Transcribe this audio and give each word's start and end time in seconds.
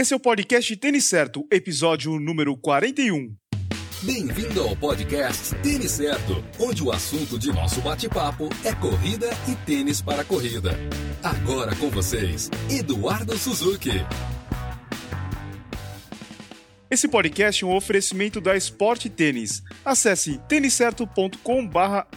Esse 0.00 0.14
é 0.14 0.16
o 0.16 0.20
podcast 0.20 0.74
Tênis 0.78 1.04
Certo, 1.04 1.46
episódio 1.52 2.18
número 2.18 2.56
41. 2.56 3.36
Bem-vindo 4.02 4.62
ao 4.62 4.74
podcast 4.74 5.54
Tênis 5.56 5.90
Certo, 5.90 6.42
onde 6.58 6.82
o 6.82 6.90
assunto 6.90 7.38
de 7.38 7.52
nosso 7.52 7.82
bate-papo 7.82 8.48
é 8.64 8.74
corrida 8.74 9.28
e 9.46 9.54
tênis 9.66 10.00
para 10.00 10.24
corrida. 10.24 10.70
Agora 11.22 11.76
com 11.76 11.90
vocês, 11.90 12.48
Eduardo 12.70 13.36
Suzuki. 13.36 13.90
Esse 16.90 17.06
podcast 17.06 17.62
é 17.62 17.66
um 17.66 17.76
oferecimento 17.76 18.40
da 18.40 18.56
Sport 18.56 19.04
Tênis. 19.10 19.62
Acesse 19.84 20.40
têniscerto.com/barra 20.48 22.08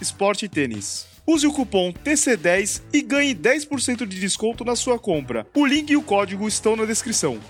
Tênis. 0.50 1.06
Use 1.28 1.46
o 1.46 1.52
cupom 1.52 1.92
TC10 1.92 2.82
e 2.94 3.02
ganhe 3.02 3.36
10% 3.36 4.06
de 4.06 4.20
desconto 4.22 4.64
na 4.64 4.78
sua 4.78 4.98
compra. 4.98 5.46
O 5.54 5.66
link 5.66 5.90
e 5.90 5.98
o 5.98 6.02
código 6.02 6.48
estão 6.48 6.78
na 6.78 6.86
descrição. 6.86 7.42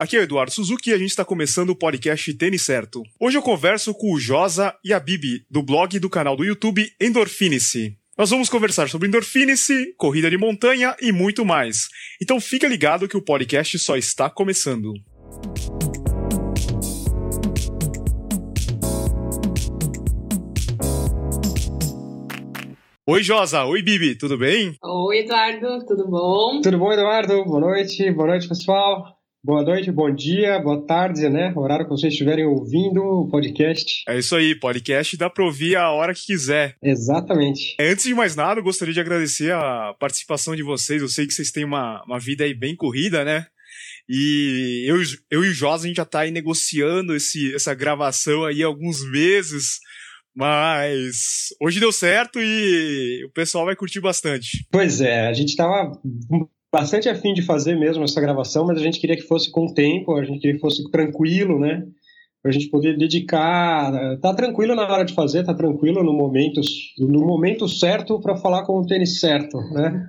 Aqui 0.00 0.16
é 0.16 0.20
o 0.20 0.22
Eduardo 0.22 0.50
Suzuki 0.50 0.88
e 0.88 0.92
a 0.94 0.98
gente 0.98 1.10
está 1.10 1.26
começando 1.26 1.68
o 1.68 1.76
podcast 1.76 2.32
Tênis 2.32 2.62
Certo. 2.62 3.02
Hoje 3.20 3.36
eu 3.36 3.42
converso 3.42 3.92
com 3.92 4.14
o 4.14 4.18
Josa 4.18 4.74
e 4.82 4.94
a 4.94 4.98
Bibi, 4.98 5.44
do 5.50 5.62
blog 5.62 5.94
e 5.94 6.00
do 6.00 6.08
canal 6.08 6.34
do 6.38 6.42
YouTube 6.42 6.90
Endorfinice. 6.98 7.98
Nós 8.16 8.30
vamos 8.30 8.48
conversar 8.48 8.88
sobre 8.88 9.08
Endorfinice, 9.08 9.92
corrida 9.98 10.30
de 10.30 10.38
montanha 10.38 10.96
e 11.02 11.12
muito 11.12 11.44
mais. 11.44 11.88
Então 12.18 12.40
fica 12.40 12.66
ligado 12.66 13.06
que 13.06 13.14
o 13.14 13.20
podcast 13.20 13.78
só 13.78 13.94
está 13.94 14.30
começando. 14.30 14.94
Oi, 23.06 23.22
Josa. 23.22 23.66
Oi, 23.66 23.82
Bibi. 23.82 24.16
Tudo 24.16 24.38
bem? 24.38 24.78
Oi, 24.82 25.18
Eduardo. 25.18 25.84
Tudo 25.84 26.08
bom? 26.08 26.62
Tudo 26.62 26.78
bom, 26.78 26.90
Eduardo? 26.90 27.44
Boa 27.44 27.60
noite. 27.60 28.10
Boa 28.12 28.28
noite, 28.28 28.48
pessoal. 28.48 29.19
Boa 29.42 29.62
noite, 29.62 29.90
bom 29.90 30.14
dia, 30.14 30.58
boa 30.58 30.84
tarde, 30.86 31.26
né? 31.30 31.50
O 31.56 31.60
horário 31.60 31.86
que 31.86 31.90
vocês 31.90 32.12
estiverem 32.12 32.44
ouvindo 32.44 33.00
o 33.02 33.26
podcast. 33.26 34.02
É 34.06 34.18
isso 34.18 34.36
aí, 34.36 34.54
podcast 34.54 35.16
dá 35.16 35.30
para 35.30 35.46
ouvir 35.46 35.76
a 35.76 35.90
hora 35.90 36.12
que 36.12 36.26
quiser. 36.26 36.76
Exatamente. 36.82 37.74
Antes 37.80 38.04
de 38.04 38.12
mais 38.12 38.36
nada, 38.36 38.60
eu 38.60 38.64
gostaria 38.64 38.92
de 38.92 39.00
agradecer 39.00 39.50
a 39.54 39.94
participação 39.98 40.54
de 40.54 40.62
vocês. 40.62 41.00
Eu 41.00 41.08
sei 41.08 41.26
que 41.26 41.32
vocês 41.32 41.50
têm 41.50 41.64
uma, 41.64 42.04
uma 42.04 42.20
vida 42.20 42.44
aí 42.44 42.52
bem 42.52 42.76
corrida, 42.76 43.24
né? 43.24 43.46
E 44.06 44.84
eu, 44.86 44.96
eu 45.30 45.42
e 45.42 45.48
o 45.48 45.54
Josa, 45.54 45.84
a 45.84 45.88
gente 45.88 45.96
já 45.96 46.04
tá 46.04 46.20
aí 46.20 46.30
negociando 46.30 47.16
esse, 47.16 47.54
essa 47.54 47.72
gravação 47.72 48.44
aí 48.44 48.62
há 48.62 48.66
alguns 48.66 49.10
meses. 49.10 49.78
Mas 50.36 51.48
hoje 51.58 51.80
deu 51.80 51.92
certo 51.92 52.38
e 52.38 53.24
o 53.24 53.30
pessoal 53.32 53.64
vai 53.64 53.74
curtir 53.74 54.00
bastante. 54.00 54.66
Pois 54.70 55.00
é, 55.00 55.26
a 55.26 55.32
gente 55.32 55.56
tava 55.56 55.98
bastante 56.72 57.08
afim 57.08 57.32
de 57.32 57.42
fazer 57.42 57.76
mesmo 57.76 58.04
essa 58.04 58.20
gravação, 58.20 58.66
mas 58.66 58.78
a 58.78 58.82
gente 58.82 59.00
queria 59.00 59.16
que 59.16 59.26
fosse 59.26 59.50
com 59.50 59.72
tempo, 59.72 60.16
a 60.16 60.24
gente 60.24 60.40
queria 60.40 60.54
que 60.54 60.60
fosse 60.60 60.88
tranquilo, 60.90 61.58
né? 61.58 61.84
Pra 62.42 62.52
gente 62.52 62.70
poder 62.70 62.96
dedicar, 62.96 63.92
tá 64.22 64.32
tranquilo 64.32 64.74
na 64.74 64.90
hora 64.90 65.04
de 65.04 65.12
fazer, 65.12 65.44
tá 65.44 65.52
tranquilo 65.52 66.02
no 66.02 66.14
momento, 66.14 66.62
no 66.98 67.20
momento 67.20 67.68
certo 67.68 68.18
para 68.18 68.34
falar 68.34 68.64
com 68.64 68.80
o 68.80 68.86
tênis 68.86 69.20
certo, 69.20 69.58
né? 69.74 70.06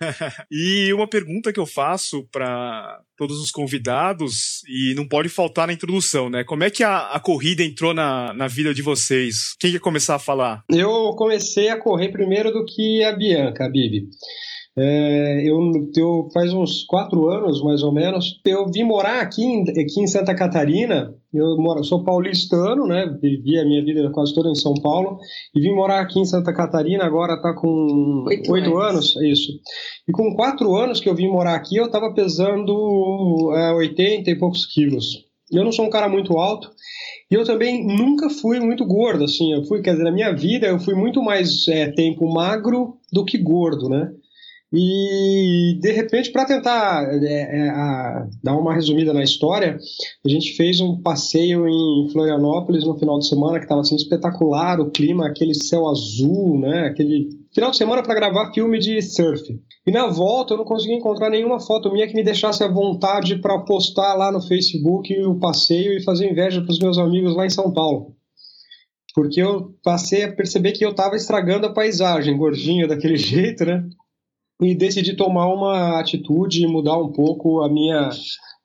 e 0.50 0.90
uma 0.94 1.06
pergunta 1.06 1.52
que 1.52 1.60
eu 1.60 1.66
faço 1.66 2.26
para 2.32 3.02
todos 3.18 3.38
os 3.38 3.50
convidados 3.50 4.62
e 4.66 4.94
não 4.94 5.06
pode 5.06 5.28
faltar 5.28 5.66
na 5.66 5.74
introdução, 5.74 6.30
né? 6.30 6.42
Como 6.42 6.64
é 6.64 6.70
que 6.70 6.82
a, 6.82 7.10
a 7.10 7.20
corrida 7.20 7.62
entrou 7.62 7.92
na, 7.92 8.32
na 8.32 8.48
vida 8.48 8.72
de 8.72 8.80
vocês? 8.80 9.54
Quem 9.60 9.70
quer 9.70 9.80
começar 9.80 10.14
a 10.14 10.18
falar? 10.18 10.64
Eu 10.70 11.10
comecei 11.18 11.68
a 11.68 11.78
correr 11.78 12.08
primeiro 12.08 12.50
do 12.50 12.64
que 12.64 13.04
a 13.04 13.12
Bianca, 13.12 13.66
a 13.66 13.68
Bibi. 13.68 14.08
É, 14.80 15.42
eu, 15.44 15.58
eu 15.96 16.28
faz 16.32 16.52
uns 16.52 16.84
quatro 16.84 17.28
anos, 17.28 17.62
mais 17.64 17.82
ou 17.82 17.92
menos, 17.92 18.40
eu 18.44 18.70
vim 18.70 18.84
morar 18.84 19.20
aqui 19.20 19.42
em, 19.42 19.62
aqui 19.62 20.00
em 20.00 20.06
Santa 20.06 20.34
Catarina. 20.34 21.12
Eu 21.34 21.58
moro, 21.58 21.82
sou 21.84 22.04
paulistano, 22.04 22.86
né? 22.86 23.06
Vivi 23.20 23.58
a 23.58 23.64
minha 23.64 23.84
vida 23.84 24.08
quase 24.10 24.32
toda 24.34 24.48
em 24.48 24.54
São 24.54 24.74
Paulo 24.74 25.18
e 25.54 25.60
vim 25.60 25.74
morar 25.74 26.00
aqui 26.00 26.20
em 26.20 26.24
Santa 26.24 26.54
Catarina. 26.54 27.04
Agora 27.04 27.34
está 27.34 27.52
com 27.52 28.24
oito 28.28 28.78
anos. 28.78 29.16
anos, 29.16 29.22
isso. 29.22 29.52
E 30.08 30.12
com 30.12 30.34
quatro 30.34 30.74
anos 30.76 31.00
que 31.00 31.08
eu 31.08 31.14
vim 31.14 31.28
morar 31.28 31.54
aqui, 31.54 31.76
eu 31.76 31.86
estava 31.86 32.14
pesando 32.14 33.52
é, 33.54 33.72
80 33.72 34.30
e 34.30 34.38
poucos 34.38 34.64
quilos. 34.64 35.28
Eu 35.50 35.64
não 35.64 35.72
sou 35.72 35.86
um 35.86 35.90
cara 35.90 36.08
muito 36.08 36.36
alto. 36.36 36.70
E 37.30 37.34
eu 37.34 37.44
também 37.44 37.86
nunca 37.86 38.30
fui 38.30 38.60
muito 38.60 38.86
gordo, 38.86 39.24
assim. 39.24 39.52
Eu 39.52 39.64
fui, 39.64 39.82
quer 39.82 39.92
dizer, 39.92 40.04
na 40.04 40.12
minha 40.12 40.34
vida 40.34 40.66
eu 40.66 40.78
fui 40.78 40.94
muito 40.94 41.22
mais 41.22 41.66
é, 41.68 41.90
tempo 41.90 42.26
magro 42.32 42.96
do 43.12 43.24
que 43.24 43.36
gordo, 43.36 43.88
né? 43.88 44.10
E, 44.72 45.78
de 45.80 45.92
repente, 45.92 46.30
para 46.30 46.44
tentar 46.44 47.08
é, 47.22 47.26
é, 47.26 47.70
a, 47.70 48.28
dar 48.42 48.54
uma 48.54 48.74
resumida 48.74 49.14
na 49.14 49.22
história, 49.22 49.78
a 50.24 50.28
gente 50.28 50.54
fez 50.56 50.78
um 50.80 51.00
passeio 51.00 51.66
em 51.66 52.08
Florianópolis 52.12 52.84
no 52.84 52.98
final 52.98 53.18
de 53.18 53.26
semana 53.26 53.58
que 53.58 53.64
estava 53.64 53.80
assim, 53.80 53.96
espetacular, 53.96 54.78
o 54.78 54.90
clima, 54.90 55.26
aquele 55.26 55.54
céu 55.54 55.88
azul, 55.88 56.60
né? 56.60 56.86
aquele 56.86 57.30
final 57.54 57.70
de 57.70 57.78
semana 57.78 58.02
para 58.02 58.14
gravar 58.14 58.52
filme 58.52 58.78
de 58.78 59.00
surf. 59.00 59.42
E 59.86 59.90
na 59.90 60.06
volta 60.06 60.52
eu 60.52 60.58
não 60.58 60.66
consegui 60.66 60.94
encontrar 60.94 61.30
nenhuma 61.30 61.60
foto 61.60 61.90
minha 61.90 62.06
que 62.06 62.14
me 62.14 62.22
deixasse 62.22 62.62
à 62.62 62.68
vontade 62.68 63.40
para 63.40 63.58
postar 63.60 64.14
lá 64.14 64.30
no 64.30 64.42
Facebook 64.42 65.18
o 65.22 65.38
passeio 65.38 65.96
e 65.96 66.04
fazer 66.04 66.30
inveja 66.30 66.60
para 66.60 66.72
os 66.72 66.78
meus 66.78 66.98
amigos 66.98 67.34
lá 67.34 67.46
em 67.46 67.50
São 67.50 67.72
Paulo 67.72 68.18
porque 69.14 69.42
eu 69.42 69.74
passei 69.82 70.22
a 70.22 70.32
perceber 70.32 70.70
que 70.70 70.84
eu 70.84 70.90
estava 70.90 71.16
estragando 71.16 71.66
a 71.66 71.72
paisagem, 71.72 72.36
gordinho 72.36 72.86
daquele 72.86 73.16
jeito, 73.18 73.64
né? 73.64 73.82
E 74.60 74.74
decidi 74.74 75.14
tomar 75.14 75.46
uma 75.52 76.00
atitude 76.00 76.62
e 76.62 76.66
mudar 76.66 76.98
um 76.98 77.12
pouco 77.12 77.62
a 77.62 77.68
minha 77.68 78.10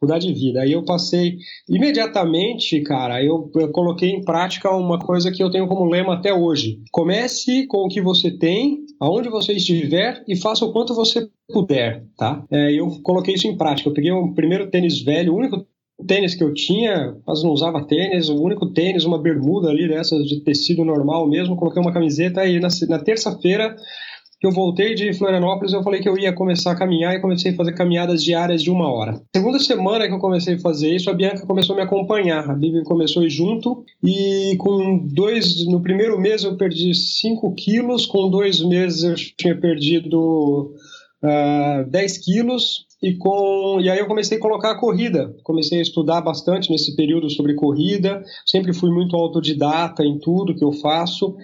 mudar 0.03 0.19
de 0.19 0.33
vida. 0.33 0.61
Aí 0.61 0.73
eu 0.73 0.83
passei 0.83 1.37
imediatamente, 1.69 2.81
cara, 2.81 3.23
eu, 3.23 3.49
eu, 3.55 3.71
coloquei 3.71 4.09
em 4.09 4.23
prática 4.23 4.69
uma 4.69 4.99
coisa 4.99 5.31
que 5.31 5.41
eu 5.41 5.49
tenho 5.49 5.67
como 5.67 5.89
lema 5.89 6.15
até 6.15 6.33
hoje. 6.33 6.79
Comece 6.91 7.65
com 7.67 7.85
o 7.85 7.87
que 7.87 8.01
você 8.01 8.29
tem, 8.29 8.79
aonde 8.99 9.29
você 9.29 9.53
estiver 9.53 10.21
e 10.27 10.35
faça 10.35 10.65
o 10.65 10.73
quanto 10.73 10.93
você 10.93 11.27
puder, 11.47 12.05
tá? 12.17 12.43
É, 12.51 12.73
eu 12.73 13.01
coloquei 13.01 13.35
isso 13.35 13.47
em 13.47 13.57
prática. 13.57 13.87
Eu 13.87 13.93
peguei 13.93 14.11
o 14.11 14.33
primeiro 14.33 14.69
tênis 14.69 15.01
velho, 15.01 15.33
o 15.33 15.37
único 15.37 15.65
tênis 16.05 16.35
que 16.35 16.43
eu 16.43 16.53
tinha, 16.53 17.15
mas 17.25 17.41
não 17.43 17.51
usava 17.51 17.85
tênis, 17.85 18.27
o 18.27 18.35
único 18.35 18.73
tênis, 18.73 19.05
uma 19.05 19.21
bermuda 19.21 19.69
ali 19.69 19.87
dessas 19.87 20.25
de 20.25 20.41
tecido 20.43 20.83
normal 20.83 21.29
mesmo, 21.29 21.55
coloquei 21.55 21.81
uma 21.81 21.93
camiseta 21.93 22.45
e 22.45 22.59
na, 22.59 22.67
na 22.89 22.99
terça-feira 22.99 23.75
que 24.43 24.47
eu 24.47 24.51
voltei 24.51 24.93
de 24.93 25.13
Florianópolis, 25.13 25.71
eu 25.71 25.81
falei 25.81 26.01
que 26.01 26.09
eu 26.09 26.17
ia 26.17 26.33
começar 26.33 26.73
a 26.73 26.75
caminhar 26.75 27.15
e 27.15 27.21
comecei 27.21 27.53
a 27.53 27.55
fazer 27.55 27.71
caminhadas 27.71 28.21
diárias 28.21 28.61
de 28.61 28.69
uma 28.69 28.91
hora. 28.91 29.21
Segunda 29.33 29.57
semana 29.57 30.05
que 30.05 30.13
eu 30.13 30.19
comecei 30.19 30.55
a 30.55 30.59
fazer 30.59 30.93
isso, 30.93 31.09
a 31.09 31.13
Bianca 31.13 31.47
começou 31.47 31.75
a 31.75 31.77
me 31.77 31.83
acompanhar. 31.85 32.51
A 32.51 32.53
Bibi 32.53 32.83
começou 32.83 33.29
junto 33.29 33.85
e 34.03 34.57
com 34.57 34.97
dois, 34.97 35.65
no 35.67 35.81
primeiro 35.81 36.19
mês 36.19 36.43
eu 36.43 36.57
perdi 36.57 36.93
5 36.93 37.55
quilos, 37.55 38.05
com 38.05 38.29
dois 38.29 38.59
meses 38.59 39.03
eu 39.03 39.15
tinha 39.37 39.57
perdido 39.57 40.73
uh, 41.23 41.25
ah, 41.25 41.85
10 41.87 42.17
quilos 42.17 42.85
e 43.01 43.15
com 43.15 43.79
e 43.81 43.89
aí 43.89 43.99
eu 43.99 44.07
comecei 44.07 44.37
a 44.37 44.41
colocar 44.41 44.71
a 44.71 44.79
corrida 44.79 45.35
comecei 45.43 45.79
a 45.79 45.81
estudar 45.81 46.21
bastante 46.21 46.71
nesse 46.71 46.95
período 46.95 47.29
sobre 47.29 47.53
corrida 47.53 48.23
sempre 48.45 48.73
fui 48.73 48.89
muito 48.89 49.13
autodidata 49.17 50.05
em 50.05 50.17
tudo 50.19 50.55
que 50.55 50.63
eu 50.63 50.71
faço 50.71 51.35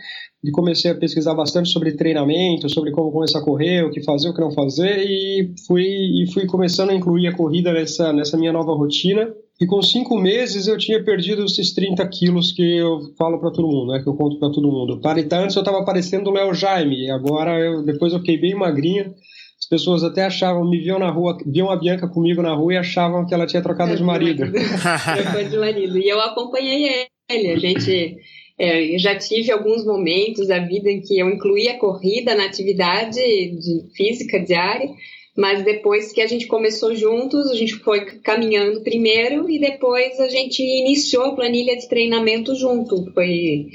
e 0.43 0.51
comecei 0.51 0.89
a 0.89 0.95
pesquisar 0.95 1.33
bastante 1.33 1.69
sobre 1.69 1.91
treinamento, 1.93 2.69
sobre 2.69 2.91
como 2.91 3.11
começar 3.11 3.39
a 3.39 3.43
correr, 3.43 3.83
o 3.83 3.91
que 3.91 4.01
fazer, 4.01 4.29
o 4.29 4.33
que 4.33 4.39
não 4.39 4.51
fazer, 4.51 4.99
e 4.99 5.53
fui, 5.67 5.83
e 5.83 6.31
fui 6.33 6.45
começando 6.45 6.91
a 6.91 6.95
incluir 6.95 7.27
a 7.27 7.35
corrida 7.35 7.73
nessa, 7.73 8.13
nessa 8.13 8.37
minha 8.37 8.53
nova 8.53 8.73
rotina. 8.73 9.33
E 9.59 9.65
com 9.65 9.81
cinco 9.81 10.17
meses 10.17 10.67
eu 10.67 10.77
tinha 10.77 11.03
perdido 11.03 11.43
esses 11.43 11.73
30 11.73 12.07
quilos 12.07 12.53
que 12.53 12.77
eu 12.77 13.13
falo 13.17 13.39
para 13.39 13.51
todo 13.51 13.67
mundo, 13.67 13.91
né, 13.91 14.01
que 14.01 14.07
eu 14.07 14.15
conto 14.15 14.39
para 14.39 14.49
todo 14.49 14.71
mundo. 14.71 15.01
Então, 15.17 15.43
antes 15.43 15.55
eu 15.57 15.61
estava 15.61 15.83
parecendo 15.83 16.29
o 16.29 16.33
Léo 16.33 16.53
Jaime, 16.53 17.11
agora 17.11 17.59
eu, 17.59 17.83
depois 17.83 18.13
eu 18.13 18.19
fiquei 18.19 18.37
bem 18.37 18.55
magrinha. 18.55 19.13
As 19.59 19.67
pessoas 19.67 20.05
até 20.05 20.23
achavam, 20.23 20.67
me 20.67 20.79
viam 20.79 20.97
na 20.97 21.11
rua, 21.11 21.37
viam 21.45 21.69
a 21.69 21.75
Bianca 21.75 22.07
comigo 22.07 22.41
na 22.41 22.53
rua 22.53 22.75
e 22.75 22.77
achavam 22.77 23.25
que 23.25 23.33
ela 23.33 23.45
tinha 23.45 23.61
trocado 23.61 23.93
de 23.93 24.01
marido. 24.01 24.45
Trocou 24.49 25.49
de 25.49 25.57
marido. 25.57 25.97
E 25.97 26.07
eu 26.07 26.21
acompanhei 26.21 27.07
ele. 27.29 27.51
A 27.51 27.59
gente 27.59 28.17
é, 28.59 28.93
eu 28.93 28.99
já 28.99 29.17
tive 29.17 29.49
alguns 29.51 29.85
momentos 29.85 30.47
da 30.47 30.59
vida 30.59 30.91
em 30.91 30.99
que 30.99 31.17
eu 31.17 31.29
incluí 31.29 31.69
a 31.69 31.79
corrida 31.79 32.35
na 32.35 32.45
atividade 32.45 33.15
de 33.15 33.85
física 33.95 34.37
diária, 34.37 34.89
mas 35.35 35.63
depois 35.63 36.11
que 36.11 36.21
a 36.21 36.27
gente 36.27 36.45
começou 36.45 36.93
juntos, 36.93 37.49
a 37.49 37.55
gente 37.55 37.75
foi 37.75 38.05
caminhando 38.19 38.81
primeiro 38.81 39.49
e 39.49 39.57
depois 39.57 40.19
a 40.19 40.27
gente 40.27 40.61
iniciou 40.61 41.27
a 41.27 41.35
planilha 41.35 41.77
de 41.77 41.87
treinamento 41.87 42.53
junto. 42.53 43.09
Foi 43.13 43.67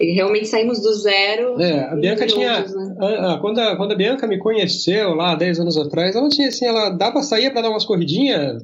realmente 0.00 0.48
saímos 0.48 0.80
do 0.80 0.94
zero. 0.94 1.60
É, 1.60 1.84
a 1.84 1.94
Bianca 1.94 2.26
tinha. 2.26 2.60
Né? 2.60 2.96
A, 2.98 3.34
a, 3.34 3.38
quando, 3.38 3.58
a, 3.58 3.76
quando 3.76 3.92
a 3.92 3.96
Bianca 3.96 4.26
me 4.26 4.38
conheceu 4.38 5.10
lá 5.10 5.34
10 5.34 5.60
anos 5.60 5.76
atrás, 5.76 6.16
ela 6.16 6.30
tinha 6.30 6.48
assim, 6.48 6.64
ela 6.64 6.88
dava 6.88 7.20
sair 7.20 7.50
para 7.50 7.60
dar 7.60 7.70
umas 7.70 7.84
corridinhas 7.84 8.62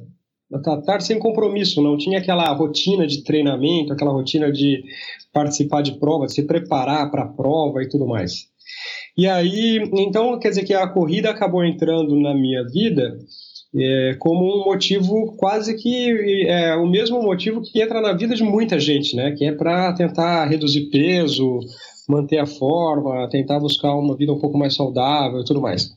tarde 0.85 1.03
sem 1.03 1.19
compromisso, 1.19 1.81
não 1.81 1.97
tinha 1.97 2.19
aquela 2.19 2.51
rotina 2.53 3.05
de 3.05 3.23
treinamento, 3.23 3.93
aquela 3.93 4.11
rotina 4.11 4.51
de 4.51 4.83
participar 5.33 5.81
de 5.81 5.99
prova, 5.99 6.25
de 6.25 6.33
se 6.33 6.43
preparar 6.43 7.11
para 7.11 7.23
a 7.23 7.27
prova 7.27 7.81
e 7.83 7.89
tudo 7.89 8.07
mais. 8.07 8.47
E 9.17 9.27
aí, 9.27 9.77
então, 9.93 10.37
quer 10.39 10.49
dizer 10.49 10.63
que 10.63 10.73
a 10.73 10.87
corrida 10.87 11.29
acabou 11.29 11.65
entrando 11.65 12.15
na 12.15 12.33
minha 12.33 12.63
vida 12.65 13.17
é, 13.75 14.15
como 14.19 14.61
um 14.61 14.65
motivo 14.65 15.35
quase 15.37 15.75
que 15.75 16.45
é 16.47 16.75
o 16.75 16.87
mesmo 16.87 17.21
motivo 17.21 17.61
que 17.61 17.81
entra 17.81 18.01
na 18.01 18.13
vida 18.13 18.35
de 18.35 18.43
muita 18.43 18.79
gente, 18.79 19.15
né? 19.15 19.31
Que 19.31 19.45
é 19.45 19.51
para 19.51 19.93
tentar 19.93 20.45
reduzir 20.45 20.89
peso, 20.89 21.59
manter 22.07 22.37
a 22.37 22.45
forma, 22.45 23.27
tentar 23.29 23.59
buscar 23.59 23.93
uma 23.95 24.15
vida 24.15 24.31
um 24.31 24.39
pouco 24.39 24.57
mais 24.57 24.75
saudável 24.75 25.41
e 25.41 25.45
tudo 25.45 25.61
mais. 25.61 25.91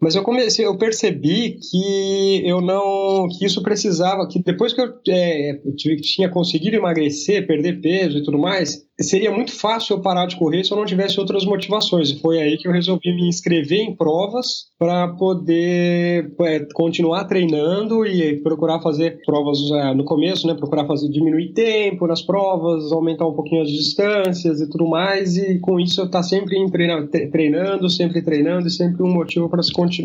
Mas 0.00 0.14
eu 0.14 0.22
comecei, 0.22 0.64
eu 0.64 0.78
percebi 0.78 1.58
que 1.60 2.42
eu 2.48 2.60
não, 2.62 3.28
que 3.28 3.44
isso 3.44 3.62
precisava, 3.62 4.26
que 4.26 4.42
depois 4.42 4.72
que 4.72 4.80
eu, 4.80 4.94
é, 5.08 5.60
eu 5.62 5.76
tinha 6.00 6.30
conseguido 6.30 6.76
emagrecer, 6.76 7.46
perder 7.46 7.80
peso 7.82 8.18
e 8.18 8.24
tudo 8.24 8.38
mais, 8.38 8.82
seria 9.02 9.30
muito 9.30 9.52
fácil 9.52 9.96
eu 9.96 10.02
parar 10.02 10.26
de 10.26 10.36
correr 10.36 10.64
se 10.64 10.72
eu 10.72 10.76
não 10.76 10.84
tivesse 10.84 11.18
outras 11.18 11.44
motivações. 11.44 12.10
E 12.10 12.20
foi 12.20 12.40
aí 12.40 12.56
que 12.56 12.68
eu 12.68 12.72
resolvi 12.72 13.14
me 13.14 13.28
inscrever 13.28 13.80
em 13.80 13.94
provas 13.94 14.66
para 14.78 15.08
poder 15.08 16.32
é, 16.40 16.66
continuar 16.74 17.24
treinando 17.24 18.06
e 18.06 18.40
procurar 18.42 18.80
fazer 18.80 19.20
provas 19.24 19.58
é, 19.72 19.94
no 19.94 20.04
começo, 20.04 20.46
né? 20.46 20.54
Procurar 20.54 20.86
fazer 20.86 21.08
diminuir 21.08 21.52
tempo 21.52 22.06
nas 22.06 22.22
provas, 22.22 22.92
aumentar 22.92 23.26
um 23.26 23.34
pouquinho 23.34 23.62
as 23.62 23.70
distâncias 23.70 24.60
e 24.60 24.68
tudo 24.68 24.88
mais. 24.88 25.36
E 25.36 25.58
com 25.60 25.78
isso 25.78 26.00
eu 26.00 26.06
estar 26.06 26.18
tá 26.18 26.22
sempre 26.22 26.56
treinando, 27.30 27.88
sempre 27.88 28.22
treinando 28.22 28.66
e 28.66 28.70
sempre 28.70 29.02
um 29.02 29.12
motivo 29.12 29.48
para 29.48 29.60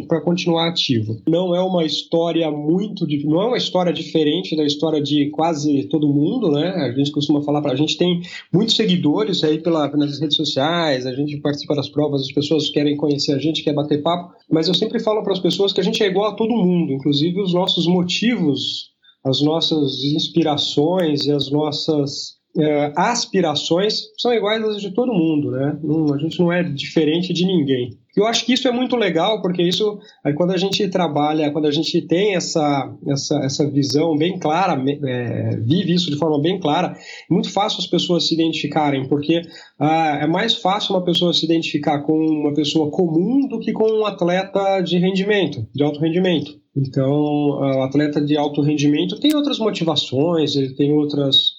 para 0.07 0.21
continuar 0.21 0.69
ativo. 0.69 1.21
Não 1.27 1.55
é 1.55 1.61
uma 1.61 1.83
história 1.83 2.49
muito, 2.51 3.05
não 3.25 3.41
é 3.41 3.45
uma 3.47 3.57
história 3.57 3.91
diferente 3.91 4.55
da 4.55 4.63
história 4.63 5.01
de 5.01 5.29
quase 5.31 5.87
todo 5.89 6.07
mundo, 6.07 6.51
né? 6.51 6.69
A 6.69 6.91
gente 6.91 7.11
costuma 7.11 7.41
falar 7.41 7.61
para 7.61 7.73
a 7.73 7.75
gente 7.75 7.97
tem 7.97 8.21
muitos 8.51 8.75
seguidores 8.85 9.43
aí 9.43 9.59
pela, 9.61 9.87
nas 9.97 10.19
redes 10.19 10.37
sociais, 10.37 11.05
a 11.05 11.13
gente 11.13 11.37
participa 11.37 11.75
das 11.75 11.89
provas, 11.89 12.21
as 12.21 12.31
pessoas 12.31 12.69
querem 12.69 12.95
conhecer 12.95 13.33
a 13.33 13.39
gente, 13.39 13.63
quer 13.63 13.73
bater 13.73 14.01
papo, 14.01 14.33
mas 14.49 14.67
eu 14.67 14.75
sempre 14.75 14.99
falo 14.99 15.23
para 15.23 15.33
as 15.33 15.39
pessoas 15.39 15.73
que 15.73 15.81
a 15.81 15.83
gente 15.83 16.01
é 16.03 16.07
igual 16.07 16.31
a 16.31 16.35
todo 16.35 16.49
mundo, 16.49 16.93
inclusive 16.93 17.41
os 17.41 17.53
nossos 17.53 17.87
motivos, 17.87 18.91
as 19.23 19.41
nossas 19.41 20.03
inspirações 20.03 21.25
e 21.25 21.31
as 21.31 21.49
nossas 21.49 22.35
é, 22.57 22.93
aspirações 22.95 24.11
são 24.17 24.33
iguais 24.33 24.63
às 24.63 24.81
de 24.81 24.91
todo 24.91 25.13
mundo, 25.13 25.51
né? 25.51 25.77
A 26.13 26.17
gente 26.17 26.39
não 26.39 26.51
é 26.51 26.63
diferente 26.63 27.33
de 27.33 27.45
ninguém. 27.45 27.97
Eu 28.15 28.25
acho 28.25 28.45
que 28.45 28.53
isso 28.53 28.65
é 28.65 28.71
muito 28.71 28.95
legal, 28.95 29.41
porque 29.41 29.61
isso, 29.61 29.99
quando 30.37 30.51
a 30.51 30.57
gente 30.57 30.87
trabalha, 30.87 31.51
quando 31.51 31.65
a 31.65 31.71
gente 31.71 32.01
tem 32.01 32.33
essa, 32.35 32.95
essa, 33.07 33.39
essa 33.43 33.69
visão 33.69 34.15
bem 34.15 34.39
clara, 34.39 34.81
é, 35.05 35.57
vive 35.57 35.93
isso 35.93 36.09
de 36.09 36.17
forma 36.17 36.41
bem 36.41 36.57
clara, 36.57 36.95
é 37.29 37.33
muito 37.33 37.51
fácil 37.51 37.79
as 37.79 37.87
pessoas 37.87 38.25
se 38.27 38.33
identificarem, 38.33 39.05
porque 39.09 39.41
ah, 39.77 40.19
é 40.21 40.27
mais 40.27 40.55
fácil 40.55 40.95
uma 40.95 41.03
pessoa 41.03 41.33
se 41.33 41.43
identificar 41.43 42.03
com 42.03 42.13
uma 42.13 42.53
pessoa 42.53 42.89
comum 42.89 43.49
do 43.49 43.59
que 43.59 43.73
com 43.73 43.83
um 43.83 44.05
atleta 44.05 44.79
de 44.79 44.97
rendimento, 44.97 45.67
de 45.75 45.83
alto 45.83 45.99
rendimento. 45.99 46.57
Então, 46.75 47.09
o 47.09 47.83
atleta 47.83 48.19
de 48.19 48.35
alto 48.35 48.61
rendimento 48.61 49.17
tem 49.19 49.33
outras 49.33 49.59
motivações, 49.59 50.57
ele 50.57 50.73
tem 50.73 50.91
outras, 50.91 51.54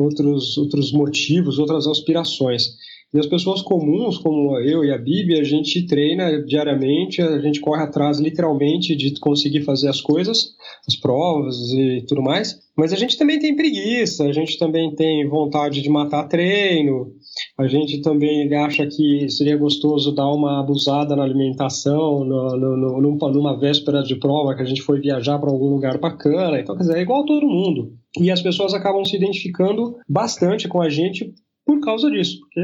outros, 0.00 0.56
outros 0.58 0.92
motivos, 0.92 1.58
outras 1.58 1.86
aspirações. 1.86 2.74
E 3.12 3.18
as 3.18 3.26
pessoas 3.26 3.60
comuns, 3.60 4.18
como 4.18 4.56
eu 4.60 4.84
e 4.84 4.92
a 4.92 4.96
Bibi, 4.96 5.38
a 5.40 5.42
gente 5.42 5.84
treina 5.84 6.42
diariamente, 6.44 7.20
a 7.20 7.40
gente 7.40 7.60
corre 7.60 7.82
atrás 7.82 8.20
literalmente 8.20 8.94
de 8.94 9.18
conseguir 9.18 9.62
fazer 9.62 9.88
as 9.88 10.00
coisas, 10.00 10.54
as 10.86 10.94
provas 10.94 11.56
e 11.72 12.04
tudo 12.06 12.22
mais. 12.22 12.60
Mas 12.76 12.92
a 12.92 12.96
gente 12.96 13.18
também 13.18 13.40
tem 13.40 13.56
preguiça, 13.56 14.24
a 14.24 14.32
gente 14.32 14.56
também 14.56 14.94
tem 14.94 15.28
vontade 15.28 15.82
de 15.82 15.88
matar 15.88 16.28
treino, 16.28 17.12
a 17.58 17.66
gente 17.66 18.00
também 18.02 18.52
acha 18.54 18.86
que 18.86 19.28
seria 19.28 19.56
gostoso 19.56 20.14
dar 20.14 20.28
uma 20.28 20.60
abusada 20.60 21.14
na 21.14 21.22
alimentação, 21.22 22.24
no, 22.24 22.56
no, 22.56 23.00
no, 23.00 23.30
numa 23.32 23.58
véspera 23.58 24.02
de 24.02 24.16
prova 24.16 24.54
que 24.54 24.62
a 24.62 24.66
gente 24.66 24.82
foi 24.82 25.00
viajar 25.00 25.38
para 25.38 25.50
algum 25.50 25.70
lugar 25.70 25.98
bacana. 25.98 26.60
Então, 26.60 26.76
quer 26.76 26.82
dizer, 26.82 26.98
é 26.98 27.02
igual 27.02 27.24
todo 27.24 27.46
mundo. 27.46 27.92
E 28.18 28.30
as 28.30 28.42
pessoas 28.42 28.74
acabam 28.74 29.04
se 29.04 29.16
identificando 29.16 29.96
bastante 30.08 30.68
com 30.68 30.80
a 30.80 30.88
gente 30.88 31.32
por 31.64 31.80
causa 31.80 32.10
disso, 32.10 32.40
porque 32.40 32.60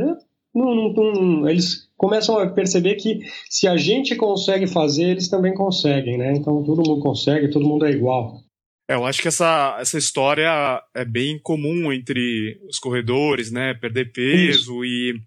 não, 0.54 0.74
não, 0.74 0.92
não, 0.92 1.48
eles 1.48 1.86
começam 1.96 2.38
a 2.38 2.48
perceber 2.48 2.94
que 2.94 3.20
se 3.48 3.68
a 3.68 3.76
gente 3.76 4.16
consegue 4.16 4.66
fazer, 4.66 5.10
eles 5.10 5.28
também 5.28 5.54
conseguem, 5.54 6.16
né? 6.16 6.32
Então 6.34 6.62
todo 6.62 6.88
mundo 6.88 7.02
consegue, 7.02 7.50
todo 7.50 7.68
mundo 7.68 7.84
é 7.84 7.90
igual. 7.90 8.38
É, 8.88 8.94
eu 8.94 9.04
acho 9.04 9.20
que 9.20 9.28
essa, 9.28 9.76
essa 9.80 9.98
história 9.98 10.80
é 10.94 11.04
bem 11.04 11.38
comum 11.38 11.92
entre 11.92 12.58
os 12.68 12.78
corredores, 12.78 13.50
né? 13.50 13.74
Perder 13.74 14.12
peso 14.12 14.84
Isso. 14.84 14.84
e 14.84 15.20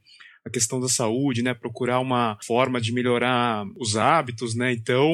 a 0.46 0.50
questão 0.50 0.80
da 0.80 0.88
saúde, 0.88 1.44
né? 1.44 1.54
Procurar 1.54 2.00
uma 2.00 2.38
forma 2.42 2.80
de 2.80 2.94
melhorar 2.94 3.66
os 3.78 3.98
hábitos, 3.98 4.56
né? 4.56 4.72
Então, 4.72 5.14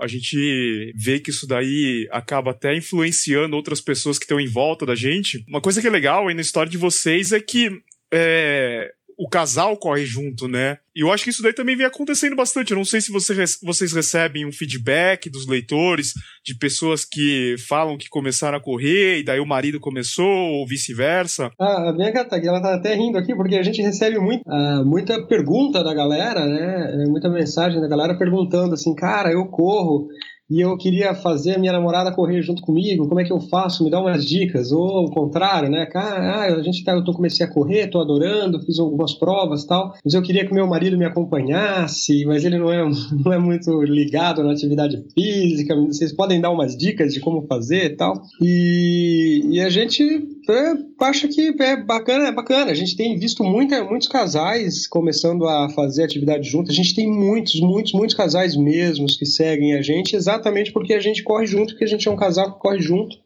a 0.00 0.06
gente 0.06 0.92
vê 0.94 1.18
que 1.18 1.30
isso 1.30 1.46
daí 1.46 2.06
acaba 2.10 2.50
até 2.50 2.76
influenciando 2.76 3.56
outras 3.56 3.80
pessoas 3.80 4.18
que 4.18 4.24
estão 4.24 4.38
em 4.38 4.46
volta 4.46 4.84
da 4.84 4.94
gente. 4.94 5.42
Uma 5.48 5.60
coisa 5.60 5.80
que 5.80 5.86
é 5.86 5.90
legal 5.90 6.28
aí 6.28 6.34
na 6.34 6.42
história 6.42 6.70
de 6.70 6.78
vocês 6.78 7.32
é 7.32 7.40
que 7.40 7.70
é, 8.12 8.90
o 9.20 9.28
casal 9.28 9.76
corre 9.76 10.06
junto, 10.06 10.48
né? 10.48 10.78
E 10.96 11.00
eu 11.02 11.12
acho 11.12 11.24
que 11.24 11.30
isso 11.30 11.42
daí 11.42 11.52
também 11.52 11.76
vem 11.76 11.84
acontecendo 11.84 12.34
bastante. 12.34 12.70
Eu 12.70 12.78
não 12.78 12.86
sei 12.86 13.02
se 13.02 13.12
você, 13.12 13.34
vocês 13.62 13.92
recebem 13.92 14.46
um 14.46 14.52
feedback 14.52 15.28
dos 15.28 15.46
leitores, 15.46 16.14
de 16.42 16.54
pessoas 16.54 17.04
que 17.04 17.54
falam 17.68 17.98
que 17.98 18.08
começaram 18.08 18.56
a 18.56 18.62
correr 18.62 19.18
e 19.18 19.22
daí 19.22 19.38
o 19.38 19.46
marido 19.46 19.78
começou, 19.78 20.26
ou 20.26 20.66
vice-versa. 20.66 21.50
Ah, 21.60 21.90
a 21.90 21.92
minha 21.92 22.10
gata, 22.10 22.38
ela 22.38 22.62
tá 22.62 22.74
até 22.74 22.94
rindo 22.94 23.18
aqui, 23.18 23.36
porque 23.36 23.56
a 23.56 23.62
gente 23.62 23.82
recebe 23.82 24.18
muito, 24.18 24.40
uh, 24.48 24.86
muita 24.86 25.26
pergunta 25.26 25.84
da 25.84 25.92
galera, 25.92 26.46
né? 26.46 27.04
Muita 27.06 27.28
mensagem 27.28 27.78
da 27.78 27.88
galera 27.88 28.16
perguntando 28.16 28.72
assim, 28.72 28.94
cara, 28.94 29.30
eu 29.30 29.44
corro 29.48 30.08
e 30.50 30.60
eu 30.60 30.76
queria 30.76 31.14
fazer 31.14 31.54
a 31.54 31.58
minha 31.58 31.72
namorada 31.72 32.12
correr 32.12 32.42
junto 32.42 32.62
comigo, 32.62 33.08
como 33.08 33.20
é 33.20 33.24
que 33.24 33.32
eu 33.32 33.40
faço? 33.40 33.84
Me 33.84 33.90
dá 33.90 34.00
umas 34.00 34.24
dicas. 34.26 34.72
Ou 34.72 35.06
o 35.06 35.10
contrário, 35.10 35.70
né? 35.70 35.88
Ah, 35.94 36.46
a 36.46 36.62
gente 36.62 36.82
tá, 36.82 36.92
eu 36.92 37.04
tô, 37.04 37.12
comecei 37.12 37.46
a 37.46 37.48
correr, 37.48 37.88
tô 37.88 38.00
adorando, 38.00 38.60
fiz 38.60 38.78
algumas 38.78 39.14
provas 39.14 39.64
tal, 39.64 39.94
mas 40.04 40.12
eu 40.12 40.22
queria 40.22 40.44
que 40.44 40.52
meu 40.52 40.66
marido 40.66 40.98
me 40.98 41.04
acompanhasse, 41.04 42.24
mas 42.24 42.44
ele 42.44 42.58
não 42.58 42.72
é, 42.72 42.82
não 43.24 43.32
é 43.32 43.38
muito 43.38 43.82
ligado 43.82 44.42
na 44.42 44.52
atividade 44.52 45.02
física. 45.14 45.76
Vocês 45.76 46.12
podem 46.12 46.40
dar 46.40 46.50
umas 46.50 46.76
dicas 46.76 47.14
de 47.14 47.20
como 47.20 47.46
fazer 47.46 47.84
e 47.84 47.96
tal. 47.96 48.20
E 48.40 49.60
a 49.64 49.70
gente 49.70 50.26
é, 50.52 50.74
acha 51.00 51.28
que 51.28 51.54
é 51.60 51.76
bacana, 51.76 52.28
é 52.28 52.32
bacana. 52.32 52.70
A 52.70 52.74
gente 52.74 52.96
tem 52.96 53.18
visto 53.18 53.42
muita, 53.42 53.82
muitos 53.84 54.08
casais 54.08 54.86
começando 54.86 55.46
a 55.46 55.68
fazer 55.70 56.04
atividade 56.04 56.48
junto. 56.48 56.70
A 56.70 56.74
gente 56.74 56.94
tem 56.94 57.10
muitos, 57.10 57.60
muitos, 57.60 57.92
muitos 57.92 58.14
casais 58.14 58.56
mesmos 58.56 59.16
que 59.16 59.26
seguem 59.26 59.74
a 59.74 59.82
gente, 59.82 60.14
exatamente 60.14 60.72
porque 60.72 60.94
a 60.94 61.00
gente 61.00 61.22
corre 61.22 61.46
junto, 61.46 61.72
porque 61.72 61.84
a 61.84 61.88
gente 61.88 62.06
é 62.08 62.10
um 62.10 62.16
casal 62.16 62.54
que 62.54 62.60
corre 62.60 62.80
junto, 62.80 63.16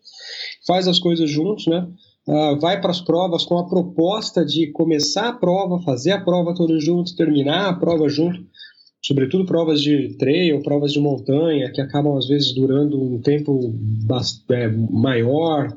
faz 0.67 0.89
as 0.89 0.99
coisas 0.99 1.31
juntos, 1.31 1.67
né? 1.67 1.87
Uh, 2.27 2.59
vai 2.59 2.81
para 2.81 2.91
as 2.91 3.03
provas 3.03 3.45
com 3.45 3.59
a 3.59 3.69
proposta 3.69 4.45
de 4.45 4.73
começar 4.73 5.29
a 5.29 5.33
prova, 5.35 5.83
fazer 5.83 6.13
a 6.13 6.21
prova 6.21 6.55
todos 6.55 6.83
juntos, 6.83 7.13
terminar 7.13 7.69
a 7.69 7.75
prova 7.75 8.09
junto, 8.09 8.41
sobretudo 9.03 9.45
provas 9.45 9.83
de 9.83 10.17
trail, 10.17 10.63
provas 10.63 10.93
de 10.93 11.01
montanha, 11.01 11.71
que 11.71 11.83
acabam 11.83 12.17
às 12.17 12.27
vezes 12.27 12.55
durando 12.55 12.99
um 12.99 13.21
tempo 13.21 13.75
é, 14.51 14.69
maior 14.69 15.69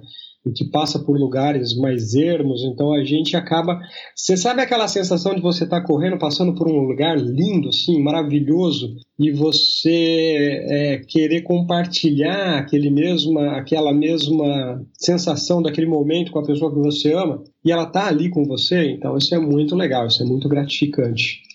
que 0.54 0.66
passa 0.66 1.00
por 1.00 1.18
lugares 1.18 1.76
mais 1.76 2.14
ermos, 2.14 2.64
então 2.64 2.94
a 2.94 3.04
gente 3.04 3.36
acaba. 3.36 3.80
Você 4.16 4.36
sabe 4.38 4.62
aquela 4.62 4.88
sensação 4.88 5.34
de 5.36 5.42
você 5.42 5.64
estar 5.64 5.82
tá 5.82 5.86
correndo, 5.86 6.18
passando 6.18 6.54
por 6.54 6.68
um 6.68 6.88
lugar 6.88 7.18
lindo, 7.18 7.70
assim, 7.70 8.02
maravilhoso, 8.02 8.96
e 9.20 9.32
você 9.32 10.66
é, 10.70 11.02
querer 11.08 11.42
compartilhar 11.42 12.60
aquele 12.60 12.90
mesma, 12.90 13.58
aquela 13.58 13.94
mesma 13.94 14.86
sensação 14.94 15.62
daquele 15.62 15.88
momento 15.88 16.32
com 16.32 16.40
a 16.40 16.46
pessoa 16.46 16.72
que 16.72 16.80
você 16.80 17.14
ama, 17.14 17.44
e 17.66 17.72
ela 17.72 17.84
está 17.84 18.08
ali 18.08 18.30
com 18.30 18.44
você, 18.46 18.92
então 18.92 19.18
isso 19.18 19.34
é 19.34 19.40
muito 19.40 19.76
legal, 19.76 20.08
isso 20.08 20.22
é 20.22 20.26
muito 20.26 20.48
gratificante. 20.48 21.47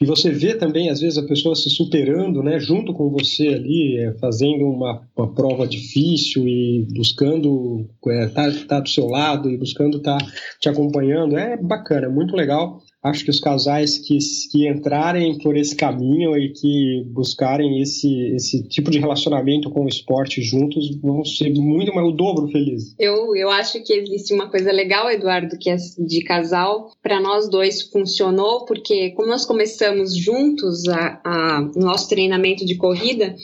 E 0.00 0.04
você 0.04 0.30
vê 0.30 0.54
também, 0.54 0.90
às 0.90 1.00
vezes, 1.00 1.18
a 1.18 1.26
pessoa 1.26 1.54
se 1.54 1.70
superando, 1.70 2.42
né, 2.42 2.58
junto 2.58 2.92
com 2.92 3.10
você 3.10 3.48
ali, 3.48 3.98
é, 3.98 4.12
fazendo 4.18 4.64
uma, 4.64 5.02
uma, 5.16 5.34
prova 5.34 5.66
difícil 5.66 6.46
e 6.46 6.86
buscando 6.94 7.88
estar 8.06 8.48
é, 8.48 8.50
tá, 8.50 8.64
tá 8.68 8.80
do 8.80 8.88
seu 8.88 9.06
lado 9.06 9.50
e 9.50 9.56
buscando 9.56 9.98
estar 9.98 10.18
tá 10.18 10.26
te 10.60 10.68
acompanhando. 10.68 11.36
É 11.36 11.56
bacana, 11.56 12.06
é 12.06 12.10
muito 12.10 12.36
legal 12.36 12.80
acho 13.06 13.24
que 13.24 13.30
os 13.30 13.40
casais 13.40 13.98
que, 13.98 14.18
que 14.50 14.68
entrarem 14.68 15.38
por 15.38 15.56
esse 15.56 15.74
caminho 15.74 16.36
e 16.36 16.52
que 16.52 17.04
buscarem 17.06 17.80
esse, 17.80 18.34
esse 18.34 18.62
tipo 18.68 18.90
de 18.90 18.98
relacionamento 18.98 19.70
com 19.70 19.84
o 19.84 19.88
esporte 19.88 20.42
juntos 20.42 20.96
vão 21.00 21.24
ser 21.24 21.52
muito 21.54 21.94
mais 21.94 22.06
o 22.06 22.12
dobro 22.12 22.48
felizes. 22.48 22.94
Eu, 22.98 23.34
eu 23.36 23.48
acho 23.50 23.82
que 23.82 23.92
existe 23.92 24.34
uma 24.34 24.50
coisa 24.50 24.72
legal, 24.72 25.10
Eduardo, 25.10 25.58
que 25.58 25.70
é 25.70 25.76
de 25.76 26.22
casal. 26.22 26.90
Para 27.02 27.20
nós 27.20 27.48
dois 27.48 27.82
funcionou, 27.82 28.64
porque 28.64 29.10
como 29.10 29.28
nós 29.28 29.44
começamos 29.44 30.16
juntos 30.16 30.88
a, 30.88 31.20
a 31.24 31.70
nosso 31.76 32.08
treinamento 32.08 32.64
de 32.64 32.76
corrida, 32.76 33.34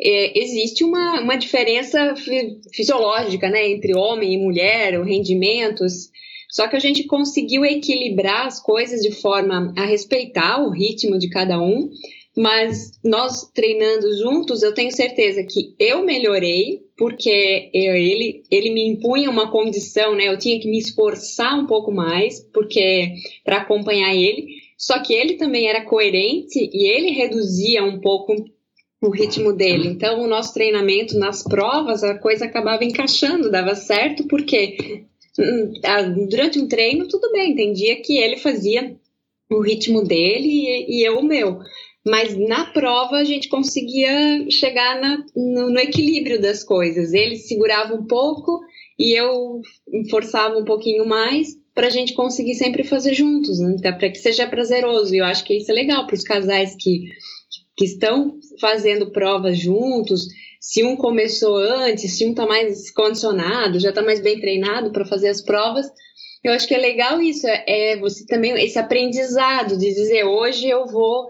é, 0.00 0.38
existe 0.38 0.84
uma, 0.84 1.20
uma 1.20 1.36
diferença 1.36 2.14
fisiológica 2.72 3.50
né, 3.50 3.68
entre 3.68 3.96
homem 3.96 4.34
e 4.34 4.38
mulher, 4.38 5.02
rendimentos. 5.02 6.10
Só 6.48 6.66
que 6.66 6.76
a 6.76 6.80
gente 6.80 7.04
conseguiu 7.04 7.64
equilibrar 7.64 8.46
as 8.46 8.60
coisas 8.60 9.00
de 9.00 9.12
forma 9.12 9.72
a 9.76 9.84
respeitar 9.84 10.62
o 10.62 10.70
ritmo 10.70 11.18
de 11.18 11.28
cada 11.28 11.60
um, 11.60 11.90
mas 12.36 12.92
nós 13.04 13.50
treinando 13.52 14.16
juntos, 14.16 14.62
eu 14.62 14.72
tenho 14.72 14.92
certeza 14.92 15.42
que 15.42 15.74
eu 15.78 16.04
melhorei, 16.04 16.82
porque 16.96 17.68
eu, 17.74 17.94
ele, 17.94 18.42
ele 18.50 18.70
me 18.70 18.88
impunha 18.88 19.28
uma 19.28 19.50
condição, 19.50 20.14
né? 20.14 20.28
Eu 20.28 20.38
tinha 20.38 20.58
que 20.60 20.68
me 20.68 20.78
esforçar 20.78 21.58
um 21.58 21.66
pouco 21.66 21.90
mais, 21.90 22.40
porque 22.52 23.12
para 23.44 23.58
acompanhar 23.58 24.14
ele. 24.14 24.46
Só 24.76 25.02
que 25.02 25.12
ele 25.12 25.34
também 25.34 25.68
era 25.68 25.84
coerente 25.84 26.58
e 26.72 26.88
ele 26.88 27.10
reduzia 27.10 27.84
um 27.84 28.00
pouco 28.00 28.32
o 29.02 29.10
ritmo 29.10 29.52
dele. 29.52 29.88
Então, 29.88 30.20
o 30.20 30.28
nosso 30.28 30.54
treinamento 30.54 31.18
nas 31.18 31.42
provas, 31.42 32.04
a 32.04 32.18
coisa 32.18 32.44
acabava 32.44 32.84
encaixando, 32.84 33.50
dava 33.50 33.74
certo, 33.74 34.26
porque 34.28 35.06
durante 36.28 36.58
um 36.58 36.66
treino, 36.66 37.06
tudo 37.08 37.30
bem, 37.32 37.54
tem 37.54 37.72
dia 37.72 38.02
que 38.02 38.18
ele 38.18 38.36
fazia 38.36 38.96
o 39.50 39.60
ritmo 39.60 40.04
dele 40.04 40.48
e, 40.48 40.98
e 40.98 41.04
eu 41.04 41.18
o 41.18 41.24
meu 41.24 41.60
mas 42.08 42.36
na 42.36 42.64
prova 42.64 43.16
a 43.16 43.24
gente 43.24 43.48
conseguia 43.48 44.50
chegar 44.50 45.00
na, 45.00 45.24
no, 45.36 45.70
no, 45.70 45.78
equilíbrio 45.78 46.40
das 46.40 46.64
coisas. 46.64 47.12
Ele 47.12 47.36
segurava 47.36 47.94
um 47.94 48.06
pouco 48.06 48.60
e 48.98 49.12
eu 49.12 49.60
forçava 50.10 50.58
um 50.58 50.64
pouquinho 50.64 51.06
mais 51.06 51.48
para 51.74 51.86
a 51.86 51.90
gente 51.90 52.14
conseguir 52.14 52.54
sempre 52.54 52.82
fazer 52.82 53.14
juntos, 53.14 53.60
né? 53.60 53.76
para 53.92 54.10
que 54.10 54.18
seja 54.18 54.46
prazeroso. 54.46 55.14
E 55.14 55.18
eu 55.18 55.24
acho 55.24 55.44
que 55.44 55.54
isso 55.54 55.70
é 55.70 55.74
legal 55.74 56.06
para 56.06 56.14
os 56.14 56.24
casais 56.24 56.74
que, 56.80 57.04
que 57.76 57.84
estão 57.84 58.38
fazendo 58.60 59.12
provas 59.12 59.58
juntos. 59.58 60.26
Se 60.60 60.82
um 60.84 60.96
começou 60.96 61.56
antes, 61.56 62.16
se 62.16 62.26
um 62.26 62.30
está 62.30 62.46
mais 62.46 62.90
condicionado, 62.90 63.78
já 63.78 63.90
está 63.90 64.02
mais 64.02 64.20
bem 64.20 64.40
treinado 64.40 64.90
para 64.90 65.06
fazer 65.06 65.28
as 65.28 65.40
provas, 65.40 65.86
eu 66.42 66.52
acho 66.52 66.66
que 66.66 66.74
é 66.74 66.78
legal 66.78 67.20
isso, 67.20 67.46
é, 67.46 67.64
é 67.66 67.96
você 67.98 68.26
também 68.26 68.52
esse 68.62 68.78
aprendizado 68.78 69.76
de 69.76 69.94
dizer 69.94 70.24
hoje 70.24 70.68
eu 70.68 70.86
vou 70.86 71.26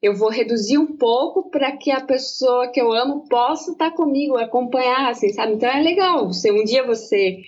eu 0.00 0.14
vou 0.14 0.30
reduzir 0.30 0.78
um 0.78 0.96
pouco 0.96 1.50
para 1.50 1.76
que 1.76 1.90
a 1.90 2.00
pessoa 2.00 2.70
que 2.70 2.80
eu 2.80 2.92
amo 2.92 3.28
possa 3.28 3.72
estar 3.72 3.90
tá 3.90 3.96
comigo, 3.96 4.36
acompanhar, 4.36 5.10
assim, 5.10 5.32
sabe? 5.32 5.54
Então 5.54 5.68
é 5.68 5.82
legal. 5.82 6.28
Você, 6.28 6.52
um 6.52 6.62
dia 6.62 6.86
você 6.86 7.38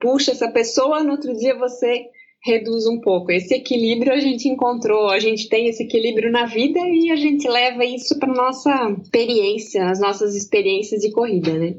puxa 0.00 0.30
essa 0.30 0.50
pessoa, 0.50 1.04
no 1.04 1.12
outro 1.12 1.36
dia 1.36 1.54
você 1.58 2.06
reduz 2.44 2.86
um 2.86 3.00
pouco. 3.00 3.32
Esse 3.32 3.54
equilíbrio 3.54 4.12
a 4.12 4.20
gente 4.20 4.48
encontrou, 4.48 5.08
a 5.08 5.18
gente 5.18 5.48
tem 5.48 5.68
esse 5.68 5.82
equilíbrio 5.82 6.30
na 6.30 6.46
vida 6.46 6.80
e 6.80 7.10
a 7.10 7.16
gente 7.16 7.48
leva 7.48 7.84
isso 7.84 8.18
para 8.18 8.32
nossa 8.32 8.96
experiência, 9.02 9.90
as 9.90 10.00
nossas 10.00 10.34
experiências 10.34 11.00
de 11.00 11.10
corrida, 11.10 11.52
né? 11.58 11.74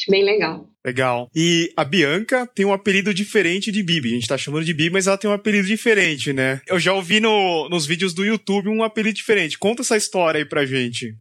Acho 0.00 0.10
bem 0.10 0.24
legal. 0.24 0.66
Legal. 0.84 1.28
E 1.34 1.70
a 1.76 1.84
Bianca 1.84 2.46
tem 2.54 2.64
um 2.64 2.72
apelido 2.72 3.12
diferente 3.12 3.70
de 3.70 3.82
Bibi. 3.82 4.12
A 4.12 4.14
gente 4.14 4.28
tá 4.28 4.38
chamando 4.38 4.64
de 4.64 4.72
Bibi, 4.72 4.90
mas 4.90 5.06
ela 5.06 5.18
tem 5.18 5.28
um 5.28 5.34
apelido 5.34 5.66
diferente, 5.66 6.32
né? 6.32 6.62
Eu 6.66 6.80
já 6.80 6.94
ouvi 6.94 7.20
no, 7.20 7.68
nos 7.68 7.84
vídeos 7.84 8.14
do 8.14 8.24
YouTube 8.24 8.70
um 8.70 8.82
apelido 8.82 9.16
diferente. 9.16 9.58
Conta 9.58 9.82
essa 9.82 9.96
história 9.96 10.38
aí 10.38 10.48
pra 10.48 10.64
gente. 10.64 11.14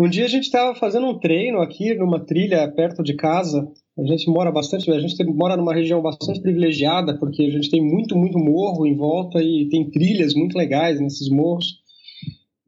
Um 0.00 0.08
dia 0.08 0.24
a 0.24 0.28
gente 0.28 0.44
estava 0.44 0.74
fazendo 0.74 1.06
um 1.06 1.18
treino 1.18 1.60
aqui 1.60 1.94
numa 1.94 2.24
trilha 2.24 2.66
perto 2.72 3.02
de 3.02 3.14
casa. 3.14 3.70
A 3.96 4.04
gente 4.04 4.28
mora 4.28 4.50
bastante, 4.50 4.90
a 4.90 4.98
gente 4.98 5.22
mora 5.24 5.56
numa 5.56 5.72
região 5.72 6.02
bastante 6.02 6.40
privilegiada, 6.40 7.16
porque 7.16 7.44
a 7.44 7.50
gente 7.50 7.70
tem 7.70 7.80
muito, 7.80 8.16
muito 8.16 8.38
morro 8.38 8.86
em 8.86 8.96
volta 8.96 9.40
e 9.40 9.68
tem 9.70 9.88
trilhas 9.88 10.34
muito 10.34 10.58
legais 10.58 11.00
nesses 11.00 11.28
morros 11.28 11.83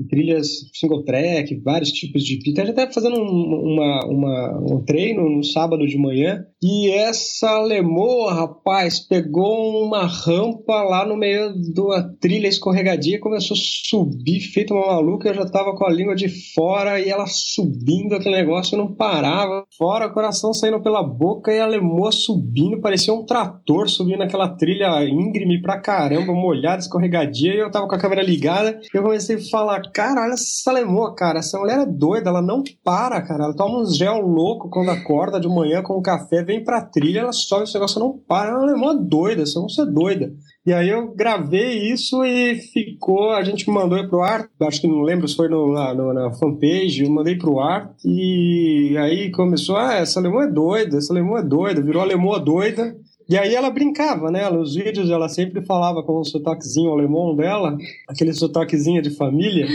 trilhas 0.06 0.48
single 0.74 1.04
track, 1.04 1.60
vários 1.62 1.92
tipos 1.92 2.22
de 2.22 2.38
pista. 2.38 2.62
A 2.62 2.64
gente 2.64 2.74
estava 2.74 2.92
fazendo 2.92 3.16
um, 3.20 3.74
uma, 3.74 4.06
uma, 4.06 4.74
um 4.74 4.84
treino 4.84 5.28
no 5.28 5.44
sábado 5.44 5.86
de 5.86 5.98
manhã 5.98 6.44
e 6.62 6.90
essa 6.90 7.60
lemoa, 7.60 8.32
rapaz, 8.32 9.00
pegou 9.00 9.84
uma 9.84 10.06
rampa 10.06 10.82
lá 10.82 11.06
no 11.06 11.16
meio 11.16 11.52
da 11.74 12.08
trilha 12.20 12.48
escorregadia, 12.48 13.20
começou 13.20 13.54
a 13.54 13.60
subir, 13.60 14.40
feito 14.40 14.74
uma 14.74 14.86
maluca. 14.86 15.28
Eu 15.28 15.34
já 15.34 15.46
tava 15.46 15.74
com 15.76 15.84
a 15.84 15.92
língua 15.92 16.14
de 16.14 16.28
fora 16.54 17.00
e 17.00 17.08
ela 17.08 17.26
subindo, 17.26 18.14
aquele 18.14 18.36
negócio 18.36 18.76
não 18.76 18.94
parava. 18.94 19.64
Fora, 19.76 20.06
o 20.06 20.12
coração 20.12 20.52
saindo 20.52 20.82
pela 20.82 21.02
boca 21.02 21.52
e 21.52 21.60
a 21.60 21.66
lemoa 21.66 22.10
subindo, 22.10 22.80
parecia 22.80 23.12
um 23.12 23.24
trator 23.24 23.88
subindo 23.88 24.22
aquela 24.22 24.48
trilha 24.48 25.04
íngreme 25.04 25.60
pra 25.60 25.80
caramba, 25.80 26.32
molhada, 26.32 26.80
escorregadia. 26.80 27.54
E 27.54 27.58
eu 27.58 27.70
tava 27.70 27.86
com 27.86 27.94
a 27.94 28.00
câmera 28.00 28.22
ligada 28.22 28.80
eu 28.96 29.02
comecei 29.02 29.36
a 29.36 29.50
falar 29.50 29.80
caralho, 29.96 30.34
essa 30.34 30.70
lemoa, 30.70 31.14
cara, 31.14 31.38
essa 31.38 31.58
mulher 31.58 31.78
é 31.78 31.86
doida, 31.86 32.28
ela 32.28 32.42
não 32.42 32.62
para, 32.84 33.22
cara. 33.22 33.44
Ela 33.44 33.56
toma 33.56 33.80
uns 33.80 33.96
gel 33.96 34.20
louco 34.20 34.68
quando 34.68 34.90
acorda 34.90 35.40
de 35.40 35.48
manhã 35.48 35.82
com 35.82 35.96
um 35.96 36.02
café, 36.02 36.42
vem 36.42 36.62
pra 36.62 36.84
trilha, 36.84 37.20
ela 37.20 37.32
sobe, 37.32 37.64
esse 37.64 37.72
negócio 37.72 37.98
não 37.98 38.12
para. 38.12 38.50
Ela 38.50 38.58
é 38.58 38.60
uma 38.60 38.72
lemoa 38.72 38.94
doida, 38.94 39.42
essa 39.42 39.58
moça 39.58 39.82
é 39.82 39.86
doida. 39.86 40.30
E 40.66 40.72
aí 40.74 40.90
eu 40.90 41.14
gravei 41.14 41.90
isso 41.90 42.22
e 42.24 42.56
ficou, 42.56 43.30
a 43.30 43.42
gente 43.42 43.70
mandou 43.70 44.06
pro 44.06 44.20
ar, 44.20 44.46
acho 44.64 44.82
que 44.82 44.86
não 44.86 45.00
lembro 45.00 45.26
se 45.26 45.34
foi 45.34 45.48
no, 45.48 45.72
na, 45.72 45.94
no, 45.94 46.12
na 46.12 46.30
fanpage, 46.34 47.04
eu 47.04 47.10
mandei 47.10 47.38
pro 47.38 47.58
ar, 47.58 47.94
e 48.04 48.96
aí 48.98 49.30
começou, 49.30 49.76
ah, 49.76 49.94
essa 49.94 50.20
lemoa 50.20 50.44
é 50.44 50.50
doida, 50.50 50.98
essa 50.98 51.14
lemoa 51.14 51.38
é 51.38 51.42
doida, 51.42 51.80
virou 51.80 52.02
a 52.02 52.06
lemoa 52.06 52.38
doida, 52.38 52.94
e 53.28 53.36
aí 53.36 53.54
ela 53.54 53.70
brincava, 53.70 54.30
né? 54.30 54.48
Nos 54.50 54.74
vídeos 54.74 55.10
ela 55.10 55.28
sempre 55.28 55.64
falava 55.64 56.02
com 56.02 56.20
o 56.20 56.24
sotaquezinho 56.24 56.92
alemão 56.92 57.34
dela, 57.34 57.76
aquele 58.08 58.32
sotaquezinho 58.32 59.02
de 59.02 59.10
família 59.10 59.66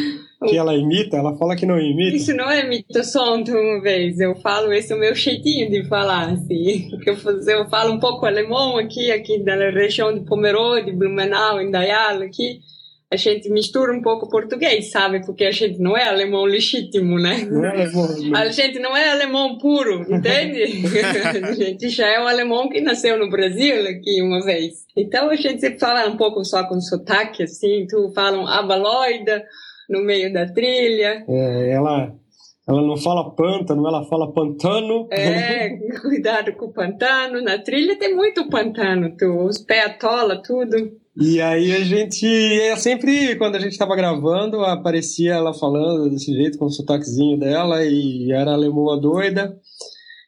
que 0.48 0.58
ela 0.58 0.76
imita, 0.76 1.18
ela 1.18 1.36
fala 1.38 1.56
que 1.56 1.66
não 1.66 1.80
imita. 1.80 2.16
Isso 2.16 2.34
não 2.34 2.50
é 2.50 2.66
imitação 2.66 3.44
de 3.44 3.52
uma 3.52 3.82
vez, 3.82 4.20
eu 4.20 4.36
falo, 4.36 4.74
esse 4.74 4.92
é 4.92 4.96
o 4.96 5.00
meu 5.00 5.14
jeitinho 5.14 5.70
de 5.70 5.88
falar, 5.88 6.30
assim. 6.32 6.90
Eu, 7.06 7.16
eu 7.48 7.70
falo 7.70 7.94
um 7.94 8.00
pouco 8.00 8.26
alemão 8.26 8.78
aqui, 8.78 9.12
aqui 9.12 9.40
da 9.44 9.56
região 9.72 10.14
de 10.14 10.22
Pomerode, 10.22 10.92
Blumenau, 10.92 11.62
Indaial, 11.62 12.22
aqui 12.22 12.62
a 13.12 13.18
gente 13.18 13.50
mistura 13.50 13.92
um 13.92 14.02
pouco 14.02 14.30
português, 14.30 14.90
sabe? 14.90 15.26
Porque 15.26 15.44
a 15.44 15.52
gente 15.52 15.80
não 15.80 15.98
é 15.98 16.08
alemão 16.08 16.46
legítimo, 16.46 17.20
né? 17.20 17.46
Não 17.46 17.66
é 17.66 17.70
alemão. 17.70 18.08
Não. 18.08 18.40
A 18.40 18.48
gente 18.48 18.80
não 18.80 18.96
é 18.96 19.10
alemão 19.10 19.58
puro, 19.58 20.02
entende? 20.04 20.64
a 21.44 21.52
gente 21.52 21.90
já 21.90 22.08
é 22.08 22.22
um 22.22 22.28
alemão 22.28 22.70
que 22.70 22.80
nasceu 22.80 23.20
no 23.20 23.30
Brasil 23.30 23.86
aqui 23.86 24.22
uma 24.22 24.42
vez. 24.46 24.86
Então 24.96 25.30
a 25.30 25.36
gente 25.36 25.78
fala 25.78 26.08
um 26.08 26.16
pouco 26.16 26.46
só 26.46 26.66
com 26.66 26.80
sotaque, 26.80 27.44
assim, 27.44 27.86
tu 27.86 28.14
fala 28.16 28.38
um 28.38 28.48
abaloida 28.48 29.44
no 29.90 30.02
meio 30.06 30.32
da 30.32 30.46
trilha. 30.46 31.26
É, 31.28 31.72
ela 31.74 32.16
ela 32.66 32.82
não 32.82 32.96
fala 32.96 33.36
pântano, 33.36 33.86
ela 33.86 34.06
fala 34.06 34.32
pantano. 34.32 35.10
É, 35.12 35.70
cuidado 36.00 36.54
com 36.54 36.68
o 36.68 36.74
pantano. 36.74 37.42
Na 37.42 37.58
trilha 37.58 38.00
tem 38.00 38.16
muito 38.16 38.48
pantano, 38.48 39.14
tu, 39.18 39.46
os 39.46 39.58
pés 39.58 39.88
atola, 39.88 40.42
tudo. 40.42 41.01
E 41.16 41.42
aí 41.42 41.74
a 41.74 41.84
gente, 41.84 42.26
é 42.26 42.76
sempre 42.78 43.36
quando 43.36 43.56
a 43.56 43.60
gente 43.60 43.74
estava 43.74 43.96
gravando, 43.96 44.64
aparecia 44.64 45.34
ela 45.34 45.54
falando 45.54 46.10
desse 46.10 46.34
jeito, 46.34 46.58
com 46.58 46.66
o 46.66 46.72
sotaquezinho 46.72 47.38
dela, 47.38 47.84
e 47.84 48.32
era 48.32 48.54
a 48.54 48.58
lemoa 48.58 49.00
doida. 49.00 49.54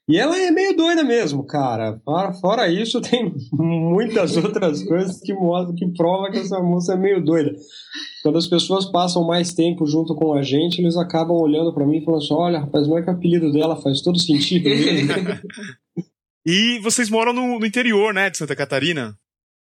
E 0.10 0.18
ela 0.18 0.38
é 0.38 0.52
meio 0.52 0.76
doida 0.76 1.02
mesmo, 1.02 1.46
cara. 1.46 1.98
Fora 2.42 2.68
isso, 2.68 3.00
tem 3.02 3.34
muitas 3.54 4.36
outras 4.36 4.84
coisas 4.84 5.22
que 5.22 5.34
mostram, 5.34 5.76
que 5.76 5.88
provam 5.94 6.30
que 6.30 6.40
essa 6.40 6.60
moça 6.60 6.94
é 6.94 6.98
meio 6.98 7.24
doida. 7.24 7.54
Quando 8.22 8.38
as 8.38 8.48
pessoas 8.48 8.86
passam 8.92 9.26
mais 9.26 9.54
tempo 9.54 9.86
junto 9.86 10.14
com 10.16 10.34
a 10.34 10.44
gente, 10.44 10.82
eles 10.82 10.98
acabam 10.98 11.38
olhando 11.38 11.74
para 11.74 11.86
mim 11.86 12.00
e 12.00 12.04
falando 12.04 12.22
assim: 12.22 12.34
olha, 12.34 12.60
rapaz, 12.60 12.88
não 12.88 12.98
é 12.98 13.02
que 13.02 13.10
o 13.10 13.14
apelido 13.14 13.52
dela 13.54 13.82
faz 13.82 14.02
todo 14.02 14.20
sentido 14.20 14.66
mesmo. 14.66 15.14
e 16.46 16.80
vocês 16.80 17.10
moram 17.10 17.32
no, 17.32 17.58
no 17.60 17.66
interior, 17.66 18.14
né, 18.14 18.30
de 18.30 18.38
Santa 18.38 18.56
Catarina? 18.58 19.18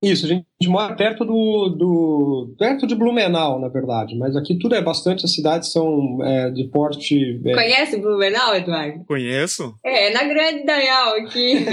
Isso, 0.01 0.25
a 0.27 0.30
gente 0.30 0.46
mora 0.68 0.96
perto 0.96 1.25
do, 1.25 1.70
do, 1.70 2.56
perto 2.60 2.86
de 2.86 2.94
Blumenau, 2.94 3.60
na 3.60 3.68
verdade, 3.68 4.16
mas 4.16 4.36
aqui 4.36 4.56
tudo 4.56 4.75
é 4.75 4.82
bastante, 4.82 5.25
as 5.25 5.34
cidades 5.34 5.72
são 5.72 6.20
é, 6.24 6.51
de 6.51 6.66
porte. 6.66 7.42
É... 7.44 7.54
Conhece 7.54 7.98
Blumenau, 7.98 8.56
Eduardo? 8.56 9.04
Conheço. 9.06 9.74
É, 9.84 10.13
na 10.13 10.24
Grande 10.25 10.66
Dayal 10.66 11.16
aqui. 11.16 11.66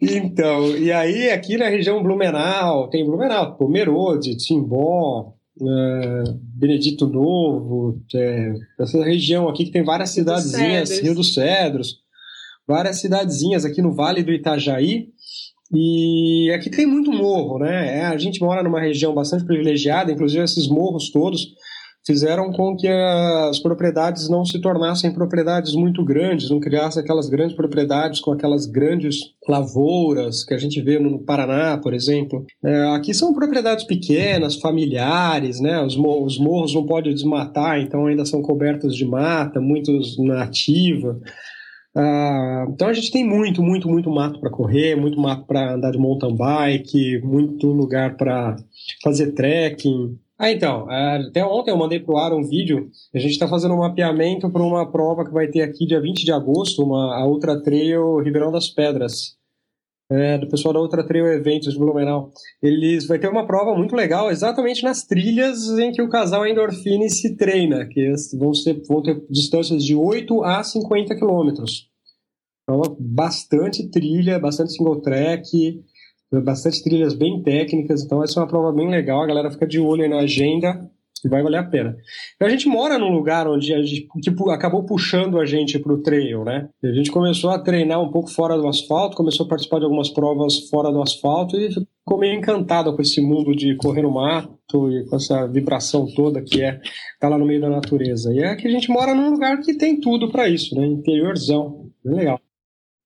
então, 0.00 0.76
e 0.76 0.92
aí 0.92 1.30
aqui 1.30 1.56
na 1.56 1.68
região 1.68 2.00
Blumenau, 2.04 2.88
tem 2.88 3.04
Blumenau, 3.04 3.56
Pomerode, 3.56 4.36
Timbó, 4.36 5.34
é, 5.60 6.24
Benedito 6.54 7.08
Novo, 7.08 8.00
é, 8.14 8.52
essa 8.78 9.02
região 9.04 9.48
aqui 9.48 9.64
que 9.64 9.72
tem 9.72 9.82
várias 9.82 10.10
cidadezinhas, 10.10 11.00
Rio 11.00 11.16
dos 11.16 11.34
Cedros 11.34 11.98
várias 12.70 13.00
cidadezinhas 13.00 13.64
aqui 13.64 13.82
no 13.82 13.92
Vale 13.92 14.22
do 14.22 14.32
Itajaí. 14.32 15.08
E 15.72 16.50
aqui 16.54 16.70
tem 16.70 16.86
muito 16.86 17.12
morro, 17.12 17.58
né? 17.58 17.98
É, 17.98 18.06
a 18.06 18.16
gente 18.16 18.40
mora 18.40 18.62
numa 18.62 18.80
região 18.80 19.12
bastante 19.12 19.44
privilegiada, 19.44 20.10
inclusive 20.10 20.42
esses 20.42 20.68
morros 20.68 21.10
todos 21.10 21.48
fizeram 22.06 22.50
com 22.50 22.76
que 22.76 22.88
as 22.88 23.58
propriedades 23.60 24.28
não 24.28 24.44
se 24.44 24.60
tornassem 24.60 25.12
propriedades 25.12 25.74
muito 25.74 26.04
grandes, 26.04 26.50
não 26.50 26.58
criassem 26.58 27.02
aquelas 27.02 27.28
grandes 27.28 27.54
propriedades 27.54 28.20
com 28.20 28.32
aquelas 28.32 28.66
grandes 28.66 29.18
lavouras 29.48 30.44
que 30.44 30.54
a 30.54 30.58
gente 30.58 30.80
vê 30.80 30.98
no 30.98 31.18
Paraná, 31.24 31.78
por 31.78 31.92
exemplo. 31.92 32.44
É, 32.64 32.94
aqui 32.94 33.12
são 33.12 33.34
propriedades 33.34 33.84
pequenas, 33.84 34.56
familiares, 34.56 35.60
né? 35.60 35.82
Os, 35.82 35.96
os 35.96 36.38
morros 36.38 36.74
não 36.74 36.86
podem 36.86 37.14
desmatar, 37.14 37.80
então 37.80 38.06
ainda 38.06 38.24
são 38.24 38.40
cobertos 38.42 38.96
de 38.96 39.04
mata, 39.04 39.60
muitos 39.60 40.16
na. 40.18 40.50
Ah, 41.94 42.66
então 42.68 42.88
a 42.88 42.92
gente 42.92 43.10
tem 43.10 43.24
muito, 43.24 43.62
muito, 43.62 43.88
muito 43.88 44.10
mato 44.10 44.38
para 44.40 44.50
correr, 44.50 44.94
muito 44.94 45.20
mato 45.20 45.44
para 45.44 45.74
andar 45.74 45.90
de 45.90 45.98
mountain 45.98 46.36
bike, 46.36 47.20
muito 47.22 47.66
lugar 47.66 48.16
para 48.16 48.56
fazer 49.02 49.32
trekking. 49.32 50.18
Ah, 50.38 50.50
então, 50.50 50.90
é, 50.90 51.16
até 51.28 51.44
ontem 51.44 51.70
eu 51.70 51.76
mandei 51.76 52.00
pro 52.00 52.16
ar 52.16 52.32
um 52.32 52.42
vídeo, 52.42 52.90
a 53.14 53.18
gente 53.18 53.32
está 53.32 53.46
fazendo 53.46 53.74
um 53.74 53.80
mapeamento 53.80 54.48
para 54.48 54.62
uma 54.62 54.90
prova 54.90 55.24
que 55.24 55.32
vai 55.32 55.48
ter 55.48 55.60
aqui 55.62 55.84
dia 55.84 56.00
20 56.00 56.24
de 56.24 56.32
agosto, 56.32 56.82
uma, 56.82 57.14
a 57.16 57.26
Ultra 57.26 57.60
Trail 57.62 58.20
Ribeirão 58.20 58.50
das 58.50 58.68
Pedras, 58.70 59.36
é, 60.10 60.36
do 60.36 60.48
pessoal 60.48 60.74
da 60.74 60.80
Ultra 60.80 61.06
Trail 61.06 61.26
Eventos 61.26 61.72
de 61.72 61.78
Blumenau. 61.78 62.32
Eles 62.60 63.06
vai 63.06 63.18
ter 63.18 63.28
uma 63.28 63.46
prova 63.46 63.76
muito 63.76 63.94
legal, 63.94 64.30
exatamente 64.30 64.82
nas 64.82 65.04
trilhas 65.04 65.68
em 65.78 65.92
que 65.92 66.02
o 66.02 66.08
casal 66.08 66.46
Endorfine 66.46 67.08
se 67.08 67.36
treina, 67.36 67.86
que 67.86 68.12
vão, 68.36 68.52
ser, 68.52 68.82
vão 68.88 69.02
ter 69.02 69.22
distâncias 69.30 69.84
de 69.84 69.94
8 69.94 70.42
a 70.42 70.62
50 70.62 71.14
quilômetros. 71.14 71.88
Então, 72.62 72.96
bastante 72.98 73.88
trilha, 73.88 74.38
bastante 74.38 74.72
single 74.72 75.00
track, 75.00 75.82
bastante 76.44 76.82
trilhas 76.82 77.14
bem 77.14 77.42
técnicas, 77.42 78.02
então 78.02 78.22
essa 78.22 78.38
é 78.38 78.42
uma 78.42 78.48
prova 78.48 78.72
bem 78.72 78.88
legal, 78.88 79.22
a 79.22 79.26
galera 79.26 79.50
fica 79.50 79.66
de 79.66 79.80
olho 79.80 80.08
na 80.08 80.18
agenda 80.18 80.90
e 81.24 81.28
vai 81.28 81.42
valer 81.42 81.58
a 81.58 81.64
pena. 81.64 81.96
Então, 82.34 82.48
a 82.48 82.50
gente 82.50 82.68
mora 82.68 82.98
num 82.98 83.10
lugar 83.10 83.48
onde 83.48 83.72
a 83.74 83.82
gente 83.82 84.08
acabou 84.50 84.84
puxando 84.84 85.38
a 85.38 85.46
gente 85.46 85.78
para 85.78 85.92
o 85.92 86.02
trail, 86.02 86.44
né? 86.44 86.68
A 86.82 86.92
gente 86.92 87.10
começou 87.10 87.50
a 87.50 87.58
treinar 87.58 88.00
um 88.00 88.10
pouco 88.10 88.30
fora 88.30 88.56
do 88.56 88.66
asfalto, 88.66 89.16
começou 89.16 89.46
a 89.46 89.48
participar 89.48 89.78
de 89.78 89.84
algumas 89.84 90.10
provas 90.10 90.68
fora 90.68 90.90
do 90.90 91.02
asfalto 91.02 91.56
e 91.56 91.70
ficou 91.72 92.18
meio 92.18 92.34
encantado 92.34 92.94
com 92.94 93.02
esse 93.02 93.20
mundo 93.20 93.54
de 93.54 93.76
correr 93.76 94.02
no 94.02 94.12
mato 94.12 94.90
e 94.90 95.04
com 95.06 95.16
essa 95.16 95.46
vibração 95.46 96.06
toda 96.14 96.42
que 96.42 96.62
é 96.62 96.74
estar 96.74 96.82
tá 97.20 97.28
lá 97.28 97.38
no 97.38 97.46
meio 97.46 97.60
da 97.60 97.68
natureza. 97.68 98.32
E 98.32 98.40
é 98.40 98.56
que 98.56 98.66
a 98.66 98.70
gente 98.70 98.90
mora 98.90 99.14
num 99.14 99.30
lugar 99.30 99.60
que 99.60 99.74
tem 99.74 100.00
tudo 100.00 100.30
para 100.30 100.48
isso, 100.48 100.74
né? 100.74 100.86
Interiorzão. 100.86 101.90
Legal. 102.04 102.40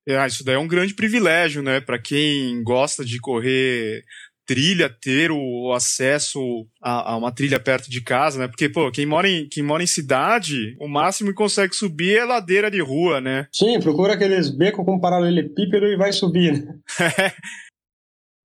É, 0.06 0.26
isso 0.26 0.44
daí 0.44 0.56
é 0.56 0.58
um 0.58 0.68
grande 0.68 0.94
privilégio, 0.94 1.62
né? 1.62 1.80
Para 1.80 1.98
quem 1.98 2.62
gosta 2.62 3.04
de 3.04 3.18
correr 3.18 4.04
trilha, 4.46 4.88
ter 4.88 5.30
o 5.30 5.72
acesso 5.72 6.40
a, 6.82 7.12
a, 7.12 7.16
uma 7.16 7.32
trilha 7.32 7.58
perto 7.58 7.90
de 7.90 8.00
casa, 8.00 8.38
né? 8.38 8.48
Porque, 8.48 8.68
pô, 8.68 8.90
quem 8.90 9.06
mora, 9.06 9.28
em, 9.28 9.48
quem 9.48 9.62
mora 9.62 9.82
em 9.82 9.86
cidade, 9.86 10.76
o 10.80 10.88
máximo 10.88 11.30
que 11.30 11.36
consegue 11.36 11.74
subir 11.74 12.16
é 12.16 12.24
ladeira 12.24 12.70
de 12.70 12.80
rua, 12.80 13.20
né? 13.20 13.46
Sim, 13.52 13.80
procura 13.80 14.14
aqueles 14.14 14.50
becos 14.50 14.84
com 14.84 15.00
paralelepípedo 15.00 15.86
e 15.86 15.96
vai 15.96 16.12
subir, 16.12 16.52
né? 16.52 16.74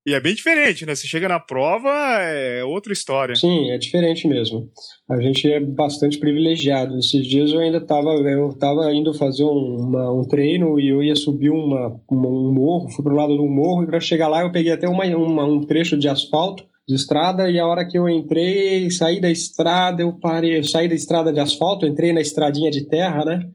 E 0.06 0.13
é 0.13 0.20
bem 0.20 0.34
diferente, 0.34 0.86
né? 0.86 0.96
Você 0.96 1.08
chega 1.08 1.27
na 1.27 1.39
prova, 1.39 1.89
é 2.22 2.63
outra 2.63 2.94
história. 2.94 3.36
Sim, 3.36 3.70
é 3.70 3.77
diferente 3.77 4.27
mesmo. 4.27 4.70
A 5.10 5.20
gente 5.20 5.51
é 5.51 5.60
bastante 5.60 6.18
privilegiado. 6.18 6.98
Esses 6.98 7.25
dias 7.27 7.51
eu 7.51 7.60
ainda 7.60 7.77
estava 7.77 8.10
eu 8.10 8.53
tava 8.53 8.91
indo 8.94 9.13
fazer 9.13 9.44
um, 9.44 9.77
uma, 9.77 10.12
um 10.12 10.24
treino 10.24 10.79
e 10.79 10.88
eu 10.89 11.03
ia 11.03 11.15
subir 11.15 11.50
uma, 11.50 12.00
um 12.10 12.53
morro, 12.53 12.89
fui 12.89 13.03
pro 13.03 13.15
lado 13.15 13.36
do 13.36 13.46
morro, 13.46 13.84
e 13.84 13.88
para 13.88 14.00
chegar 14.00 14.29
lá 14.29 14.41
eu 14.41 14.51
peguei 14.51 14.72
até 14.72 14.88
uma, 14.88 15.06
uma, 15.06 15.46
um 15.46 15.62
trecho 15.62 15.98
de 15.98 16.08
asfalto 16.08 16.63
de 16.89 16.96
estrada 16.96 17.48
e 17.48 17.60
a 17.60 17.68
hora 17.68 17.86
que 17.86 18.00
eu 18.00 18.10
entrei, 18.10 18.89
saí 18.89 19.22
da 19.22 19.29
estrada, 19.29 20.01
eu 20.01 20.12
parei, 20.12 20.58
eu 20.58 20.63
saí 20.63 20.88
da 20.88 20.96
estrada 20.96 21.32
de 21.32 21.39
asfalto, 21.39 21.86
entrei 21.86 22.12
na 22.12 22.20
estradinha 22.20 22.72
de 22.72 22.86
terra, 22.86 23.24
né? 23.24 23.48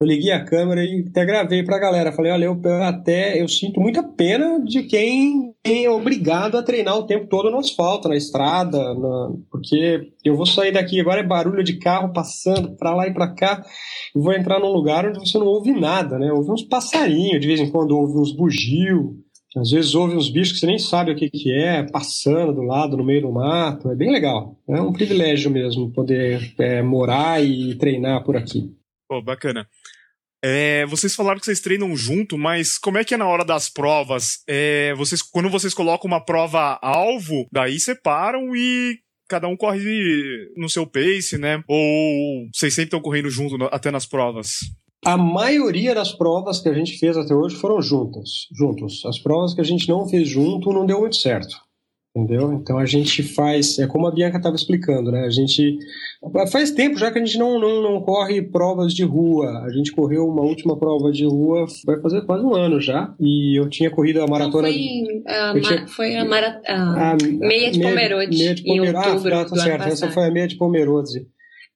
Eu 0.00 0.06
liguei 0.06 0.32
a 0.32 0.42
câmera 0.42 0.82
e 0.82 1.04
até 1.06 1.26
gravei 1.26 1.62
pra 1.62 1.78
galera. 1.78 2.10
Falei, 2.10 2.32
olha, 2.32 2.46
eu 2.46 2.58
até 2.82 3.40
eu 3.40 3.46
sinto 3.46 3.78
muita 3.78 4.02
pena 4.02 4.58
de 4.64 4.84
quem 4.84 5.52
é 5.62 5.90
obrigado 5.90 6.56
a 6.56 6.62
treinar 6.62 6.96
o 6.96 7.06
tempo 7.06 7.26
todo 7.26 7.50
no 7.50 7.58
asfalto, 7.58 8.08
na 8.08 8.16
estrada, 8.16 8.78
na... 8.94 9.32
porque 9.50 10.10
eu 10.24 10.34
vou 10.34 10.46
sair 10.46 10.72
daqui, 10.72 10.98
agora 10.98 11.20
é 11.20 11.26
barulho 11.26 11.62
de 11.62 11.78
carro 11.78 12.14
passando 12.14 12.74
pra 12.76 12.94
lá 12.94 13.06
e 13.06 13.12
pra 13.12 13.34
cá, 13.34 13.62
e 14.16 14.18
vou 14.18 14.32
entrar 14.32 14.58
num 14.58 14.72
lugar 14.72 15.06
onde 15.06 15.18
você 15.18 15.38
não 15.38 15.46
ouve 15.46 15.72
nada, 15.72 16.18
né? 16.18 16.32
Ouve 16.32 16.50
uns 16.50 16.62
passarinhos, 16.62 17.40
de 17.40 17.46
vez 17.46 17.60
em 17.60 17.70
quando 17.70 17.90
ouve 17.90 18.18
uns 18.18 18.34
bugios, 18.34 19.10
às 19.54 19.70
vezes 19.70 19.94
ouve 19.94 20.16
uns 20.16 20.30
bichos 20.30 20.54
que 20.54 20.60
você 20.60 20.66
nem 20.66 20.78
sabe 20.78 21.10
o 21.10 21.16
que, 21.16 21.28
que 21.28 21.52
é, 21.52 21.82
passando 21.82 22.54
do 22.54 22.62
lado, 22.62 22.96
no 22.96 23.04
meio 23.04 23.22
do 23.22 23.32
mato. 23.32 23.90
É 23.90 23.96
bem 23.96 24.10
legal. 24.10 24.56
É 24.68 24.80
um 24.80 24.92
privilégio 24.92 25.50
mesmo 25.50 25.90
poder 25.90 26.54
é, 26.56 26.80
morar 26.80 27.44
e 27.44 27.74
treinar 27.74 28.22
por 28.22 28.36
aqui. 28.36 28.70
Pô, 29.10 29.20
bacana. 29.20 29.66
É, 30.40 30.86
vocês 30.86 31.16
falaram 31.16 31.40
que 31.40 31.44
vocês 31.44 31.58
treinam 31.58 31.96
junto, 31.96 32.38
mas 32.38 32.78
como 32.78 32.96
é 32.96 33.02
que 33.02 33.12
é 33.12 33.16
na 33.16 33.26
hora 33.26 33.44
das 33.44 33.68
provas? 33.68 34.38
É, 34.48 34.94
vocês, 34.94 35.20
quando 35.20 35.50
vocês 35.50 35.74
colocam 35.74 36.06
uma 36.06 36.24
prova 36.24 36.78
alvo, 36.80 37.48
daí 37.50 37.80
separam 37.80 38.54
e 38.54 39.00
cada 39.28 39.48
um 39.48 39.56
corre 39.56 40.48
no 40.56 40.68
seu 40.68 40.86
pace, 40.86 41.36
né? 41.36 41.60
Ou 41.66 42.46
vocês 42.54 42.72
sempre 42.72 42.86
estão 42.86 43.00
correndo 43.00 43.28
junto 43.28 43.56
até 43.72 43.90
nas 43.90 44.06
provas? 44.06 44.58
A 45.04 45.16
maioria 45.16 45.92
das 45.92 46.12
provas 46.12 46.60
que 46.60 46.68
a 46.68 46.74
gente 46.74 46.96
fez 46.96 47.16
até 47.16 47.34
hoje 47.34 47.56
foram 47.56 47.82
juntas, 47.82 48.46
juntos. 48.56 49.04
As 49.06 49.18
provas 49.18 49.54
que 49.54 49.60
a 49.60 49.64
gente 49.64 49.88
não 49.88 50.08
fez 50.08 50.28
junto 50.28 50.72
não 50.72 50.86
deu 50.86 51.00
muito 51.00 51.16
certo. 51.16 51.56
Entendeu? 52.14 52.52
Então 52.52 52.76
a 52.76 52.84
gente 52.84 53.22
faz, 53.22 53.78
é 53.78 53.86
como 53.86 54.06
a 54.06 54.10
Bianca 54.10 54.36
estava 54.36 54.56
explicando, 54.56 55.12
né? 55.12 55.20
A 55.26 55.30
gente 55.30 55.78
faz 56.50 56.72
tempo 56.72 56.98
já 56.98 57.12
que 57.12 57.20
a 57.20 57.24
gente 57.24 57.38
não, 57.38 57.56
não, 57.60 57.80
não 57.80 58.00
corre 58.00 58.42
provas 58.42 58.92
de 58.92 59.04
rua. 59.04 59.62
A 59.64 59.70
gente 59.70 59.92
correu 59.92 60.26
uma 60.26 60.42
última 60.42 60.76
prova 60.76 61.12
de 61.12 61.24
rua, 61.24 61.66
vai 61.86 62.00
fazer 62.00 62.22
quase 62.22 62.44
um 62.44 62.52
ano 62.52 62.80
já. 62.80 63.14
E 63.20 63.56
eu 63.56 63.68
tinha 63.68 63.90
corrido 63.92 64.20
a 64.22 64.26
maratona. 64.26 64.68
Não, 64.68 64.74
foi, 65.52 65.60
a, 65.60 65.62
tinha, 65.62 65.86
foi 65.86 66.16
a, 66.16 66.24
mara, 66.24 66.60
a, 66.66 67.12
a, 67.12 67.16
meia 67.16 67.70
de 67.70 67.80
Pomerode. 67.80 68.36
Meia 68.36 68.54
de 68.56 68.64
Pomerode. 68.64 69.32
Ah, 69.32 69.44
tá 69.44 69.56
certo. 69.56 69.88
Essa 69.88 70.10
foi 70.10 70.26
a 70.26 70.30
meia 70.32 70.48
de 70.48 70.56
Pomerode 70.56 71.26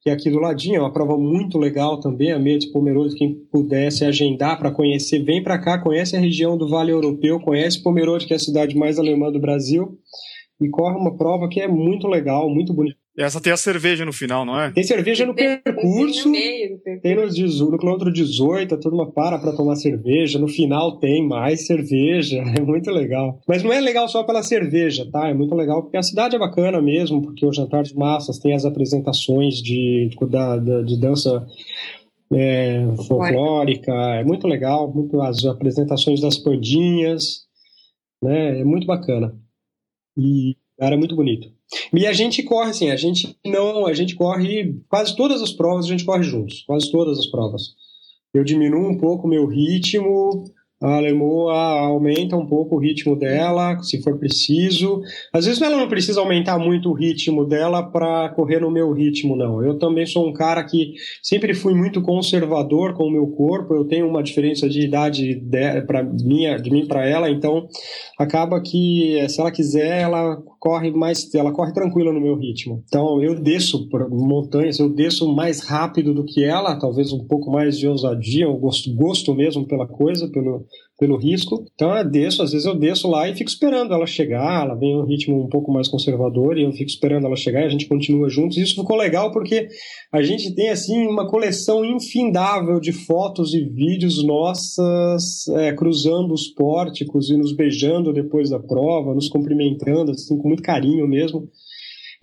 que 0.04 0.10
é 0.10 0.12
aqui 0.12 0.30
do 0.30 0.38
ladinho, 0.38 0.76
é 0.76 0.80
uma 0.80 0.92
prova 0.92 1.16
muito 1.16 1.56
legal 1.56 1.98
também, 1.98 2.30
a 2.30 2.38
meia 2.38 2.58
de 2.58 2.70
Pomerode, 2.70 3.16
quem 3.16 3.34
pudesse 3.50 4.04
agendar 4.04 4.58
para 4.58 4.70
conhecer, 4.70 5.24
vem 5.24 5.42
para 5.42 5.58
cá, 5.58 5.78
conhece 5.78 6.14
a 6.14 6.20
região 6.20 6.58
do 6.58 6.68
Vale 6.68 6.92
Europeu, 6.92 7.40
conhece 7.40 7.82
Pomerode, 7.82 8.26
que 8.26 8.34
é 8.34 8.36
a 8.36 8.38
cidade 8.38 8.76
mais 8.76 8.98
alemã 8.98 9.32
do 9.32 9.40
Brasil, 9.40 9.98
e 10.60 10.68
corre 10.68 10.94
uma 10.98 11.16
prova 11.16 11.48
que 11.48 11.58
é 11.58 11.66
muito 11.66 12.06
legal, 12.06 12.50
muito 12.50 12.74
bonita. 12.74 13.03
Essa 13.16 13.40
tem 13.40 13.52
a 13.52 13.56
cerveja 13.56 14.04
no 14.04 14.12
final, 14.12 14.44
não 14.44 14.60
é? 14.60 14.72
Tem 14.72 14.82
cerveja 14.82 15.24
no 15.24 15.34
percurso, 15.34 16.32
tem 16.32 17.14
no, 17.14 17.70
no 17.70 17.78
quilômetro 17.78 18.12
18, 18.12 18.74
a 18.74 18.78
turma 18.78 19.12
para 19.12 19.38
para 19.38 19.52
tomar 19.52 19.76
cerveja, 19.76 20.36
no 20.36 20.48
final 20.48 20.98
tem 20.98 21.24
mais 21.24 21.64
cerveja, 21.64 22.42
é 22.58 22.60
muito 22.60 22.90
legal. 22.90 23.40
Mas 23.46 23.62
não 23.62 23.72
é 23.72 23.80
legal 23.80 24.08
só 24.08 24.24
pela 24.24 24.42
cerveja, 24.42 25.08
tá? 25.12 25.28
É 25.28 25.34
muito 25.34 25.54
legal 25.54 25.82
porque 25.82 25.96
a 25.96 26.02
cidade 26.02 26.34
é 26.34 26.38
bacana 26.40 26.82
mesmo, 26.82 27.22
porque 27.22 27.46
o 27.46 27.52
Jantar 27.52 27.84
de 27.84 27.94
Massas 27.94 28.38
tem 28.40 28.52
as 28.52 28.64
apresentações 28.64 29.62
de, 29.62 30.10
da, 30.28 30.56
da 30.56 30.82
de 30.82 30.98
dança 30.98 31.46
é, 32.32 32.84
folclórica, 33.06 33.92
é 33.92 34.24
muito 34.24 34.48
legal, 34.48 34.92
muito, 34.92 35.20
as 35.20 35.44
apresentações 35.44 36.20
das 36.20 36.36
pandinhas, 36.36 37.44
né? 38.20 38.58
É 38.58 38.64
muito 38.64 38.88
bacana. 38.88 39.38
E 40.18 40.56
era 40.80 40.96
muito 40.96 41.14
bonito. 41.14 41.53
E 41.92 42.06
a 42.06 42.12
gente 42.12 42.42
corre 42.42 42.70
assim, 42.70 42.90
a 42.90 42.96
gente 42.96 43.36
não, 43.44 43.86
a 43.86 43.94
gente 43.94 44.14
corre 44.14 44.74
quase 44.88 45.16
todas 45.16 45.42
as 45.42 45.52
provas, 45.52 45.86
a 45.86 45.88
gente 45.88 46.04
corre 46.04 46.22
juntos, 46.22 46.62
quase 46.66 46.90
todas 46.90 47.18
as 47.18 47.26
provas. 47.26 47.74
Eu 48.32 48.44
diminuo 48.44 48.90
um 48.90 48.98
pouco 48.98 49.26
o 49.26 49.30
meu 49.30 49.46
ritmo, 49.46 50.44
a 50.84 51.00
Lemoa 51.00 51.54
aumenta 51.80 52.36
um 52.36 52.44
pouco 52.46 52.76
o 52.76 52.78
ritmo 52.78 53.16
dela, 53.16 53.82
se 53.82 54.02
for 54.02 54.18
preciso. 54.18 55.00
Às 55.32 55.46
vezes 55.46 55.62
ela 55.62 55.78
não 55.78 55.88
precisa 55.88 56.20
aumentar 56.20 56.58
muito 56.58 56.90
o 56.90 56.92
ritmo 56.92 57.46
dela 57.46 57.82
para 57.82 58.28
correr 58.30 58.60
no 58.60 58.70
meu 58.70 58.92
ritmo, 58.92 59.34
não. 59.34 59.64
Eu 59.64 59.78
também 59.78 60.04
sou 60.04 60.28
um 60.28 60.32
cara 60.34 60.62
que 60.62 60.92
sempre 61.22 61.54
fui 61.54 61.72
muito 61.74 62.02
conservador 62.02 62.92
com 62.92 63.04
o 63.04 63.10
meu 63.10 63.26
corpo. 63.28 63.74
Eu 63.74 63.86
tenho 63.86 64.06
uma 64.06 64.22
diferença 64.22 64.68
de 64.68 64.82
idade 64.82 65.34
de, 65.36 65.82
pra 65.86 66.02
minha, 66.02 66.58
de 66.58 66.70
mim 66.70 66.86
para 66.86 67.08
ela, 67.08 67.30
então 67.30 67.66
acaba 68.18 68.60
que 68.60 69.26
se 69.26 69.40
ela 69.40 69.50
quiser, 69.50 70.02
ela 70.02 70.36
corre 70.60 70.90
mais, 70.90 71.34
ela 71.34 71.52
corre 71.52 71.72
tranquila 71.72 72.12
no 72.12 72.20
meu 72.20 72.36
ritmo. 72.36 72.82
Então 72.86 73.22
eu 73.22 73.34
desço 73.34 73.88
montanhas, 74.10 74.78
eu 74.78 74.90
desço 74.90 75.34
mais 75.34 75.60
rápido 75.60 76.12
do 76.12 76.24
que 76.24 76.44
ela, 76.44 76.78
talvez 76.78 77.10
um 77.10 77.24
pouco 77.26 77.50
mais 77.50 77.78
de 77.78 77.88
ousadia, 77.88 78.44
eu 78.44 78.56
gosto, 78.56 78.94
gosto 78.94 79.34
mesmo 79.34 79.66
pela 79.66 79.86
coisa, 79.86 80.28
pelo 80.28 80.66
pelo 80.98 81.16
risco. 81.16 81.64
Então 81.74 81.96
eu 81.96 82.08
desço, 82.08 82.42
às 82.42 82.52
vezes 82.52 82.66
eu 82.66 82.74
desço 82.74 83.08
lá 83.08 83.28
e 83.28 83.34
fico 83.34 83.50
esperando 83.50 83.92
ela 83.92 84.06
chegar, 84.06 84.64
ela 84.64 84.74
vem 84.74 84.96
um 84.96 85.04
ritmo 85.04 85.42
um 85.42 85.48
pouco 85.48 85.72
mais 85.72 85.88
conservador 85.88 86.56
e 86.56 86.62
eu 86.62 86.72
fico 86.72 86.88
esperando 86.88 87.26
ela 87.26 87.36
chegar 87.36 87.62
e 87.62 87.64
a 87.64 87.68
gente 87.68 87.86
continua 87.86 88.28
juntos. 88.28 88.56
Isso 88.56 88.76
ficou 88.76 88.96
legal 88.96 89.32
porque 89.32 89.68
a 90.12 90.22
gente 90.22 90.54
tem 90.54 90.70
assim 90.70 91.06
uma 91.06 91.28
coleção 91.28 91.84
infindável 91.84 92.78
de 92.78 92.92
fotos 92.92 93.54
e 93.54 93.60
vídeos 93.60 94.24
nossas 94.24 95.48
é, 95.56 95.72
cruzando 95.72 96.32
os 96.32 96.48
pórticos 96.48 97.28
e 97.28 97.36
nos 97.36 97.54
beijando 97.54 98.12
depois 98.12 98.50
da 98.50 98.60
prova, 98.60 99.14
nos 99.14 99.28
cumprimentando 99.28 100.12
assim 100.12 100.38
com 100.38 100.48
muito 100.48 100.62
carinho 100.62 101.08
mesmo. 101.08 101.48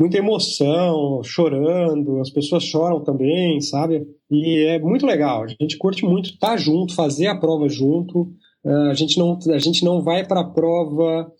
Muita 0.02 0.18
emoção, 0.18 1.22
chorando, 1.24 2.20
as 2.22 2.32
pessoas 2.32 2.64
choram 2.64 3.04
também, 3.04 3.62
sabe? 3.62 4.04
E 4.32 4.66
é 4.66 4.80
muito 4.80 5.06
legal. 5.06 5.44
A 5.44 5.48
gente 5.48 5.78
curte 5.78 6.04
muito 6.04 6.32
estar 6.32 6.58
junto, 6.58 6.96
fazer 6.96 7.28
a 7.28 7.40
prova 7.40 7.70
junto. 7.70 8.22
Uh, 8.66 8.90
a, 8.90 8.96
gente 8.96 9.20
não, 9.20 9.38
a 9.54 9.60
gente 9.60 9.86
não 9.86 10.02
vai 10.02 10.26
para 10.26 10.42
a 10.42 10.50
prova 10.50 11.32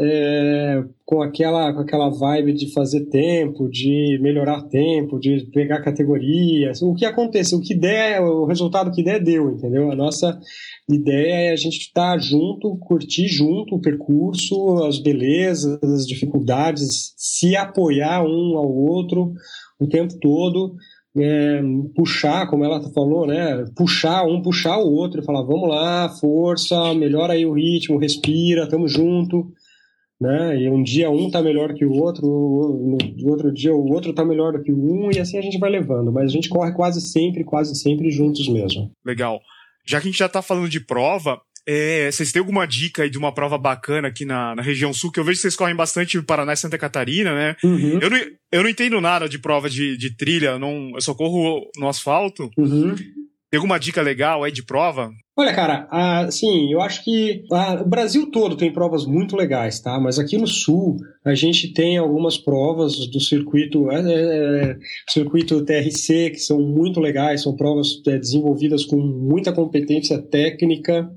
é, 0.00 0.84
com, 1.04 1.20
aquela, 1.20 1.72
com 1.72 1.80
aquela 1.80 2.08
vibe 2.08 2.52
de 2.52 2.72
fazer 2.72 3.06
tempo, 3.06 3.68
de 3.68 4.18
melhorar 4.22 4.62
tempo, 4.68 5.18
de 5.18 5.48
pegar 5.52 5.82
categorias. 5.82 6.80
O 6.82 6.94
que 6.94 7.04
acontecer, 7.04 7.56
o 7.56 7.60
que 7.60 7.74
der, 7.74 8.20
o 8.20 8.44
resultado 8.44 8.92
que 8.92 9.02
der, 9.02 9.22
deu, 9.22 9.50
entendeu? 9.50 9.90
A 9.90 9.96
nossa 9.96 10.38
ideia 10.88 11.48
é 11.48 11.52
a 11.52 11.56
gente 11.56 11.78
estar 11.78 12.12
tá 12.12 12.18
junto, 12.18 12.76
curtir 12.76 13.26
junto 13.26 13.74
o 13.74 13.80
percurso, 13.80 14.84
as 14.84 14.98
belezas, 15.00 15.82
as 15.82 16.06
dificuldades, 16.06 17.12
se 17.16 17.56
apoiar 17.56 18.22
um 18.22 18.56
ao 18.56 18.72
outro 18.72 19.32
o 19.80 19.86
tempo 19.86 20.18
todo 20.20 20.76
é, 21.16 21.60
puxar, 21.94 22.46
como 22.48 22.64
ela 22.64 22.80
falou, 22.92 23.26
né? 23.26 23.64
Puxar 23.76 24.24
um, 24.24 24.42
puxar 24.42 24.78
o 24.78 24.92
outro, 24.92 25.20
e 25.20 25.24
falar, 25.24 25.42
vamos 25.42 25.68
lá, 25.68 26.08
força, 26.08 26.94
melhora 26.94 27.32
aí 27.32 27.44
o 27.44 27.54
ritmo, 27.54 27.98
respira, 27.98 28.68
tamo 28.68 28.86
junto, 28.86 29.50
né? 30.20 30.60
E 30.60 30.68
um 30.68 30.82
dia 30.82 31.10
um 31.10 31.30
tá 31.30 31.40
melhor 31.40 31.74
que 31.74 31.84
o 31.84 31.92
outro, 31.92 32.26
no 32.26 33.30
outro 33.30 33.52
dia 33.52 33.72
o 33.72 33.92
outro 33.92 34.12
tá 34.12 34.24
melhor 34.24 34.52
do 34.52 34.62
que 34.62 34.72
um, 34.72 35.10
e 35.12 35.18
assim 35.18 35.38
a 35.38 35.42
gente 35.42 35.58
vai 35.58 35.70
levando. 35.70 36.12
Mas 36.12 36.26
a 36.26 36.32
gente 36.32 36.48
corre 36.48 36.72
quase 36.72 37.00
sempre, 37.00 37.44
quase 37.44 37.74
sempre 37.74 38.10
juntos 38.10 38.48
mesmo. 38.48 38.90
Legal. 39.04 39.40
Já 39.86 40.00
que 40.00 40.08
a 40.08 40.10
gente 40.10 40.18
já 40.18 40.28
tá 40.28 40.42
falando 40.42 40.68
de 40.68 40.80
prova, 40.80 41.40
é, 41.66 42.10
vocês 42.10 42.32
têm 42.32 42.40
alguma 42.40 42.66
dica 42.66 43.02
aí 43.02 43.10
de 43.10 43.18
uma 43.18 43.30
prova 43.30 43.58
bacana 43.58 44.08
aqui 44.08 44.24
na, 44.24 44.54
na 44.54 44.62
região 44.62 44.92
sul? 44.92 45.12
Que 45.12 45.20
eu 45.20 45.24
vejo 45.24 45.36
que 45.36 45.42
vocês 45.42 45.56
correm 45.56 45.76
bastante 45.76 46.20
Paraná 46.22 46.54
e 46.54 46.56
Santa 46.56 46.78
Catarina, 46.78 47.34
né? 47.34 47.56
Uhum. 47.62 47.98
Eu, 48.00 48.08
não, 48.08 48.18
eu 48.52 48.62
não 48.62 48.70
entendo 48.70 49.00
nada 49.00 49.28
de 49.28 49.38
prova 49.38 49.68
de, 49.68 49.96
de 49.96 50.16
trilha, 50.16 50.58
não, 50.58 50.92
eu 50.94 51.00
só 51.00 51.14
corro 51.14 51.70
no 51.76 51.86
asfalto. 51.86 52.50
Uhum. 52.56 52.94
Tem 53.50 53.58
alguma 53.58 53.78
dica 53.78 54.02
legal 54.02 54.44
aí 54.44 54.52
de 54.52 54.62
prova? 54.62 55.10
Olha, 55.36 55.54
cara, 55.54 55.86
assim, 55.90 56.72
eu 56.72 56.82
acho 56.82 57.02
que 57.02 57.44
o 57.80 57.88
Brasil 57.88 58.30
todo 58.30 58.56
tem 58.56 58.72
provas 58.72 59.06
muito 59.06 59.36
legais, 59.36 59.80
tá? 59.80 59.98
Mas 59.98 60.18
aqui 60.18 60.36
no 60.36 60.46
Sul 60.46 60.96
a 61.24 61.34
gente 61.34 61.72
tem 61.72 61.96
algumas 61.96 62.36
provas 62.36 62.94
do 63.08 63.20
circuito, 63.20 63.90
é, 63.90 64.00
é, 64.00 64.70
é 64.72 64.76
circuito 65.08 65.64
TRC 65.64 66.30
que 66.30 66.40
são 66.40 66.60
muito 66.60 67.00
legais, 67.00 67.42
são 67.42 67.56
provas 67.56 68.02
é, 68.06 68.18
desenvolvidas 68.18 68.84
com 68.84 68.96
muita 68.96 69.52
competência 69.52 70.20
técnica 70.20 71.08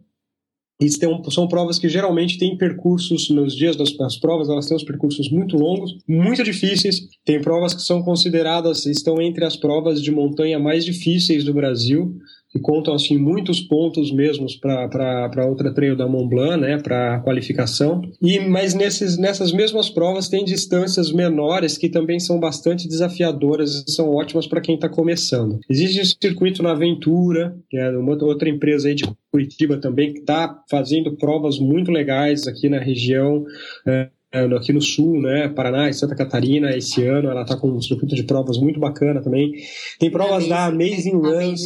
isso 0.81 0.99
tem, 0.99 1.09
são 1.29 1.47
provas 1.47 1.77
que 1.77 1.87
geralmente 1.87 2.39
têm 2.39 2.57
percursos 2.57 3.29
nos 3.29 3.55
dias 3.55 3.75
das, 3.75 3.95
das, 3.95 4.17
provas, 4.17 4.49
elas 4.49 4.65
têm 4.65 4.75
os 4.75 4.83
percursos 4.83 5.29
muito 5.29 5.55
longos, 5.55 5.95
muito 6.07 6.43
difíceis. 6.43 7.07
Tem 7.23 7.39
provas 7.39 7.73
que 7.73 7.81
são 7.81 8.01
consideradas, 8.01 8.85
estão 8.87 9.21
entre 9.21 9.45
as 9.45 9.55
provas 9.55 10.01
de 10.01 10.11
montanha 10.11 10.57
mais 10.57 10.83
difíceis 10.83 11.43
do 11.43 11.53
Brasil 11.53 12.17
que 12.51 12.59
contam 12.59 12.93
assim 12.93 13.17
muitos 13.17 13.61
pontos 13.61 14.11
mesmos 14.11 14.55
para 14.55 15.45
outra 15.47 15.73
trail 15.73 15.95
da 15.95 16.07
Mont 16.07 16.29
Blanc, 16.29 16.59
né, 16.59 16.77
para 16.77 17.19
qualificação. 17.21 18.01
E 18.21 18.39
mas 18.39 18.73
nesses, 18.73 19.17
nessas 19.17 19.51
mesmas 19.51 19.89
provas 19.89 20.27
tem 20.27 20.43
distâncias 20.43 21.11
menores 21.11 21.77
que 21.77 21.89
também 21.89 22.19
são 22.19 22.39
bastante 22.39 22.87
desafiadoras 22.87 23.83
e 23.87 23.91
são 23.91 24.09
ótimas 24.09 24.47
para 24.47 24.61
quem 24.61 24.75
está 24.75 24.89
começando. 24.89 25.59
Existe 25.69 26.01
o 26.01 26.05
circuito 26.05 26.61
na 26.61 26.71
Aventura, 26.71 27.55
que 27.69 27.77
é 27.77 27.89
uma 27.89 28.11
outra 28.23 28.49
empresa 28.49 28.89
aí 28.89 28.95
de 28.95 29.05
Curitiba 29.31 29.77
também 29.77 30.13
que 30.13 30.19
está 30.19 30.61
fazendo 30.69 31.15
provas 31.15 31.57
muito 31.57 31.89
legais 31.89 32.47
aqui 32.47 32.67
na 32.67 32.79
região. 32.79 33.45
É, 33.87 34.09
aqui 34.31 34.71
no 34.71 34.81
sul, 34.81 35.19
né, 35.21 35.49
Paraná 35.49 35.89
e 35.89 35.93
Santa 35.93 36.15
Catarina, 36.15 36.69
esse 36.75 37.05
ano 37.05 37.29
ela 37.29 37.41
está 37.41 37.57
com 37.57 37.69
um 37.69 37.81
circuito 37.81 38.15
de 38.15 38.23
provas 38.23 38.57
muito 38.57 38.79
bacana 38.79 39.21
também. 39.21 39.51
Tem 39.99 40.09
provas 40.09 40.47
da 40.47 40.67
Amazing 40.67 41.17
Runs. 41.17 41.61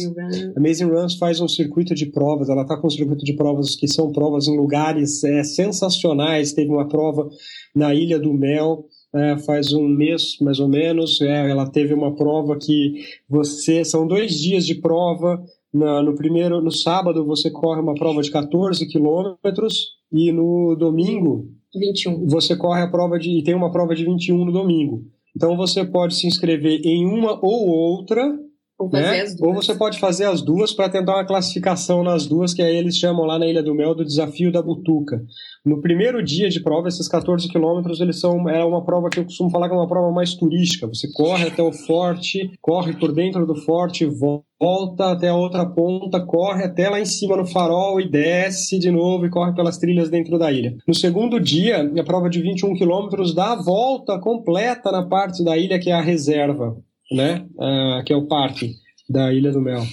Amazing 0.56 0.86
Runs 0.86 1.16
faz 1.16 1.40
um 1.40 1.46
circuito 1.46 1.94
de 1.94 2.06
provas, 2.06 2.48
ela 2.48 2.62
está 2.62 2.76
com 2.76 2.88
um 2.88 2.90
circuito 2.90 3.24
de 3.24 3.34
provas 3.34 3.76
que 3.76 3.86
são 3.86 4.10
provas 4.10 4.48
em 4.48 4.56
lugares 4.56 5.22
é, 5.22 5.44
sensacionais. 5.44 6.52
Teve 6.52 6.70
uma 6.70 6.88
prova 6.88 7.28
na 7.74 7.94
Ilha 7.94 8.18
do 8.18 8.32
Mel, 8.32 8.86
é, 9.14 9.38
faz 9.38 9.72
um 9.72 9.86
mês 9.86 10.36
mais 10.40 10.58
ou 10.58 10.68
menos. 10.68 11.20
É, 11.20 11.48
ela 11.48 11.70
teve 11.70 11.94
uma 11.94 12.16
prova 12.16 12.58
que 12.58 12.94
você. 13.28 13.84
São 13.84 14.08
dois 14.08 14.32
dias 14.32 14.66
de 14.66 14.74
prova. 14.74 15.40
Na, 15.72 16.02
no 16.02 16.14
primeiro, 16.14 16.60
no 16.62 16.70
sábado, 16.70 17.24
você 17.24 17.50
corre 17.50 17.80
uma 17.80 17.94
prova 17.94 18.22
de 18.22 18.30
14 18.30 18.86
quilômetros 18.88 19.96
e 20.10 20.32
no 20.32 20.74
domingo 20.74 21.55
21. 21.74 22.26
Você 22.26 22.56
corre 22.56 22.82
a 22.82 22.90
prova 22.90 23.18
de. 23.18 23.42
tem 23.42 23.54
uma 23.54 23.70
prova 23.70 23.94
de 23.94 24.04
21 24.04 24.44
no 24.44 24.52
domingo. 24.52 25.04
Então 25.34 25.56
você 25.56 25.84
pode 25.84 26.14
se 26.14 26.26
inscrever 26.26 26.80
em 26.84 27.06
uma 27.06 27.38
ou 27.44 27.68
outra. 27.68 28.38
Ou, 28.78 28.90
né? 28.90 29.24
ou 29.40 29.54
você 29.54 29.74
pode 29.74 29.98
fazer 29.98 30.24
as 30.24 30.42
duas 30.42 30.72
para 30.72 30.90
tentar 30.90 31.14
uma 31.14 31.24
classificação 31.24 32.02
nas 32.02 32.26
duas, 32.26 32.52
que 32.52 32.60
aí 32.60 32.76
eles 32.76 32.96
chamam 32.96 33.24
lá 33.24 33.38
na 33.38 33.46
Ilha 33.46 33.62
do 33.62 33.74
Mel 33.74 33.94
do 33.94 34.04
desafio 34.04 34.52
da 34.52 34.60
Butuca. 34.60 35.22
No 35.64 35.80
primeiro 35.80 36.22
dia 36.22 36.50
de 36.50 36.62
prova, 36.62 36.86
esses 36.86 37.08
14 37.08 37.48
quilômetros, 37.48 38.00
eles 38.00 38.20
são 38.20 38.48
é 38.50 38.62
uma 38.62 38.84
prova 38.84 39.08
que 39.08 39.18
eu 39.18 39.24
costumo 39.24 39.50
falar 39.50 39.68
que 39.68 39.74
é 39.74 39.78
uma 39.78 39.88
prova 39.88 40.12
mais 40.12 40.34
turística. 40.34 40.86
Você 40.86 41.08
corre 41.12 41.48
até 41.48 41.62
o 41.62 41.72
forte, 41.72 42.52
corre 42.60 42.92
por 42.92 43.12
dentro 43.12 43.46
do 43.46 43.56
forte, 43.56 44.04
volta 44.04 45.10
até 45.10 45.28
a 45.28 45.34
outra 45.34 45.64
ponta, 45.66 46.24
corre 46.24 46.64
até 46.64 46.88
lá 46.90 47.00
em 47.00 47.06
cima 47.06 47.36
no 47.36 47.46
farol 47.46 47.98
e 47.98 48.08
desce 48.08 48.78
de 48.78 48.90
novo 48.90 49.24
e 49.24 49.30
corre 49.30 49.54
pelas 49.54 49.78
trilhas 49.78 50.10
dentro 50.10 50.38
da 50.38 50.52
ilha. 50.52 50.76
No 50.86 50.94
segundo 50.94 51.40
dia, 51.40 51.90
a 51.98 52.04
prova 52.04 52.28
de 52.28 52.42
21 52.42 52.74
quilômetros 52.74 53.34
dá 53.34 53.52
a 53.52 53.62
volta 53.62 54.20
completa 54.20 54.92
na 54.92 55.04
parte 55.06 55.42
da 55.42 55.56
ilha 55.56 55.78
que 55.78 55.90
é 55.90 55.94
a 55.94 56.00
reserva, 56.00 56.76
né? 57.10 57.46
Ah, 57.58 58.02
que 58.04 58.12
é 58.12 58.16
o 58.16 58.26
parque 58.26 58.74
da 59.08 59.32
Ilha 59.32 59.52
do 59.52 59.60
Mel. 59.60 59.84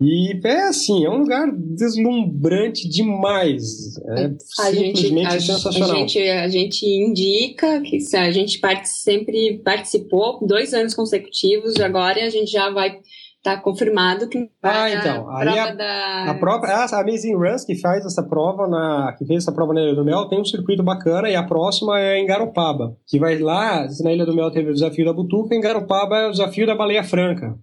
E 0.00 0.38
é 0.44 0.68
assim, 0.68 1.04
é 1.04 1.10
um 1.10 1.18
lugar 1.18 1.50
deslumbrante 1.52 2.88
demais. 2.88 3.96
É 4.16 4.26
a 4.26 4.70
simplesmente 4.70 5.00
gente, 5.00 5.26
a, 5.26 5.40
sensacional. 5.40 5.90
A 5.90 5.98
gente, 5.98 6.18
a 6.20 6.48
gente 6.48 6.86
indica 6.86 7.80
que 7.80 7.98
a 8.16 8.30
gente 8.30 8.60
sempre 8.84 9.60
participou 9.64 10.38
dois 10.46 10.72
anos 10.72 10.94
consecutivos, 10.94 11.80
agora 11.80 12.24
a 12.24 12.30
gente 12.30 12.50
já 12.52 12.70
vai 12.70 13.00
tá 13.42 13.56
confirmado 13.60 14.28
que 14.28 14.50
ah 14.62 14.90
então 14.90 15.30
a 15.30 15.40
prova 15.40 15.62
a, 15.62 15.74
da... 15.74 16.24
a 16.30 16.34
prova 16.34 16.66
a 16.66 17.00
Amazing 17.00 17.34
Runs 17.34 17.64
que 17.64 17.76
faz 17.76 18.04
essa 18.04 18.22
prova 18.22 18.66
na 18.66 19.14
que 19.16 19.24
fez 19.24 19.44
essa 19.44 19.52
prova 19.52 19.72
na 19.72 19.80
Ilha 19.80 19.94
do 19.94 20.04
Mel 20.04 20.28
tem 20.28 20.40
um 20.40 20.44
circuito 20.44 20.82
bacana 20.82 21.28
e 21.30 21.36
a 21.36 21.42
próxima 21.42 22.00
é 22.00 22.18
em 22.18 22.26
Garopaba 22.26 22.96
que 23.06 23.18
vai 23.18 23.38
lá 23.38 23.86
na 24.02 24.12
Ilha 24.12 24.26
do 24.26 24.34
Mel 24.34 24.50
teve 24.50 24.70
o 24.70 24.74
desafio 24.74 25.04
da 25.04 25.12
Butuca 25.12 25.54
em 25.54 25.60
Garopaba 25.60 26.18
é 26.18 26.26
o 26.26 26.32
desafio 26.32 26.66
da 26.66 26.74
Baleia 26.74 27.04
Franca 27.04 27.56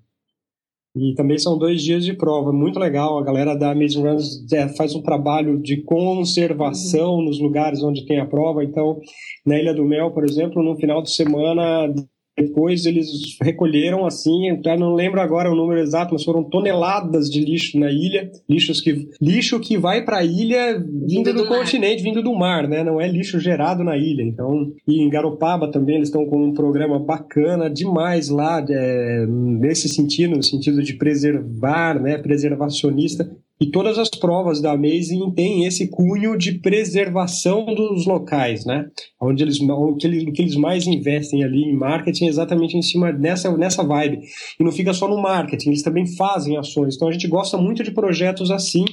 e 0.96 1.14
também 1.14 1.38
são 1.38 1.58
dois 1.58 1.82
dias 1.84 2.06
de 2.06 2.14
prova, 2.14 2.54
muito 2.54 2.80
legal. 2.80 3.18
A 3.18 3.24
galera 3.24 3.54
da 3.54 3.72
Amazing 3.72 4.02
Runs 4.02 4.52
é, 4.54 4.70
faz 4.70 4.96
um 4.96 5.02
trabalho 5.02 5.62
de 5.62 5.84
conservação 5.84 7.16
uhum. 7.16 7.24
nos 7.24 7.38
lugares 7.38 7.84
onde 7.84 8.06
tem 8.06 8.18
a 8.22 8.26
prova. 8.26 8.64
Então, 8.64 8.98
na 9.46 9.60
Ilha 9.60 9.74
do 9.74 9.84
Mel, 9.84 10.12
por 10.12 10.24
exemplo, 10.24 10.64
no 10.64 10.78
final 10.78 11.02
de 11.02 11.14
semana 11.14 11.94
depois 12.38 12.86
eles 12.86 13.38
recolheram 13.42 14.06
assim, 14.06 14.50
eu 14.50 14.80
não 14.80 14.94
lembro 14.94 15.22
agora 15.22 15.50
o 15.50 15.56
número 15.56 15.80
exato, 15.80 16.14
mas 16.14 16.24
foram 16.24 16.44
toneladas 16.44 17.30
de 17.30 17.40
lixo 17.40 17.80
na 17.80 17.90
ilha, 17.90 18.30
lixos 18.50 18.82
que 18.82 19.08
lixo 19.22 19.60
que 19.60 19.78
vai 19.78 20.04
para 20.04 20.18
a 20.18 20.24
ilha 20.24 20.78
vindo, 20.78 21.08
vindo 21.08 21.34
do, 21.34 21.44
do 21.44 21.48
continente, 21.48 22.04
vindo 22.04 22.22
do 22.22 22.34
mar, 22.34 22.68
né? 22.68 22.84
Não 22.84 23.00
é 23.00 23.08
lixo 23.08 23.40
gerado 23.40 23.84
na 23.84 23.98
ilha. 23.98 24.22
Então, 24.22 24.74
e 24.86 25.02
em 25.02 25.10
Garopaba 25.10 25.72
também 25.72 25.96
eles 25.96 26.10
estão 26.10 26.26
com 26.26 26.48
um 26.48 26.54
programa 26.54 27.00
bacana 27.00 27.70
demais 27.70 28.30
lá, 28.30 28.64
é, 28.70 29.26
nesse 29.28 29.88
sentido, 29.88 30.36
no 30.36 30.44
sentido 30.44 30.84
de 30.84 30.94
preservar, 30.96 32.02
né? 32.02 32.18
Preservacionista. 32.18 33.30
E 33.60 33.72
todas 33.72 33.98
as 33.98 34.10
provas 34.10 34.62
da 34.62 34.74
Amazing 34.74 35.32
têm 35.32 35.66
esse 35.66 35.88
cunho 35.88 36.38
de 36.38 36.60
preservação 36.60 37.66
dos 37.66 38.06
locais, 38.06 38.66
né? 38.66 38.90
Onde 39.20 39.44
eles, 39.44 39.60
o 39.62 39.96
que 39.96 40.08
eles, 40.08 40.24
que 40.34 40.42
eles 40.42 40.56
mais 40.56 40.86
investem 40.86 41.42
ali 41.42 41.64
em 41.64 41.76
marketing 41.76 42.26
é 42.26 42.30
exatamente 42.30 42.78
em 42.78 42.82
cima 42.82 43.14
dessa, 43.14 43.56
nessa 43.56 43.82
vibe. 43.82 44.20
E 44.60 44.64
não 44.64 44.74
fica 44.74 44.94
só 44.94 45.08
no 45.08 45.22
marketing, 45.22 45.70
eles 45.70 45.84
também 45.84 46.06
fazem 46.06 46.58
ações. 46.58 46.96
Então 46.96 47.08
a 47.08 47.14
gente 47.14 47.28
gosta 47.30 47.58
muito 47.58 47.82
de 47.82 47.92
projetos 47.92 48.52
assim 48.52 48.84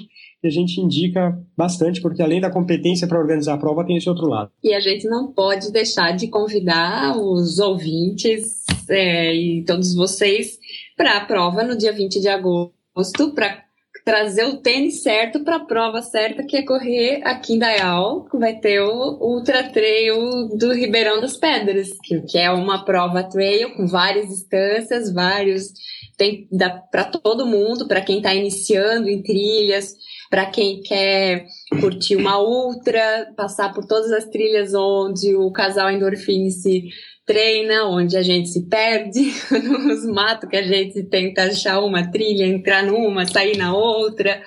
e 0.42 0.46
a 0.46 0.50
gente 0.50 0.80
indica 0.80 1.36
bastante, 1.56 2.00
porque 2.00 2.22
além 2.22 2.40
da 2.40 2.50
competência 2.50 3.06
para 3.06 3.18
organizar 3.18 3.54
a 3.54 3.58
prova, 3.58 3.84
tem 3.84 3.96
esse 3.96 4.08
outro 4.08 4.28
lado. 4.28 4.50
E 4.62 4.74
a 4.74 4.80
gente 4.80 5.08
não 5.08 5.32
pode 5.32 5.72
deixar 5.72 6.16
de 6.16 6.28
convidar 6.28 7.16
os 7.16 7.58
ouvintes 7.58 8.64
é, 8.88 9.34
e 9.34 9.64
todos 9.64 9.94
vocês 9.94 10.58
para 10.96 11.16
a 11.16 11.24
prova 11.24 11.62
no 11.62 11.76
dia 11.76 11.92
20 11.92 12.20
de 12.20 12.28
agosto, 12.28 13.32
para 13.34 13.64
trazer 14.04 14.44
o 14.44 14.56
tênis 14.56 15.02
certo 15.02 15.44
para 15.44 15.56
a 15.56 15.64
prova 15.64 16.02
certa, 16.02 16.42
que 16.42 16.56
é 16.56 16.62
correr 16.62 17.20
aqui 17.24 17.54
em 17.54 17.58
Dayal, 17.58 18.24
que 18.24 18.36
vai 18.36 18.56
ter 18.56 18.80
o 18.80 19.18
Ultra 19.20 19.70
Trail 19.70 20.48
do 20.56 20.72
Ribeirão 20.72 21.20
das 21.20 21.36
Pedras, 21.36 21.90
que, 22.02 22.20
que 22.22 22.38
é 22.38 22.50
uma 22.50 22.84
prova 22.84 23.22
trail 23.22 23.74
com 23.74 23.86
várias 23.86 24.28
distâncias, 24.28 25.12
vários 25.12 25.72
tem 26.16 26.48
para 26.90 27.04
todo 27.04 27.46
mundo, 27.46 27.88
para 27.88 28.00
quem 28.00 28.18
está 28.18 28.34
iniciando 28.34 29.08
em 29.08 29.22
trilhas, 29.22 29.94
para 30.30 30.46
quem 30.46 30.80
quer 30.80 31.46
curtir 31.80 32.16
uma 32.16 32.40
ultra, 32.40 33.32
passar 33.36 33.72
por 33.72 33.86
todas 33.86 34.12
as 34.12 34.26
trilhas 34.26 34.72
onde 34.74 35.34
o 35.34 35.50
casal 35.50 35.90
endorfine 35.90 36.50
se 36.50 36.88
treina, 37.26 37.84
onde 37.84 38.16
a 38.16 38.22
gente 38.22 38.48
se 38.48 38.68
perde 38.68 39.32
nos 39.50 40.04
matos, 40.06 40.48
que 40.48 40.56
a 40.56 40.62
gente 40.62 41.02
tenta 41.04 41.44
achar 41.44 41.80
uma 41.80 42.10
trilha, 42.10 42.44
entrar 42.44 42.84
numa, 42.84 43.26
sair 43.26 43.56
na 43.56 43.74
outra. 43.74 44.42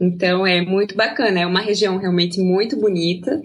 Então 0.00 0.46
é 0.46 0.60
muito 0.60 0.96
bacana, 0.96 1.40
é 1.40 1.46
uma 1.46 1.60
região 1.60 1.98
realmente 1.98 2.40
muito 2.40 2.76
bonita. 2.76 3.40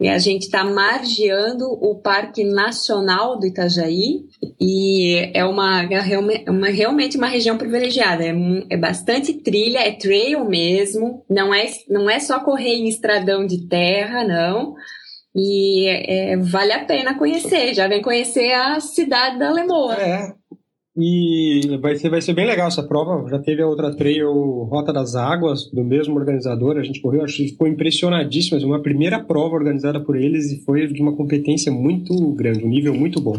E 0.00 0.08
a 0.08 0.16
gente 0.16 0.42
está 0.42 0.62
margeando 0.62 1.64
o 1.66 2.00
Parque 2.00 2.44
Nacional 2.44 3.36
do 3.36 3.46
Itajaí 3.46 4.26
e 4.60 5.30
é 5.34 5.44
uma, 5.44 5.82
é 5.82 6.18
uma 6.48 6.68
realmente 6.68 7.16
uma 7.16 7.26
região 7.26 7.58
privilegiada. 7.58 8.24
É, 8.24 8.32
é, 8.70 8.76
bastante 8.76 9.34
trilha, 9.34 9.78
é 9.78 9.90
trail 9.90 10.44
mesmo. 10.44 11.24
Não 11.28 11.52
é, 11.52 11.66
não 11.88 12.08
é 12.08 12.20
só 12.20 12.38
correr 12.38 12.76
em 12.76 12.86
estradão 12.86 13.44
de 13.44 13.66
terra, 13.66 14.22
não. 14.22 14.76
E 15.38 15.86
é, 15.88 16.36
vale 16.36 16.72
a 16.72 16.84
pena 16.84 17.16
conhecer. 17.16 17.72
Já 17.74 17.86
vem 17.86 18.02
conhecer 18.02 18.52
a 18.52 18.80
cidade 18.80 19.38
da 19.38 19.52
Lemoa. 19.52 19.94
É, 19.94 20.34
e 21.00 21.78
vai 21.80 21.94
ser, 21.94 22.10
vai 22.10 22.20
ser 22.20 22.32
bem 22.32 22.44
legal 22.44 22.66
essa 22.66 22.82
prova. 22.82 23.28
Já 23.30 23.38
teve 23.38 23.62
a 23.62 23.66
outra 23.68 23.94
trail 23.94 24.32
Rota 24.64 24.92
das 24.92 25.14
Águas, 25.14 25.70
do 25.70 25.84
mesmo 25.84 26.16
organizador. 26.16 26.76
A 26.76 26.82
gente 26.82 27.00
correu, 27.00 27.22
acho 27.22 27.36
que 27.36 27.48
ficou 27.50 27.68
impressionadíssimo. 27.68 28.58
Uma 28.66 28.82
primeira 28.82 29.22
prova 29.22 29.54
organizada 29.54 30.00
por 30.00 30.16
eles 30.16 30.50
e 30.50 30.64
foi 30.64 30.88
de 30.88 31.00
uma 31.00 31.14
competência 31.14 31.70
muito 31.70 32.32
grande, 32.32 32.64
um 32.64 32.68
nível 32.68 32.92
muito 32.94 33.20
bom. 33.20 33.36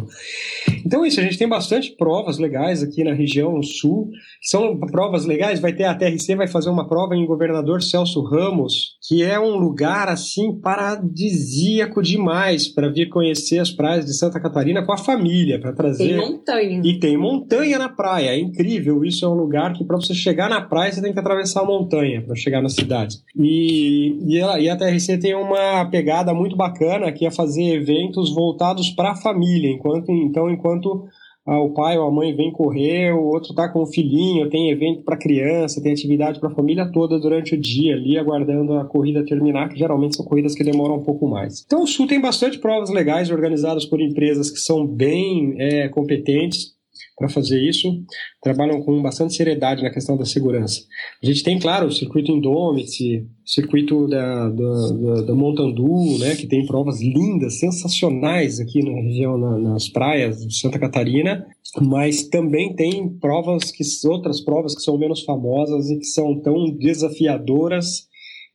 Então 0.86 1.04
é 1.04 1.10
isso, 1.10 1.20
a 1.20 1.24
gente 1.24 1.38
tem 1.38 1.50
bastante 1.50 1.92
provas 1.98 2.38
legais 2.38 2.82
aqui 2.82 3.04
na 3.04 3.14
região 3.14 3.62
sul. 3.62 4.10
São 4.42 4.80
provas 4.80 5.26
legais, 5.26 5.60
vai 5.60 5.74
ter 5.74 5.84
a 5.84 5.94
TRC, 5.94 6.36
vai 6.36 6.48
fazer 6.48 6.70
uma 6.70 6.88
prova 6.88 7.14
em 7.14 7.26
Governador 7.26 7.84
Celso 7.84 8.22
Ramos, 8.22 8.98
que 9.06 9.22
é 9.22 9.38
um 9.38 9.58
lugar 9.58 10.08
assim 10.08 10.58
paradisíaco 10.62 12.02
demais 12.02 12.70
para 12.70 12.88
vir 12.88 13.10
conhecer 13.10 13.60
as 13.60 13.70
praias 13.70 14.06
de 14.06 14.14
Santa 14.14 14.40
Catarina 14.40 14.86
com 14.86 14.94
a 14.94 14.98
família, 14.98 15.60
para 15.60 15.74
trazer. 15.74 16.08
Tem 16.08 16.18
montanha. 16.18 16.82
E 16.86 17.00
tem 17.00 17.18
montanha 17.18 17.49
montanha 17.50 17.80
na 17.80 17.90
praia. 17.90 18.30
É 18.30 18.40
incrível. 18.40 19.04
Isso 19.04 19.26
é 19.26 19.28
um 19.28 19.34
lugar 19.34 19.74
que, 19.74 19.84
para 19.84 19.98
você 19.98 20.14
chegar 20.14 20.50
na 20.50 20.62
praia, 20.62 20.92
você 20.92 21.02
tem 21.02 21.12
que 21.12 21.20
atravessar 21.20 21.62
a 21.62 21.66
montanha 21.66 22.22
para 22.22 22.36
chegar 22.36 22.62
na 22.62 22.70
cidade. 22.70 23.18
E, 23.36 24.18
e, 24.26 24.42
a, 24.42 24.60
e 24.60 24.70
a 24.70 24.78
TRC 24.78 25.18
tem 25.18 25.34
uma 25.34 25.86
pegada 25.86 26.34
muito 26.34 26.56
bacana 26.56 27.12
que 27.12 27.26
é 27.26 27.32
fazer 27.32 27.64
eventos 27.74 28.34
voltados 28.34 28.92
para 28.92 29.12
a 29.12 29.16
família. 29.16 29.72
Enquanto, 29.72 30.12
então, 30.12 30.50
enquanto 30.50 31.08
ah, 31.48 31.60
o 31.60 31.74
pai 31.74 31.98
ou 31.98 32.08
a 32.08 32.12
mãe 32.12 32.36
vem 32.36 32.52
correr, 32.52 33.12
o 33.14 33.24
outro 33.24 33.54
tá 33.56 33.68
com 33.68 33.82
o 33.82 33.88
filhinho, 33.88 34.50
tem 34.50 34.70
evento 34.70 35.04
para 35.04 35.18
criança, 35.18 35.82
tem 35.82 35.92
atividade 35.92 36.40
para 36.40 36.50
a 36.50 36.54
família 36.54 36.92
toda 36.92 37.20
durante 37.20 37.56
o 37.56 37.60
dia 37.60 37.96
ali, 37.96 38.18
aguardando 38.18 38.74
a 38.74 38.86
corrida 38.86 39.26
terminar, 39.26 39.70
que 39.70 39.80
geralmente 39.80 40.16
são 40.16 40.26
corridas 40.26 40.54
que 40.54 40.64
demoram 40.64 40.98
um 40.98 41.04
pouco 41.04 41.28
mais. 41.28 41.64
Então 41.66 41.84
o 41.84 41.88
Sul 41.88 42.06
tem 42.06 42.22
bastante 42.22 42.60
provas 42.60 42.92
legais 42.92 43.32
organizadas 43.32 43.86
por 43.86 44.00
empresas 44.00 44.52
que 44.52 44.60
são 44.60 44.86
bem 44.86 45.56
é, 45.58 45.90
competentes 45.90 46.79
para 47.20 47.28
fazer 47.28 47.62
isso, 47.62 48.02
trabalham 48.42 48.82
com 48.82 49.02
bastante 49.02 49.34
seriedade 49.34 49.84
na 49.84 49.92
questão 49.92 50.18
da 50.18 50.24
segurança. 50.24 50.82
A 51.22 51.26
gente 51.26 51.44
tem, 51.44 51.60
claro, 51.60 51.88
o 51.88 51.92
circuito 51.92 52.32
Indomit, 52.32 53.28
circuito 53.46 54.08
da, 54.08 54.50
da, 54.50 54.92
da, 54.92 55.22
da 55.24 55.36
Montandu, 55.36 56.18
né, 56.18 56.36
que 56.36 56.48
tem 56.48 56.66
provas 56.66 57.02
lindas, 57.02 57.60
sensacionais 57.60 58.62
aqui 58.62 58.82
na 58.82 59.02
região, 59.02 59.38
na, 59.38 59.60
nas 59.60 59.90
praias 59.90 60.48
de 60.48 60.58
Santa 60.58 60.80
Catarina, 60.80 61.46
mas 61.82 62.24
também 62.30 62.74
tem 62.74 63.10
provas 63.20 63.70
que 63.70 63.84
outras 64.08 64.40
provas 64.40 64.74
que 64.74 64.82
são 64.82 64.98
menos 64.98 65.22
famosas 65.24 65.90
e 65.90 66.00
que 66.00 66.06
são 66.06 66.40
tão 66.40 66.74
desafiadoras 66.78 68.08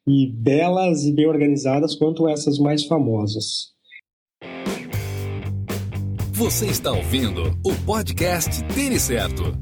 e 0.09 0.33
belas 0.33 1.05
e 1.05 1.12
bem 1.12 1.27
organizadas 1.27 1.94
quanto 1.94 2.27
essas 2.29 2.59
mais 2.59 2.85
famosas. 2.87 3.74
Você 6.37 6.66
está 6.66 6.90
ouvindo 6.90 7.57
o 7.64 7.73
podcast 7.87 8.64
Tênis 8.75 9.03
Certo. 9.03 9.57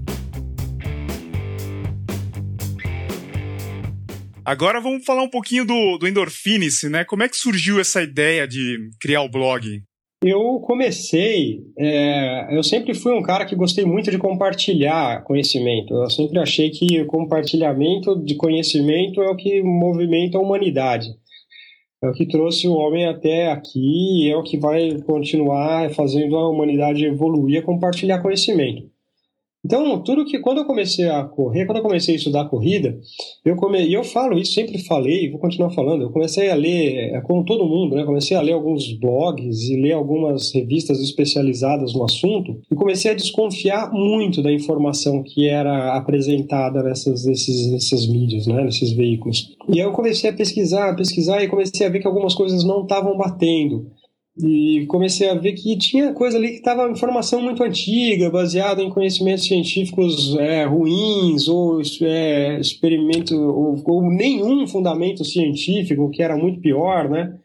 Agora 4.43 4.81
vamos 4.81 5.05
falar 5.05 5.23
um 5.23 5.29
pouquinho 5.29 5.67
do, 5.67 5.99
do 5.99 6.09
Endorfinice, 6.09 6.89
né? 6.89 7.05
Como 7.05 7.23
é 7.23 7.29
que 7.29 7.37
surgiu 7.37 7.79
essa 7.79 8.03
ideia 8.03 8.49
de 8.49 8.89
criar 8.99 9.21
o 9.21 9.29
blog? 9.29 9.83
Eu 10.25 10.61
comecei, 10.61 11.61
é, 11.79 12.57
eu 12.57 12.63
sempre 12.63 12.95
fui 12.95 13.13
um 13.13 13.23
cara 13.23 13.45
que 13.45 13.55
gostei 13.55 13.85
muito 13.85 14.11
de 14.11 14.17
compartilhar 14.17 15.23
conhecimento. 15.25 15.93
Eu 15.93 16.09
sempre 16.09 16.39
achei 16.39 16.71
que 16.71 17.03
o 17.03 17.07
compartilhamento 17.07 18.19
de 18.25 18.35
conhecimento 18.35 19.21
é 19.21 19.29
o 19.29 19.37
que 19.37 19.63
movimenta 19.63 20.39
a 20.39 20.41
humanidade 20.41 21.09
é 22.03 22.09
o 22.09 22.13
que 22.13 22.27
trouxe 22.27 22.67
o 22.67 22.75
homem 22.75 23.07
até 23.07 23.51
aqui 23.51 24.27
e 24.27 24.31
é 24.31 24.37
o 24.37 24.43
que 24.43 24.59
vai 24.59 25.01
continuar 25.03 25.89
fazendo 25.95 26.37
a 26.37 26.49
humanidade 26.49 27.05
evoluir, 27.05 27.61
a 27.61 27.65
compartilhar 27.65 28.21
conhecimento. 28.21 28.92
Então, 29.65 30.03
tudo 30.03 30.25
que 30.25 30.41
quando 30.41 30.59
eu 30.59 30.65
comecei 30.65 31.09
a 31.09 31.23
correr, 31.23 31.67
quando 31.67 31.79
eu 31.79 31.85
comecei 31.85 32.15
a 32.15 32.19
estudar 32.19 32.49
corrida, 32.49 32.99
eu 33.45 33.55
come, 33.55 33.81
e 33.87 33.95
eu 33.95 34.03
falo 34.03 34.37
isso, 34.37 34.55
sempre 34.55 34.79
falei, 34.79 35.31
vou 35.31 35.39
continuar 35.39 35.71
falando. 35.71 36.03
Eu 36.03 36.11
comecei 36.11 36.51
a 36.51 36.55
ler, 36.55 37.15
é, 37.15 37.21
como 37.21 37.45
todo 37.45 37.65
mundo, 37.65 37.95
né? 37.95 38.05
Comecei 38.05 38.37
a 38.37 38.41
ler 38.41 38.55
alguns 38.55 38.93
blogs 38.99 39.69
e 39.69 39.81
ler 39.81 39.93
algumas 39.93 40.53
revistas 40.53 41.01
especializadas 41.01 41.95
no 41.95 42.05
assunto 42.05 42.61
e 42.71 42.75
comecei 42.75 43.13
a 43.13 43.15
desconfiar 43.15 43.93
muito 43.93 44.43
da 44.43 44.53
informação 44.53 45.23
que 45.23 45.49
era 45.49 45.97
apresentada 45.97 46.83
nessas 46.83 47.25
nesses, 47.25 47.71
nessas 47.71 48.09
mídias, 48.09 48.49
né? 48.49 48.65
Nesses 48.65 48.93
veículos. 48.93 49.57
E 49.69 49.81
aí 49.81 49.87
eu 49.87 49.93
comecei 49.93 50.29
a 50.29 50.33
pesquisar, 50.33 50.97
pesquisar 50.97 51.41
e 51.41 51.49
comecei 51.49 51.87
a 51.87 51.91
ver 51.91 52.01
que 52.01 52.07
algumas 52.07 52.35
coisas 52.35 52.65
não 52.65 52.83
estavam 52.83 53.17
batendo 53.17 53.87
e 54.37 54.87
comecei 54.87 55.29
a 55.29 55.35
ver 55.35 55.53
que 55.53 55.77
tinha 55.77 56.15
coisa 56.15 56.39
ali 56.39 56.49
que 56.49 56.55
estava 56.55 56.91
informação 56.91 57.43
muito 57.43 57.63
antiga, 57.63 58.31
baseada 58.31 58.83
em 58.83 58.89
conhecimentos 58.89 59.45
científicos 59.45 60.35
é, 60.37 60.65
ruins 60.65 61.49
ou 61.49 61.83
é, 62.01 62.59
experimento 62.59 63.35
ou, 63.35 63.83
ou, 63.85 64.11
nenhum 64.11 64.67
fundamento 64.67 65.23
científico, 65.23 66.11
que 66.11 66.23
era 66.23 66.37
muito 66.37 66.61
pior, 66.61 67.11
né? 67.11 67.37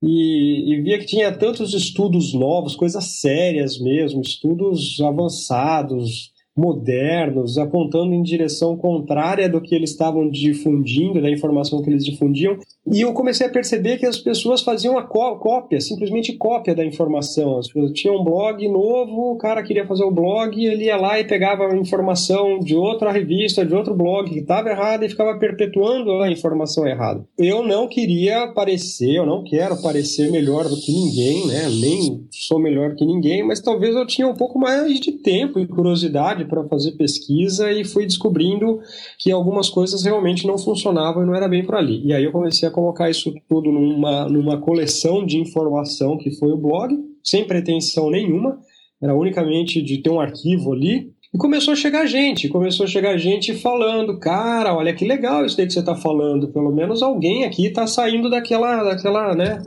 E, 0.00 0.72
e 0.72 0.80
via 0.82 0.98
que 0.98 1.06
tinha 1.06 1.32
tantos 1.32 1.74
estudos 1.74 2.32
novos, 2.34 2.76
coisas 2.76 3.20
sérias 3.20 3.78
mesmo, 3.80 4.20
estudos 4.20 5.00
avançados, 5.00 6.31
modernos, 6.56 7.56
apontando 7.58 8.12
em 8.12 8.22
direção 8.22 8.76
contrária 8.76 9.48
do 9.48 9.60
que 9.60 9.74
eles 9.74 9.90
estavam 9.90 10.28
difundindo, 10.28 11.20
da 11.22 11.30
informação 11.30 11.82
que 11.82 11.90
eles 11.90 12.04
difundiam. 12.04 12.58
E 12.92 13.00
eu 13.00 13.12
comecei 13.12 13.46
a 13.46 13.50
perceber 13.50 13.98
que 13.98 14.06
as 14.06 14.18
pessoas 14.18 14.62
faziam 14.62 14.98
a 14.98 15.02
cópia, 15.04 15.80
simplesmente 15.80 16.36
cópia 16.36 16.74
da 16.74 16.84
informação. 16.84 17.60
Tinha 17.94 18.12
um 18.12 18.24
blog 18.24 18.66
novo, 18.68 19.32
o 19.32 19.38
cara 19.38 19.62
queria 19.62 19.86
fazer 19.86 20.04
o 20.04 20.10
blog, 20.10 20.62
ele 20.62 20.84
ia 20.84 20.96
lá 20.96 21.18
e 21.18 21.24
pegava 21.24 21.66
a 21.66 21.76
informação 21.76 22.58
de 22.58 22.74
outra 22.74 23.10
revista, 23.10 23.64
de 23.64 23.74
outro 23.74 23.94
blog 23.94 24.28
que 24.30 24.40
estava 24.40 24.68
errada 24.68 25.06
e 25.06 25.08
ficava 25.08 25.38
perpetuando 25.38 26.20
a 26.20 26.30
informação 26.30 26.86
errada. 26.86 27.24
Eu 27.38 27.62
não 27.62 27.88
queria 27.88 28.48
parecer, 28.48 29.14
eu 29.14 29.24
não 29.26 29.42
quero 29.42 29.80
parecer 29.80 30.30
melhor 30.30 30.68
do 30.68 30.76
que 30.76 30.92
ninguém, 30.92 31.46
né? 31.46 31.68
Nem 31.80 32.26
sou 32.30 32.58
melhor 32.58 32.94
que 32.94 33.04
ninguém, 33.04 33.46
mas 33.46 33.60
talvez 33.60 33.94
eu 33.94 34.06
tinha 34.06 34.26
um 34.26 34.34
pouco 34.34 34.58
mais 34.58 35.00
de 35.00 35.12
tempo 35.12 35.58
e 35.58 35.66
curiosidade 35.66 36.41
para 36.44 36.64
fazer 36.68 36.92
pesquisa 36.92 37.70
e 37.72 37.84
fui 37.84 38.06
descobrindo 38.06 38.80
que 39.18 39.30
algumas 39.30 39.68
coisas 39.68 40.02
realmente 40.04 40.46
não 40.46 40.58
funcionavam 40.58 41.22
e 41.22 41.26
não 41.26 41.34
era 41.34 41.48
bem 41.48 41.64
por 41.64 41.74
ali. 41.74 42.02
E 42.04 42.12
aí 42.12 42.24
eu 42.24 42.32
comecei 42.32 42.68
a 42.68 42.72
colocar 42.72 43.10
isso 43.10 43.34
tudo 43.48 43.70
numa, 43.70 44.28
numa 44.28 44.60
coleção 44.60 45.24
de 45.24 45.38
informação 45.38 46.16
que 46.16 46.30
foi 46.32 46.52
o 46.52 46.56
blog, 46.56 46.96
sem 47.22 47.44
pretensão 47.44 48.10
nenhuma, 48.10 48.58
era 49.00 49.14
unicamente 49.14 49.82
de 49.82 49.98
ter 49.98 50.10
um 50.10 50.20
arquivo 50.20 50.72
ali. 50.72 51.10
E 51.34 51.38
começou 51.38 51.72
a 51.72 51.76
chegar 51.76 52.04
gente, 52.04 52.46
começou 52.50 52.84
a 52.84 52.88
chegar 52.88 53.16
gente 53.16 53.54
falando, 53.54 54.18
cara, 54.18 54.76
olha 54.76 54.92
que 54.92 55.02
legal 55.02 55.46
isso 55.46 55.56
daí 55.56 55.66
que 55.66 55.72
você 55.72 55.80
está 55.80 55.94
falando, 55.94 56.48
pelo 56.48 56.70
menos 56.70 57.02
alguém 57.02 57.44
aqui 57.44 57.68
está 57.68 57.86
saindo 57.86 58.28
daquela, 58.28 58.84
daquela, 58.84 59.34
né, 59.34 59.62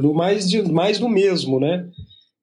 do 0.00 0.14
mais, 0.14 0.48
de, 0.48 0.62
mais 0.62 0.98
do 0.98 1.06
mesmo, 1.06 1.60
né? 1.60 1.86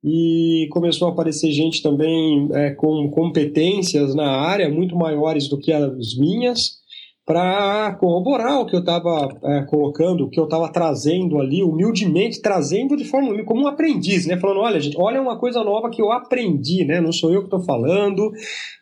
E 0.03 0.67
começou 0.71 1.07
a 1.07 1.11
aparecer 1.11 1.51
gente 1.51 1.81
também 1.81 2.49
é, 2.53 2.71
com 2.71 3.09
competências 3.09 4.15
na 4.15 4.29
área 4.29 4.69
muito 4.69 4.95
maiores 4.95 5.47
do 5.47 5.57
que 5.57 5.71
as 5.71 6.17
minhas 6.17 6.80
para 7.25 7.95
corroborar 7.99 8.59
o 8.59 8.65
que 8.65 8.75
eu 8.75 8.79
estava 8.79 9.29
é, 9.43 9.61
colocando, 9.63 10.25
o 10.25 10.29
que 10.29 10.39
eu 10.39 10.45
estava 10.45 10.71
trazendo 10.71 11.39
ali, 11.39 11.63
humildemente 11.63 12.41
trazendo 12.41 12.97
de 12.97 13.05
forma 13.05 13.43
como 13.43 13.63
um 13.63 13.67
aprendiz, 13.67 14.25
né? 14.25 14.37
Falando, 14.37 14.61
olha, 14.61 14.79
gente, 14.79 14.97
olha 14.99 15.21
uma 15.21 15.37
coisa 15.37 15.63
nova 15.63 15.89
que 15.89 16.01
eu 16.01 16.11
aprendi, 16.11 16.83
né? 16.83 16.99
Não 16.99 17.11
sou 17.11 17.31
eu 17.31 17.41
que 17.41 17.47
estou 17.47 17.63
falando, 17.63 18.31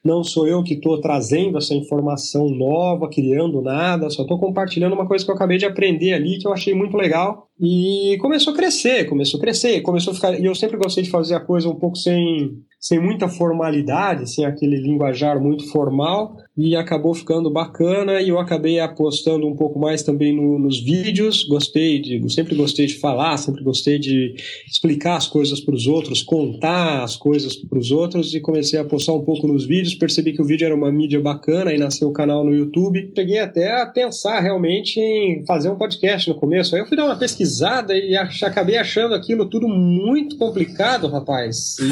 não 0.04 0.24
sou 0.24 0.48
eu 0.48 0.64
que 0.64 0.76
estou 0.76 1.02
trazendo 1.02 1.58
essa 1.58 1.74
informação 1.74 2.50
nova, 2.50 3.10
criando 3.10 3.62
nada, 3.62 4.10
só 4.10 4.22
estou 4.22 4.40
compartilhando 4.40 4.94
uma 4.94 5.08
coisa 5.08 5.26
que 5.26 5.32
eu 5.32 5.36
acabei 5.36 5.58
de 5.58 5.66
aprender 5.66 6.14
ali 6.14 6.38
que 6.40 6.48
eu 6.48 6.54
achei 6.54 6.74
muito 6.74 6.96
legal 6.96 7.50
e 7.62 8.18
começou 8.22 8.54
a 8.54 8.56
crescer, 8.56 9.04
começou 9.10 9.38
a 9.38 9.42
crescer, 9.42 9.82
começou 9.82 10.12
a 10.12 10.16
ficar. 10.16 10.40
E 10.40 10.46
eu 10.46 10.56
sempre 10.56 10.78
gostei 10.78 11.04
de 11.04 11.10
fazer 11.10 11.36
a 11.36 11.42
coisa 11.42 11.68
um 11.68 11.76
pouco 11.76 11.98
sem, 11.98 12.52
sem 12.80 13.00
muita 13.00 13.28
formalidade, 13.28 14.32
sem 14.32 14.46
aquele 14.46 14.78
linguajar 14.78 15.42
muito 15.42 15.70
formal. 15.70 16.38
E 16.60 16.76
acabou 16.76 17.16
ficando 17.16 17.50
bacana 17.50 18.22
e 18.22 18.28
eu 18.28 18.38
acabei 18.38 18.82
apostando 18.82 19.48
um 19.48 19.56
pouco 19.56 19.80
mais 19.80 20.04
também 20.04 20.36
no, 20.36 20.60
nos 20.60 20.82
vídeos. 20.82 21.46
Gostei 21.46 22.02
de, 22.02 22.30
sempre 22.30 22.54
gostei 22.54 22.86
de 22.86 22.96
falar, 22.96 23.38
sempre 23.38 23.64
gostei 23.64 23.98
de 23.98 24.36
explicar 24.68 25.16
as 25.16 25.26
coisas 25.26 25.62
para 25.62 25.74
os 25.74 25.88
outros, 25.88 26.22
contar 26.22 27.02
as 27.02 27.16
coisas 27.16 27.56
para 27.56 27.80
os 27.80 27.92
outros 27.92 28.36
e 28.36 28.42
comecei 28.42 28.78
a 28.78 28.82
apostar 28.82 29.16
um 29.16 29.24
pouco 29.24 29.48
nos 29.48 29.66
vídeos. 29.66 29.96
Percebi 29.96 30.34
que 30.34 30.42
o 30.42 30.46
vídeo 30.46 30.66
era 30.66 30.76
uma 30.76 30.92
mídia 30.92 31.22
bacana 31.22 31.74
e 31.74 31.78
nasceu 31.78 32.10
o 32.10 32.14
canal 32.14 32.44
no 32.44 32.54
YouTube. 32.54 33.10
Cheguei 33.16 33.40
até 33.40 33.82
a 33.82 33.86
pensar 33.86 34.42
realmente 34.42 35.00
em 35.00 35.46
fazer 35.46 35.70
um 35.70 35.78
podcast 35.78 36.28
no 36.28 36.36
começo. 36.36 36.76
Aí 36.76 36.82
eu 36.82 36.88
fui 36.88 36.98
dar 36.98 37.06
uma 37.06 37.18
pesquisada 37.18 37.98
e 37.98 38.18
ach, 38.18 38.44
acabei 38.44 38.76
achando 38.76 39.16
aquilo 39.16 39.50
tudo 39.50 39.66
muito 39.70 40.38
complicado, 40.38 41.08
rapaz. 41.08 41.78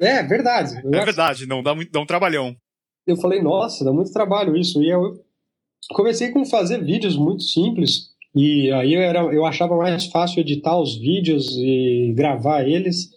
E, 0.00 0.04
é 0.04 0.22
verdade. 0.22 0.76
É 0.76 1.04
verdade, 1.04 1.46
não 1.46 1.62
dá, 1.62 1.74
muito, 1.74 1.90
dá 1.90 2.00
um 2.00 2.06
trabalhão 2.06 2.56
eu 3.08 3.16
falei, 3.16 3.42
nossa, 3.42 3.84
dá 3.84 3.92
muito 3.92 4.12
trabalho 4.12 4.56
isso. 4.56 4.82
E 4.82 4.90
eu 4.90 5.20
comecei 5.94 6.30
com 6.30 6.44
fazer 6.44 6.84
vídeos 6.84 7.16
muito 7.16 7.42
simples. 7.42 8.10
E 8.34 8.70
aí 8.72 8.94
eu, 8.94 9.00
era, 9.00 9.20
eu 9.34 9.44
achava 9.44 9.76
mais 9.76 10.06
fácil 10.06 10.40
editar 10.40 10.78
os 10.78 10.96
vídeos 10.96 11.56
e 11.56 12.12
gravar 12.14 12.68
eles 12.68 13.10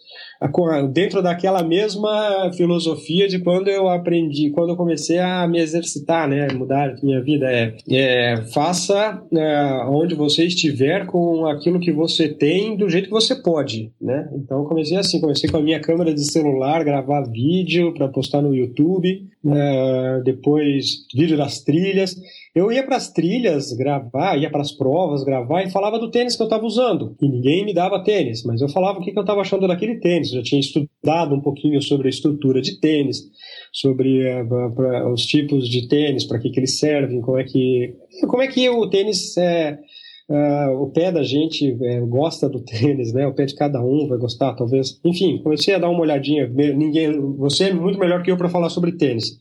dentro 0.92 1.22
daquela 1.22 1.62
mesma 1.62 2.50
filosofia 2.56 3.28
de 3.28 3.38
quando 3.38 3.68
eu 3.68 3.88
aprendi, 3.88 4.50
quando 4.50 4.70
eu 4.70 4.76
comecei 4.76 5.18
a 5.18 5.46
me 5.46 5.60
exercitar, 5.60 6.28
né, 6.28 6.48
mudar 6.52 6.94
minha 7.02 7.20
vida 7.20 7.46
é, 7.50 7.74
é 7.90 8.36
faça 8.52 9.22
é, 9.32 9.84
onde 9.88 10.14
você 10.14 10.44
estiver 10.44 11.06
com 11.06 11.46
aquilo 11.46 11.80
que 11.80 11.92
você 11.92 12.28
tem 12.28 12.76
do 12.76 12.88
jeito 12.88 13.06
que 13.06 13.10
você 13.10 13.34
pode, 13.34 13.90
né? 14.00 14.28
Então 14.34 14.64
comecei 14.64 14.96
assim, 14.96 15.20
comecei 15.20 15.50
com 15.50 15.58
a 15.58 15.62
minha 15.62 15.80
câmera 15.80 16.12
de 16.12 16.24
celular, 16.24 16.84
gravar 16.84 17.22
vídeo 17.22 17.92
para 17.94 18.08
postar 18.08 18.42
no 18.42 18.54
YouTube, 18.54 19.26
é, 19.46 20.22
depois 20.24 21.06
vídeo 21.14 21.36
das 21.36 21.60
trilhas 21.60 22.16
eu 22.54 22.70
ia 22.70 22.84
para 22.84 22.96
as 22.96 23.10
trilhas 23.10 23.72
gravar, 23.72 24.36
ia 24.36 24.50
para 24.50 24.60
as 24.60 24.72
provas 24.72 25.24
gravar 25.24 25.62
e 25.62 25.70
falava 25.70 25.98
do 25.98 26.10
tênis 26.10 26.36
que 26.36 26.42
eu 26.42 26.46
estava 26.46 26.66
usando. 26.66 27.16
E 27.20 27.28
ninguém 27.28 27.64
me 27.64 27.72
dava 27.72 28.04
tênis, 28.04 28.44
mas 28.44 28.60
eu 28.60 28.68
falava 28.68 28.98
o 28.98 29.02
que, 29.02 29.10
que 29.10 29.18
eu 29.18 29.22
estava 29.22 29.40
achando 29.40 29.66
daquele 29.66 29.96
tênis. 30.00 30.30
Eu 30.30 30.38
já 30.38 30.42
tinha 30.42 30.60
estudado 30.60 31.34
um 31.34 31.40
pouquinho 31.40 31.80
sobre 31.80 32.08
a 32.08 32.10
estrutura 32.10 32.60
de 32.60 32.78
tênis, 32.78 33.22
sobre 33.72 34.20
uh, 34.42 34.74
pra, 34.74 35.10
os 35.10 35.24
tipos 35.24 35.66
de 35.66 35.88
tênis, 35.88 36.24
para 36.24 36.38
que, 36.38 36.50
que 36.50 36.60
eles 36.60 36.78
servem, 36.78 37.22
como 37.22 37.38
é 37.38 37.44
que, 37.44 37.94
como 38.28 38.42
é 38.42 38.48
que 38.48 38.68
o 38.68 38.88
tênis 38.88 39.36
é, 39.38 39.78
Uh, 40.30 40.80
o 40.80 40.90
pé 40.90 41.12
da 41.12 41.22
gente 41.22 41.76
é, 41.82 42.00
gosta 42.00 42.48
do 42.48 42.60
tênis, 42.64 43.12
né? 43.12 43.26
O 43.26 43.34
pé 43.34 43.44
de 43.44 43.54
cada 43.54 43.82
um 43.82 44.06
vai 44.08 44.16
gostar, 44.16 44.54
talvez. 44.54 44.98
Enfim, 45.04 45.42
comecei 45.42 45.74
a 45.74 45.78
dar 45.78 45.90
uma 45.90 46.00
olhadinha. 46.00 46.48
Ninguém, 46.48 47.20
você 47.36 47.64
é 47.64 47.74
muito 47.74 47.98
melhor 47.98 48.22
que 48.22 48.30
eu 48.30 48.36
para 48.38 48.48
falar 48.48 48.70
sobre 48.70 48.92
tênis. 48.92 49.36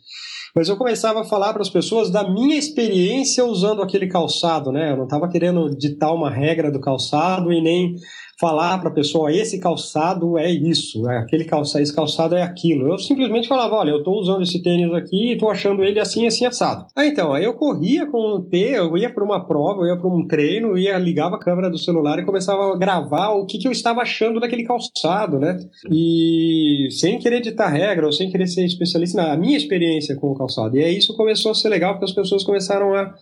Mas 0.56 0.70
eu 0.70 0.78
começava 0.78 1.22
a 1.22 1.26
falar 1.26 1.54
para 1.54 1.62
as 1.62 1.70
pessoas 1.70 2.10
da 2.10 2.30
minha 2.30 2.58
experiência 2.58 3.46
usando 3.46 3.82
aquele 3.82 4.08
calçado, 4.08 4.72
né? 4.72 4.92
Eu 4.92 4.98
não 4.98 5.06
estava 5.06 5.30
querendo 5.30 5.70
ditar 5.70 6.14
uma 6.14 6.30
regra 6.30 6.72
do 6.72 6.80
calçado 6.80 7.52
e 7.52 7.62
nem 7.62 7.96
falar 8.42 8.80
para 8.80 8.90
a 8.90 8.94
pessoa 8.94 9.32
esse 9.32 9.60
calçado 9.60 10.36
é 10.36 10.50
isso, 10.50 11.08
é 11.08 11.20
aquele 11.20 11.46
calçado, 11.46 11.84
esse 11.84 11.96
calçado 11.96 12.36
é 12.36 12.42
aquilo. 12.42 12.92
Eu 12.92 12.98
simplesmente 12.98 13.48
falava, 13.48 13.76
olha, 13.76 13.92
eu 13.92 14.00
estou 14.00 14.20
usando 14.20 14.42
esse 14.42 14.60
tênis 14.64 14.92
aqui 14.96 15.30
e 15.30 15.34
estou 15.34 15.52
achando 15.52 15.84
ele 15.84 16.00
assim, 16.00 16.26
assim, 16.26 16.48
assado. 16.48 16.88
Ah, 16.96 17.06
então, 17.06 17.32
aí 17.34 17.44
eu 17.44 17.54
corria 17.54 18.08
com 18.08 18.18
o 18.18 18.42
T, 18.42 18.58
eu 18.58 18.98
ia 18.98 19.14
para 19.14 19.24
uma 19.24 19.46
prova, 19.46 19.82
eu 19.82 19.94
ia 19.94 19.98
para 19.98 20.10
um 20.10 20.26
treino, 20.28 20.76
ia 20.76 20.98
ligava 20.98 21.36
a 21.36 21.40
câmera 21.40 21.70
do 21.70 21.78
celular 21.78 22.18
e 22.18 22.26
começava 22.26 22.74
a 22.74 22.78
gravar 22.78 23.30
o 23.30 23.46
que, 23.46 23.60
que 23.60 23.68
eu 23.68 23.72
estava 23.72 24.02
achando 24.02 24.40
daquele 24.40 24.64
calçado, 24.64 25.38
né? 25.38 25.60
E 25.92 26.88
sem 26.90 27.20
querer 27.20 27.38
editar 27.38 27.68
regra 27.68 28.08
ou 28.08 28.12
sem 28.12 28.32
querer 28.32 28.48
ser 28.48 28.66
especialista, 28.66 29.22
a 29.22 29.38
minha 29.38 29.56
experiência 29.56 30.16
com 30.16 30.32
o 30.32 30.36
calçado. 30.42 30.78
E 30.78 30.84
aí 30.84 30.98
isso 30.98 31.16
começou 31.16 31.52
a 31.52 31.56
ser 31.56 31.70
legal 31.70 31.94
porque 31.94 32.06
as 32.06 32.14
pessoas 32.14 32.44
começaram 32.44 32.94
a 32.96 33.14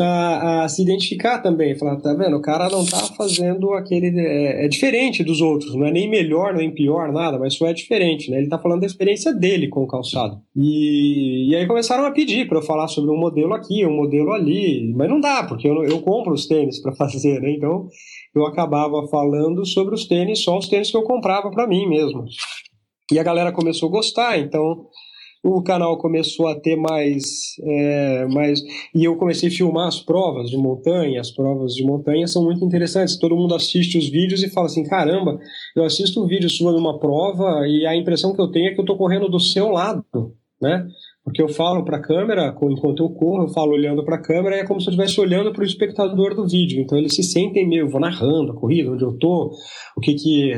a, 0.00 0.64
a, 0.64 0.68
se 0.68 0.80
identificar 0.80 1.40
também, 1.40 1.78
falar, 1.78 1.96
tá 1.96 2.14
vendo, 2.14 2.36
o 2.36 2.40
cara 2.40 2.68
não 2.70 2.84
tá 2.84 2.98
fazendo 3.14 3.72
aquele, 3.74 4.18
é, 4.18 4.64
é, 4.64 4.68
diferente 4.68 5.22
dos 5.22 5.42
outros, 5.42 5.74
não 5.74 5.84
é 5.86 5.92
nem 5.92 6.08
melhor, 6.08 6.54
nem 6.54 6.72
pior, 6.72 7.12
nada, 7.12 7.38
mas 7.38 7.54
só 7.54 7.66
é 7.66 7.74
diferente, 7.74 8.30
né, 8.30 8.38
ele 8.38 8.48
tá 8.48 8.58
falando 8.58 8.80
da 8.80 8.86
experiência 8.86 9.34
dele 9.34 9.68
com 9.68 9.82
o 9.82 9.86
calçado, 9.86 10.40
e, 10.56 11.50
e 11.50 11.56
aí 11.56 11.66
começaram 11.66 12.06
a 12.06 12.10
pedir 12.10 12.48
para 12.48 12.58
eu 12.58 12.62
falar 12.62 12.88
sobre 12.88 13.10
um 13.10 13.18
modelo 13.18 13.52
aqui, 13.52 13.84
um 13.84 13.94
modelo 13.94 14.32
ali, 14.32 14.92
mas 14.94 15.10
não 15.10 15.20
dá, 15.20 15.42
porque 15.42 15.68
eu, 15.68 15.84
eu 15.84 16.00
compro 16.00 16.32
os 16.32 16.46
tênis 16.46 16.80
para 16.80 16.92
fazer, 16.96 17.40
né, 17.40 17.52
então 17.52 17.86
eu 18.34 18.46
acabava 18.46 19.06
falando 19.08 19.66
sobre 19.66 19.94
os 19.94 20.06
tênis, 20.06 20.42
só 20.42 20.56
os 20.56 20.68
tênis 20.68 20.90
que 20.90 20.96
eu 20.96 21.02
comprava 21.02 21.50
para 21.50 21.66
mim 21.66 21.86
mesmo, 21.86 22.24
e 23.12 23.18
a 23.18 23.22
galera 23.22 23.52
começou 23.52 23.90
a 23.90 23.92
gostar, 23.92 24.38
então 24.38 24.86
o 25.42 25.60
canal 25.62 25.98
começou 25.98 26.46
a 26.46 26.54
ter 26.54 26.76
mais, 26.76 27.56
é, 27.62 28.26
mais. 28.26 28.60
E 28.94 29.04
eu 29.04 29.16
comecei 29.16 29.48
a 29.48 29.52
filmar 29.52 29.88
as 29.88 30.00
provas 30.00 30.48
de 30.48 30.56
montanha. 30.56 31.20
As 31.20 31.30
provas 31.30 31.74
de 31.74 31.84
montanha 31.84 32.26
são 32.28 32.44
muito 32.44 32.64
interessantes. 32.64 33.18
Todo 33.18 33.36
mundo 33.36 33.54
assiste 33.54 33.98
os 33.98 34.08
vídeos 34.08 34.42
e 34.42 34.50
fala 34.50 34.66
assim: 34.66 34.84
caramba, 34.84 35.38
eu 35.74 35.84
assisto 35.84 36.22
um 36.22 36.26
vídeo 36.26 36.48
sua 36.48 36.72
numa 36.72 36.98
prova 36.98 37.66
e 37.66 37.84
a 37.84 37.96
impressão 37.96 38.32
que 38.32 38.40
eu 38.40 38.50
tenho 38.50 38.68
é 38.68 38.74
que 38.74 38.80
eu 38.80 38.84
estou 38.84 38.96
correndo 38.96 39.28
do 39.28 39.40
seu 39.40 39.68
lado, 39.70 40.04
né? 40.60 40.86
Porque 41.24 41.40
eu 41.40 41.48
falo 41.48 41.84
para 41.84 41.98
a 41.98 42.02
câmera, 42.02 42.48
enquanto 42.48 43.02
eu 43.02 43.10
corro, 43.10 43.44
eu 43.44 43.48
falo 43.48 43.72
olhando 43.72 44.04
para 44.04 44.16
a 44.16 44.22
câmera, 44.22 44.56
é 44.56 44.66
como 44.66 44.80
se 44.80 44.88
eu 44.88 44.90
estivesse 44.90 45.20
olhando 45.20 45.52
para 45.52 45.62
o 45.62 45.66
espectador 45.66 46.34
do 46.34 46.48
vídeo. 46.48 46.80
Então 46.80 46.98
eles 46.98 47.14
se 47.14 47.22
sentem 47.22 47.68
meio, 47.68 47.82
eu 47.82 47.88
vou 47.88 48.00
narrando 48.00 48.50
a 48.50 48.56
corrida, 48.56 48.90
onde 48.90 49.04
eu 49.04 49.16
tô, 49.16 49.52
o 49.96 50.00
que 50.00 50.14
que, 50.14 50.52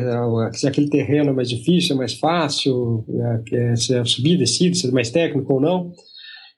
se 0.53 0.67
aquele 0.67 0.89
terreno 0.89 1.31
é 1.31 1.33
mais 1.35 1.51
difícil, 1.51 1.95
é 1.95 1.99
mais 1.99 2.15
fácil, 2.15 3.05
é, 3.53 3.77
se 3.77 3.95
é 3.95 4.03
subir, 4.05 4.39
descida, 4.39 4.75
se 4.75 4.89
é 4.89 4.91
mais 4.91 5.11
técnico 5.11 5.53
ou 5.53 5.61
não. 5.61 5.93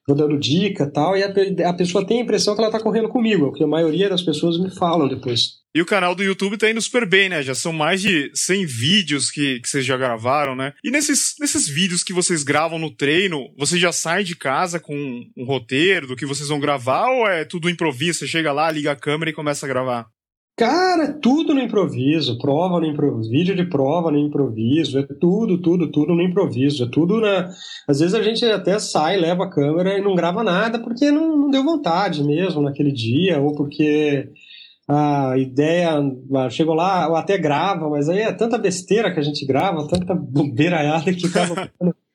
Vou 0.06 0.16
dando 0.16 0.38
dica 0.38 0.88
tal, 0.88 1.16
e 1.16 1.24
a, 1.24 1.68
a 1.68 1.72
pessoa 1.72 2.06
tem 2.06 2.20
a 2.20 2.22
impressão 2.22 2.54
que 2.54 2.60
ela 2.60 2.68
está 2.68 2.80
correndo 2.80 3.08
comigo, 3.08 3.46
porque 3.46 3.64
a 3.64 3.66
maioria 3.66 4.08
das 4.08 4.22
pessoas 4.22 4.56
me 4.56 4.70
falam 4.70 5.08
depois. 5.08 5.65
E 5.76 5.82
o 5.82 5.84
canal 5.84 6.14
do 6.14 6.22
YouTube 6.22 6.56
tá 6.56 6.70
indo 6.70 6.80
super 6.80 7.06
bem, 7.06 7.28
né? 7.28 7.42
Já 7.42 7.54
são 7.54 7.70
mais 7.70 8.00
de 8.00 8.30
100 8.32 8.64
vídeos 8.64 9.30
que, 9.30 9.60
que 9.60 9.68
vocês 9.68 9.84
já 9.84 9.94
gravaram, 9.94 10.56
né? 10.56 10.72
E 10.82 10.90
nesses, 10.90 11.34
nesses 11.38 11.68
vídeos 11.68 12.02
que 12.02 12.14
vocês 12.14 12.42
gravam 12.42 12.78
no 12.78 12.90
treino, 12.90 13.52
vocês 13.58 13.78
já 13.78 13.92
saem 13.92 14.24
de 14.24 14.34
casa 14.34 14.80
com 14.80 14.94
um 15.36 15.44
roteiro 15.44 16.06
do 16.06 16.16
que 16.16 16.24
vocês 16.24 16.48
vão 16.48 16.58
gravar 16.58 17.10
ou 17.10 17.28
é 17.28 17.44
tudo 17.44 17.68
improviso? 17.68 18.20
Você 18.20 18.26
chega 18.26 18.54
lá, 18.54 18.70
liga 18.70 18.92
a 18.92 18.96
câmera 18.96 19.30
e 19.30 19.34
começa 19.34 19.66
a 19.66 19.68
gravar? 19.68 20.06
Cara, 20.56 21.12
tudo 21.12 21.52
no 21.52 21.60
improviso, 21.60 22.38
prova 22.38 22.80
no 22.80 22.86
improviso, 22.86 23.28
vídeo 23.28 23.54
de 23.54 23.66
prova 23.66 24.10
no 24.10 24.16
improviso, 24.16 24.98
é 24.98 25.02
tudo, 25.02 25.60
tudo, 25.60 25.90
tudo 25.90 26.14
no 26.14 26.22
improviso, 26.22 26.84
é 26.84 26.88
tudo 26.90 27.20
na... 27.20 27.50
Às 27.86 28.00
vezes 28.00 28.14
a 28.14 28.22
gente 28.22 28.42
até 28.46 28.78
sai, 28.78 29.18
leva 29.18 29.44
a 29.44 29.50
câmera 29.50 29.98
e 29.98 30.00
não 30.00 30.14
grava 30.14 30.42
nada 30.42 30.78
porque 30.78 31.10
não, 31.10 31.36
não 31.36 31.50
deu 31.50 31.62
vontade 31.62 32.24
mesmo 32.24 32.62
naquele 32.62 32.90
dia, 32.90 33.38
ou 33.38 33.54
porque 33.54 34.30
a 34.88 35.34
ideia 35.36 35.98
chegou 36.50 36.74
lá, 36.74 37.08
ou 37.08 37.16
até 37.16 37.36
grava, 37.36 37.88
mas 37.90 38.08
aí 38.08 38.20
é 38.20 38.32
tanta 38.32 38.56
besteira 38.56 39.12
que 39.12 39.18
a 39.18 39.22
gente 39.22 39.44
grava, 39.44 39.88
tanta 39.88 40.14
bobeiraiada 40.14 41.12
que 41.12 41.26
acaba. 41.26 41.70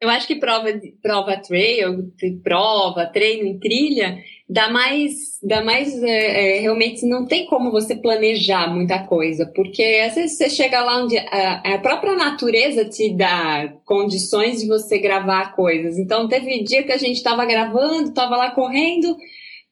Eu 0.00 0.08
acho 0.08 0.26
que 0.26 0.36
prova, 0.36 0.66
prova 1.02 1.36
trail, 1.36 2.10
prova, 2.42 3.04
treino 3.04 3.46
em 3.46 3.58
trilha, 3.58 4.16
dá 4.48 4.70
mais, 4.70 5.38
dá 5.42 5.62
mais 5.62 6.02
é, 6.02 6.56
é, 6.56 6.60
realmente 6.60 7.04
não 7.06 7.26
tem 7.26 7.44
como 7.44 7.70
você 7.70 7.94
planejar 7.94 8.72
muita 8.72 9.00
coisa, 9.06 9.44
porque 9.54 10.02
às 10.06 10.14
vezes 10.14 10.38
você 10.38 10.48
chega 10.48 10.82
lá 10.82 11.04
onde 11.04 11.18
a, 11.18 11.74
a, 11.74 11.78
própria 11.80 12.14
natureza 12.14 12.86
te 12.86 13.14
dá 13.14 13.74
condições 13.84 14.62
de 14.62 14.68
você 14.68 14.98
gravar 14.98 15.54
coisas. 15.54 15.98
Então 15.98 16.26
teve 16.26 16.64
dia 16.64 16.82
que 16.82 16.92
a 16.92 16.98
gente 16.98 17.16
estava 17.16 17.44
gravando, 17.44 18.08
estava 18.08 18.38
lá 18.38 18.52
correndo, 18.52 19.14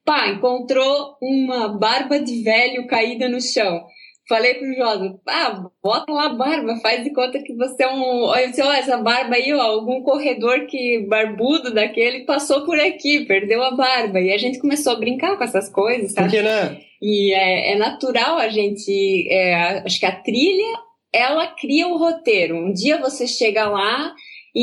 Pá, 0.09 0.27
encontrou 0.31 1.18
uma 1.21 1.68
barba 1.68 2.18
de 2.18 2.42
velho 2.42 2.87
caída 2.87 3.29
no 3.29 3.42
chão. 3.42 3.85
Falei 4.27 4.55
pro 4.55 4.75
Josa, 4.75 5.21
pá, 5.23 5.71
bota 5.83 6.11
lá 6.11 6.25
a 6.25 6.35
barba, 6.35 6.81
faz 6.81 7.05
de 7.05 7.12
conta 7.12 7.42
que 7.42 7.55
você 7.55 7.83
é 7.83 7.92
um. 7.92 8.23
Olha, 8.23 8.51
essa 8.79 8.97
barba 8.97 9.35
aí, 9.35 9.53
ó, 9.53 9.61
algum 9.61 10.03
corredor 10.03 10.64
que 10.64 11.07
barbudo 11.07 11.75
daquele 11.75 12.25
passou 12.25 12.64
por 12.64 12.81
aqui, 12.81 13.27
perdeu 13.27 13.62
a 13.62 13.73
barba. 13.73 14.18
E 14.18 14.33
a 14.33 14.38
gente 14.38 14.59
começou 14.59 14.94
a 14.94 14.99
brincar 14.99 15.37
com 15.37 15.44
essas 15.44 15.68
coisas, 15.68 16.12
sabe? 16.12 16.31
Porque, 16.31 16.42
né? 16.42 16.81
E 17.03 17.35
é, 17.35 17.73
é 17.73 17.77
natural 17.77 18.38
a 18.38 18.49
gente. 18.49 19.29
É, 19.31 19.83
acho 19.85 20.01
que 20.01 20.07
a 20.07 20.12
trilha, 20.12 20.79
ela 21.12 21.49
cria 21.49 21.87
o 21.87 21.99
roteiro. 21.99 22.57
Um 22.57 22.73
dia 22.73 22.97
você 22.97 23.27
chega 23.27 23.68
lá 23.68 24.14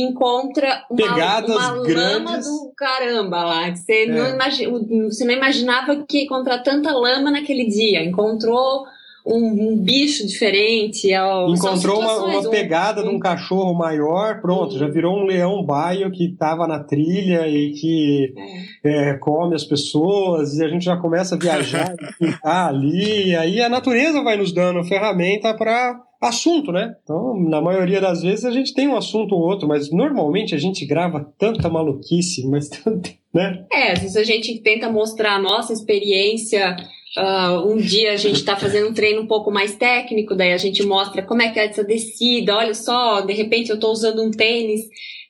encontra 0.02 0.84
uma, 0.90 1.44
uma 1.46 1.72
lama 1.72 2.38
do 2.38 2.74
caramba 2.76 3.44
lá. 3.44 3.72
Que 3.72 3.78
você, 3.78 4.04
é. 4.04 4.08
não 4.08 4.30
imagi 4.30 4.68
você 4.68 5.26
não 5.26 5.34
imaginava 5.34 6.04
que 6.04 6.18
ia 6.18 6.24
encontrar 6.24 6.60
tanta 6.60 6.92
lama 6.92 7.32
naquele 7.32 7.66
dia. 7.66 8.04
Encontrou 8.04 8.86
um, 9.26 9.72
um 9.72 9.78
bicho 9.78 10.26
diferente. 10.28 11.12
É 11.12 11.18
encontrou 11.50 12.00
uma, 12.00 12.26
uma, 12.26 12.50
pegada 12.50 13.02
um... 13.02 13.10
de 13.10 13.16
um 13.16 13.20
cachorro 13.20 13.74
maior, 13.74 14.40
pronto, 14.42 14.78
já 14.78 14.88
virou 14.88 15.18
um 15.18 15.26
leão 15.26 15.64
baio 15.66 16.12
que 16.12 16.26
estava 16.26 16.68
na 16.68 16.84
trilha 16.84 17.48
e 17.48 17.72
que 17.72 18.34
é. 18.84 19.10
É, 19.10 19.14
come 19.18 19.56
as 19.56 19.64
pessoas, 19.64 20.56
e 20.56 20.64
a 20.64 20.68
gente 20.68 20.86
já 20.86 20.96
começa 20.98 21.36
a 21.36 21.40
viajar 21.40 21.96
e 22.22 22.34
ali. 22.44 23.30
E 23.30 23.36
aí 23.36 23.62
a 23.62 23.70
natureza 23.70 24.22
vai 24.22 24.38
nos 24.38 24.52
dando 24.54 24.84
ferramenta 24.84 25.54
para 25.54 26.00
assunto, 26.22 26.72
né? 26.72 26.96
Então, 27.04 27.40
na 27.40 27.62
maioria 27.62 28.02
das 28.02 28.22
vezes 28.22 28.46
a 28.46 28.52
gente 28.52 28.74
tem 28.74 28.88
um 28.88 28.96
assunto 28.96 29.36
ou 29.36 29.42
outro, 29.42 29.68
mas 29.68 29.92
normalmente 29.92 30.56
a 30.56 30.58
gente 30.58 30.86
grava 30.86 31.32
tanta 31.38 31.70
maluquice, 31.70 32.48
mas 32.48 32.70
né? 33.34 33.66
É, 33.72 33.92
às 33.92 34.00
vezes 34.00 34.16
a 34.16 34.24
gente 34.24 34.60
tenta 34.62 34.90
mostrar 34.90 35.36
a 35.36 35.42
nossa 35.42 35.74
experiência. 35.74 36.76
Uh, 37.18 37.72
um 37.72 37.78
dia 37.78 38.12
a 38.12 38.18
gente 38.18 38.36
está 38.38 38.58
fazendo 38.58 38.90
um 38.90 38.94
treino 38.94 39.22
um 39.22 39.28
pouco 39.28 39.50
mais 39.50 39.76
técnico, 39.76 40.36
daí 40.36 40.52
a 40.52 40.58
gente 40.58 40.84
mostra 40.84 41.22
como 41.22 41.42
é 41.42 41.50
que 41.50 41.60
é 41.60 41.66
essa 41.66 41.84
descida. 41.84 42.56
Olha 42.56 42.74
só, 42.74 43.22
de 43.22 43.34
repente 43.34 43.70
eu 43.70 43.76
estou 43.76 43.92
usando 43.92 44.22
um 44.22 44.32
tênis 44.32 44.82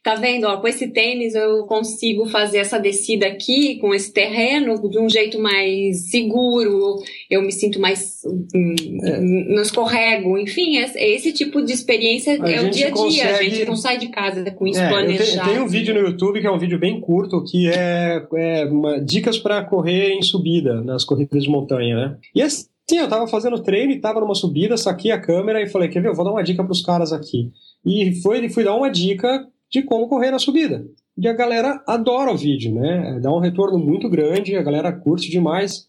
tá 0.06 0.14
vendo, 0.14 0.44
ó, 0.44 0.58
com 0.58 0.68
esse 0.68 0.90
tênis 0.90 1.34
eu 1.34 1.66
consigo 1.66 2.28
fazer 2.28 2.60
essa 2.60 2.78
descida 2.78 3.26
aqui, 3.26 3.78
com 3.78 3.92
esse 3.92 4.14
terreno, 4.14 4.88
de 4.88 5.00
um 5.00 5.10
jeito 5.10 5.40
mais 5.40 6.12
seguro, 6.12 6.98
eu 7.28 7.42
me 7.42 7.52
sinto 7.52 7.80
mais, 7.80 8.22
hum, 8.24 8.76
é. 9.02 9.20
não 9.20 9.64
escorrego, 9.64 10.38
enfim, 10.38 10.78
esse 10.78 11.34
tipo 11.34 11.60
de 11.64 11.74
experiência 11.74 12.34
a 12.34 12.52
é 12.52 12.62
o 12.62 12.70
dia 12.70 12.90
a 12.90 12.92
dia, 12.92 12.92
consegue... 12.92 13.34
a 13.34 13.44
gente 13.50 13.66
não 13.66 13.76
sai 13.76 13.98
de 13.98 14.10
casa 14.10 14.52
com 14.52 14.68
isso 14.68 14.80
é, 14.80 14.90
planejado. 14.90 15.50
Tem 15.50 15.60
um 15.60 15.68
vídeo 15.68 15.96
no 15.96 16.02
YouTube 16.02 16.40
que 16.40 16.46
é 16.46 16.52
um 16.52 16.60
vídeo 16.60 16.78
bem 16.78 17.02
curto, 17.02 17.44
que 17.44 17.68
é, 17.68 18.24
é 18.36 18.66
uma, 18.66 19.00
dicas 19.00 19.40
para 19.40 19.66
correr 19.66 20.12
em 20.12 20.22
subida, 20.22 20.84
nas 20.84 21.04
corridas 21.04 21.42
de 21.42 21.50
montanha, 21.50 21.96
né? 21.96 22.18
E 22.36 22.44
assim, 22.44 22.68
eu 22.92 23.10
tava 23.10 23.26
fazendo 23.26 23.60
treino 23.64 23.92
e 23.92 24.00
tava 24.00 24.20
numa 24.20 24.36
subida, 24.36 24.78
saquei 24.78 25.10
a 25.10 25.20
câmera 25.20 25.64
e 25.64 25.68
falei, 25.68 25.90
quer 25.90 26.00
ver, 26.00 26.10
eu 26.10 26.16
vou 26.16 26.24
dar 26.24 26.32
uma 26.32 26.44
dica 26.44 26.64
pros 26.64 26.84
caras 26.84 27.12
aqui. 27.12 27.52
E 27.84 28.14
foi, 28.22 28.48
fui 28.50 28.64
dar 28.64 28.76
uma 28.76 28.92
dica 28.92 29.48
de 29.76 29.84
como 29.84 30.08
correr 30.08 30.32
na 30.32 30.40
subida. 30.40 30.86
E 31.18 31.28
a 31.28 31.34
galera 31.34 31.84
adora 31.88 32.32
o 32.32 32.38
vídeo, 32.38 32.74
né? 32.74 33.20
Dá 33.22 33.32
um 33.32 33.40
retorno 33.40 33.78
muito 33.78 34.10
grande, 34.10 34.56
a 34.56 34.64
galera 34.64 34.92
curte 34.92 35.30
demais. 35.30 35.86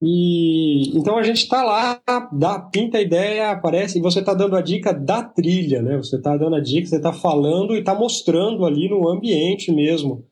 E 0.00 0.96
então 0.96 1.16
a 1.16 1.22
gente 1.22 1.38
está 1.38 1.64
lá, 1.64 2.00
dá, 2.32 2.60
pinta 2.60 2.98
a 2.98 3.02
ideia, 3.02 3.50
aparece, 3.50 3.98
e 3.98 4.02
você 4.02 4.20
está 4.20 4.34
dando 4.34 4.54
a 4.54 4.60
dica 4.60 4.92
da 4.92 5.22
trilha, 5.22 5.82
né? 5.82 5.96
Você 5.96 6.16
está 6.16 6.36
dando 6.36 6.54
a 6.54 6.60
dica, 6.60 6.86
você 6.86 6.96
está 6.96 7.12
falando 7.12 7.74
e 7.74 7.78
está 7.78 7.94
mostrando 7.94 8.64
ali 8.64 8.88
no 8.88 9.08
ambiente 9.08 9.72
mesmo, 9.72 10.24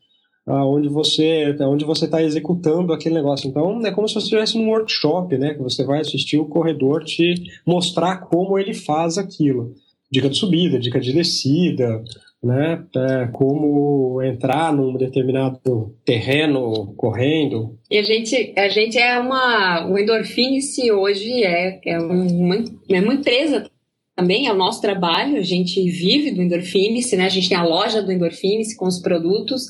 onde 0.46 0.88
você 0.88 1.56
onde 1.62 1.84
você 1.84 2.04
está 2.04 2.22
executando 2.22 2.92
aquele 2.92 3.14
negócio. 3.14 3.48
Então 3.48 3.80
é 3.86 3.90
como 3.90 4.06
se 4.06 4.14
você 4.14 4.24
estivesse 4.24 4.58
num 4.58 4.68
workshop, 4.68 5.36
né? 5.38 5.54
Que 5.54 5.62
você 5.62 5.84
vai 5.84 6.00
assistir 6.00 6.38
o 6.38 6.48
corredor 6.48 7.02
te 7.02 7.34
mostrar 7.66 8.18
como 8.18 8.58
ele 8.58 8.74
faz 8.74 9.16
aquilo. 9.16 9.72
Dica 10.12 10.28
de 10.28 10.36
subida, 10.36 10.78
dica 10.78 11.00
de 11.00 11.12
descida, 11.12 12.04
né? 12.44 12.84
É, 12.94 13.26
como 13.32 14.22
entrar 14.22 14.72
num 14.72 14.96
determinado 14.96 15.96
terreno 16.04 16.94
correndo. 16.96 17.78
E 17.90 17.98
a 17.98 18.02
gente, 18.02 18.52
a 18.56 18.68
gente 18.68 18.98
é 18.98 19.18
uma. 19.18 19.88
O 19.90 19.98
Endorfinice 19.98 20.92
hoje 20.92 21.42
é, 21.42 21.80
é, 21.86 21.98
uma, 21.98 22.64
é 22.90 23.00
uma 23.00 23.14
empresa 23.14 23.68
também, 24.14 24.46
é 24.46 24.52
o 24.52 24.56
nosso 24.56 24.80
trabalho, 24.80 25.36
a 25.36 25.42
gente 25.42 25.82
vive 25.90 26.30
do 26.30 26.42
Endorfinice, 26.42 27.16
né? 27.16 27.24
A 27.24 27.30
gente 27.30 27.48
tem 27.48 27.58
a 27.58 27.64
loja 27.64 28.02
do 28.02 28.12
Endorfinice 28.12 28.76
com 28.76 28.86
os 28.86 29.00
produtos. 29.00 29.64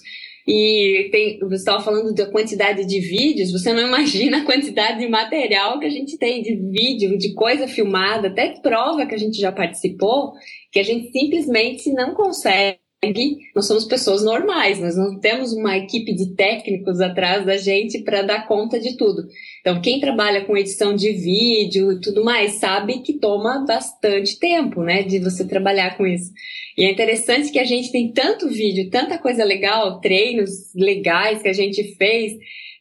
E 0.46 1.08
tem, 1.10 1.38
você 1.38 1.54
estava 1.54 1.82
falando 1.82 2.12
da 2.12 2.30
quantidade 2.30 2.84
de 2.84 3.00
vídeos, 3.00 3.50
você 3.50 3.72
não 3.72 3.80
imagina 3.88 4.38
a 4.38 4.44
quantidade 4.44 4.98
de 4.98 5.08
material 5.08 5.78
que 5.78 5.86
a 5.86 5.90
gente 5.90 6.18
tem 6.18 6.42
de 6.42 6.54
vídeo, 6.54 7.16
de 7.16 7.32
coisa 7.32 7.66
filmada, 7.66 8.28
até 8.28 8.50
prova 8.60 9.06
que 9.06 9.14
a 9.14 9.18
gente 9.18 9.40
já 9.40 9.50
participou, 9.50 10.32
que 10.74 10.80
a 10.80 10.82
gente 10.82 11.12
simplesmente 11.12 11.92
não 11.92 12.14
consegue. 12.14 12.80
Nós 13.54 13.66
somos 13.66 13.84
pessoas 13.84 14.24
normais, 14.24 14.80
nós 14.80 14.96
não 14.96 15.20
temos 15.20 15.52
uma 15.52 15.76
equipe 15.76 16.12
de 16.14 16.34
técnicos 16.34 17.00
atrás 17.00 17.46
da 17.46 17.56
gente 17.56 18.02
para 18.02 18.22
dar 18.22 18.48
conta 18.48 18.80
de 18.80 18.96
tudo. 18.96 19.22
Então, 19.60 19.80
quem 19.80 20.00
trabalha 20.00 20.44
com 20.44 20.56
edição 20.56 20.96
de 20.96 21.12
vídeo 21.12 21.92
e 21.92 22.00
tudo 22.00 22.24
mais 22.24 22.54
sabe 22.54 23.02
que 23.02 23.18
toma 23.18 23.64
bastante 23.64 24.38
tempo, 24.38 24.82
né, 24.82 25.02
de 25.02 25.20
você 25.20 25.46
trabalhar 25.46 25.96
com 25.96 26.06
isso. 26.06 26.32
E 26.76 26.84
é 26.84 26.90
interessante 26.90 27.52
que 27.52 27.58
a 27.58 27.64
gente 27.64 27.92
tem 27.92 28.10
tanto 28.10 28.48
vídeo, 28.48 28.90
tanta 28.90 29.16
coisa 29.16 29.44
legal, 29.44 30.00
treinos 30.00 30.74
legais 30.74 31.40
que 31.40 31.48
a 31.48 31.52
gente 31.52 31.94
fez, 31.96 32.32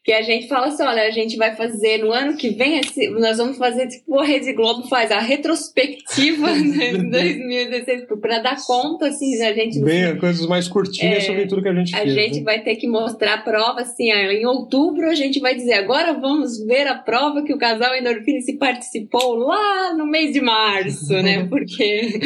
que 0.03 0.11
a 0.11 0.21
gente 0.21 0.49
fala 0.49 0.67
assim, 0.67 0.83
olha, 0.83 1.03
a 1.03 1.11
gente 1.11 1.37
vai 1.37 1.55
fazer 1.55 1.99
no 1.99 2.11
ano 2.11 2.35
que 2.35 2.49
vem, 2.49 2.81
nós 3.19 3.37
vamos 3.37 3.57
fazer 3.57 3.87
tipo 3.87 4.19
a 4.19 4.25
Rede 4.25 4.51
Globo 4.51 4.85
faz 4.89 5.09
a 5.11 5.19
retrospectiva 5.19 6.53
né, 6.53 6.91
2016 6.97 8.05
para 8.21 8.39
dar 8.39 8.57
conta 8.65 9.07
assim, 9.07 9.41
a 9.41 9.53
gente 9.53 9.79
bem 9.79 10.17
coisas 10.17 10.45
mais 10.45 10.67
curtinhas 10.67 11.23
é, 11.23 11.27
sobre 11.27 11.47
tudo 11.47 11.61
que 11.61 11.69
a 11.69 11.73
gente 11.73 11.95
a 11.95 11.99
fez. 11.99 12.17
A 12.17 12.19
gente 12.19 12.39
né? 12.39 12.43
vai 12.43 12.61
ter 12.61 12.75
que 12.75 12.85
mostrar 12.85 13.35
a 13.35 13.37
prova 13.37 13.81
assim, 13.81 14.11
em 14.11 14.45
outubro 14.45 15.09
a 15.09 15.15
gente 15.15 15.39
vai 15.39 15.55
dizer, 15.55 15.75
agora 15.75 16.11
vamos 16.13 16.59
ver 16.65 16.85
a 16.85 16.95
prova 16.95 17.41
que 17.41 17.53
o 17.53 17.57
casal 17.57 17.95
Endorfina 17.95 18.41
se 18.41 18.57
participou 18.57 19.35
lá 19.35 19.93
no 19.93 20.05
mês 20.05 20.33
de 20.33 20.41
março, 20.41 21.13
né? 21.13 21.45
Porque 21.47 22.19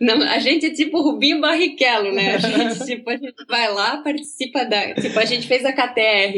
não, 0.00 0.22
a 0.22 0.38
gente 0.38 0.66
é 0.66 0.70
tipo 0.70 1.02
Rubinho 1.02 1.40
Barrichello, 1.40 2.12
né? 2.12 2.36
A 2.36 2.38
gente 2.38 2.84
tipo 2.86 3.10
a 3.10 3.16
gente 3.16 3.44
vai 3.48 3.72
lá, 3.72 3.96
participa 3.96 4.64
da, 4.64 4.94
tipo 4.94 5.18
a 5.18 5.24
gente 5.24 5.48
fez 5.48 5.64
a 5.64 5.72
KTR 5.72 6.34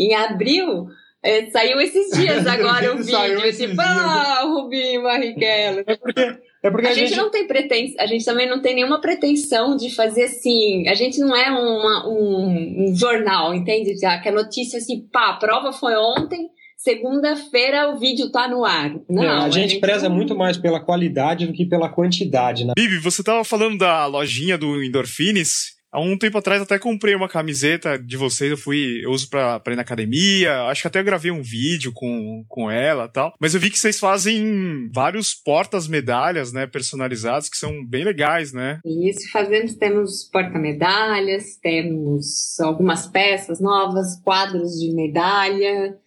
em 0.07 0.13
abril, 0.15 0.87
é, 1.23 1.49
saiu 1.51 1.79
esses 1.79 2.17
dias 2.17 2.47
agora 2.47 2.93
o 2.95 2.97
vídeo, 2.97 3.53
tipo, 3.55 3.79
ah, 3.79 4.41
Rubinho 4.43 5.03
Barrichello. 5.03 5.83
É 5.85 5.95
porque, 5.95 6.21
é 6.63 6.71
porque 6.71 6.87
a, 6.87 6.89
a 6.89 6.93
gente, 6.93 7.09
gente, 7.09 7.17
não 7.17 7.29
tem 7.29 7.47
pretensão, 7.47 7.95
a 7.99 8.07
gente 8.07 8.25
também 8.25 8.49
não 8.49 8.61
tem 8.61 8.75
nenhuma 8.75 8.99
pretensão 8.99 9.75
de 9.75 9.93
fazer 9.93 10.23
assim, 10.23 10.87
a 10.87 10.95
gente 10.95 11.19
não 11.19 11.35
é 11.35 11.51
uma, 11.51 12.07
um, 12.09 12.89
um 12.89 12.95
jornal, 12.95 13.53
entende? 13.53 13.97
Já 13.99 14.17
que 14.19 14.29
a 14.29 14.31
notícia 14.31 14.79
assim, 14.79 15.07
pá, 15.11 15.29
a 15.29 15.33
prova 15.33 15.71
foi 15.71 15.95
ontem, 15.95 16.49
segunda-feira 16.75 17.89
o 17.89 17.99
vídeo 17.99 18.31
tá 18.31 18.47
no 18.47 18.65
ar. 18.65 18.91
Não, 19.07 19.23
é, 19.23 19.29
a, 19.29 19.49
gente 19.49 19.57
a, 19.57 19.67
gente 19.67 19.79
preza 19.79 20.09
não... 20.09 20.15
muito 20.15 20.35
mais 20.35 20.57
pela 20.57 20.79
qualidade 20.79 21.45
do 21.45 21.53
que 21.53 21.65
pela 21.67 21.87
quantidade, 21.87 22.65
né? 22.65 22.73
Bibi, 22.75 22.97
você 22.97 23.23
tava 23.23 23.43
falando 23.43 23.77
da 23.77 24.07
lojinha 24.07 24.57
do 24.57 24.83
Endorfines. 24.83 25.79
Há 25.91 25.99
um 25.99 26.17
tempo 26.17 26.37
atrás 26.37 26.61
até 26.61 26.79
comprei 26.79 27.13
uma 27.13 27.27
camiseta 27.27 27.99
de 27.99 28.15
vocês, 28.15 28.49
eu 28.49 28.57
fui, 28.57 29.01
eu 29.03 29.11
uso 29.11 29.29
pra, 29.29 29.59
pra 29.59 29.73
ir 29.73 29.75
na 29.75 29.81
academia, 29.81 30.63
acho 30.63 30.81
que 30.81 30.87
até 30.87 31.03
gravei 31.03 31.31
um 31.31 31.41
vídeo 31.41 31.91
com, 31.93 32.45
com 32.47 32.71
ela 32.71 33.09
tal. 33.09 33.33
Mas 33.39 33.53
eu 33.53 33.59
vi 33.59 33.69
que 33.69 33.77
vocês 33.77 33.99
fazem 33.99 34.89
vários 34.93 35.33
portas-medalhas, 35.33 36.53
né, 36.53 36.65
personalizados, 36.65 37.49
que 37.49 37.57
são 37.57 37.85
bem 37.85 38.05
legais, 38.05 38.53
né? 38.53 38.79
Isso, 38.85 39.29
fazemos, 39.31 39.75
temos 39.75 40.23
porta-medalhas, 40.31 41.57
temos 41.61 42.57
algumas 42.61 43.07
peças 43.07 43.59
novas, 43.59 44.19
quadros 44.23 44.71
de 44.79 44.95
medalha, 44.95 45.97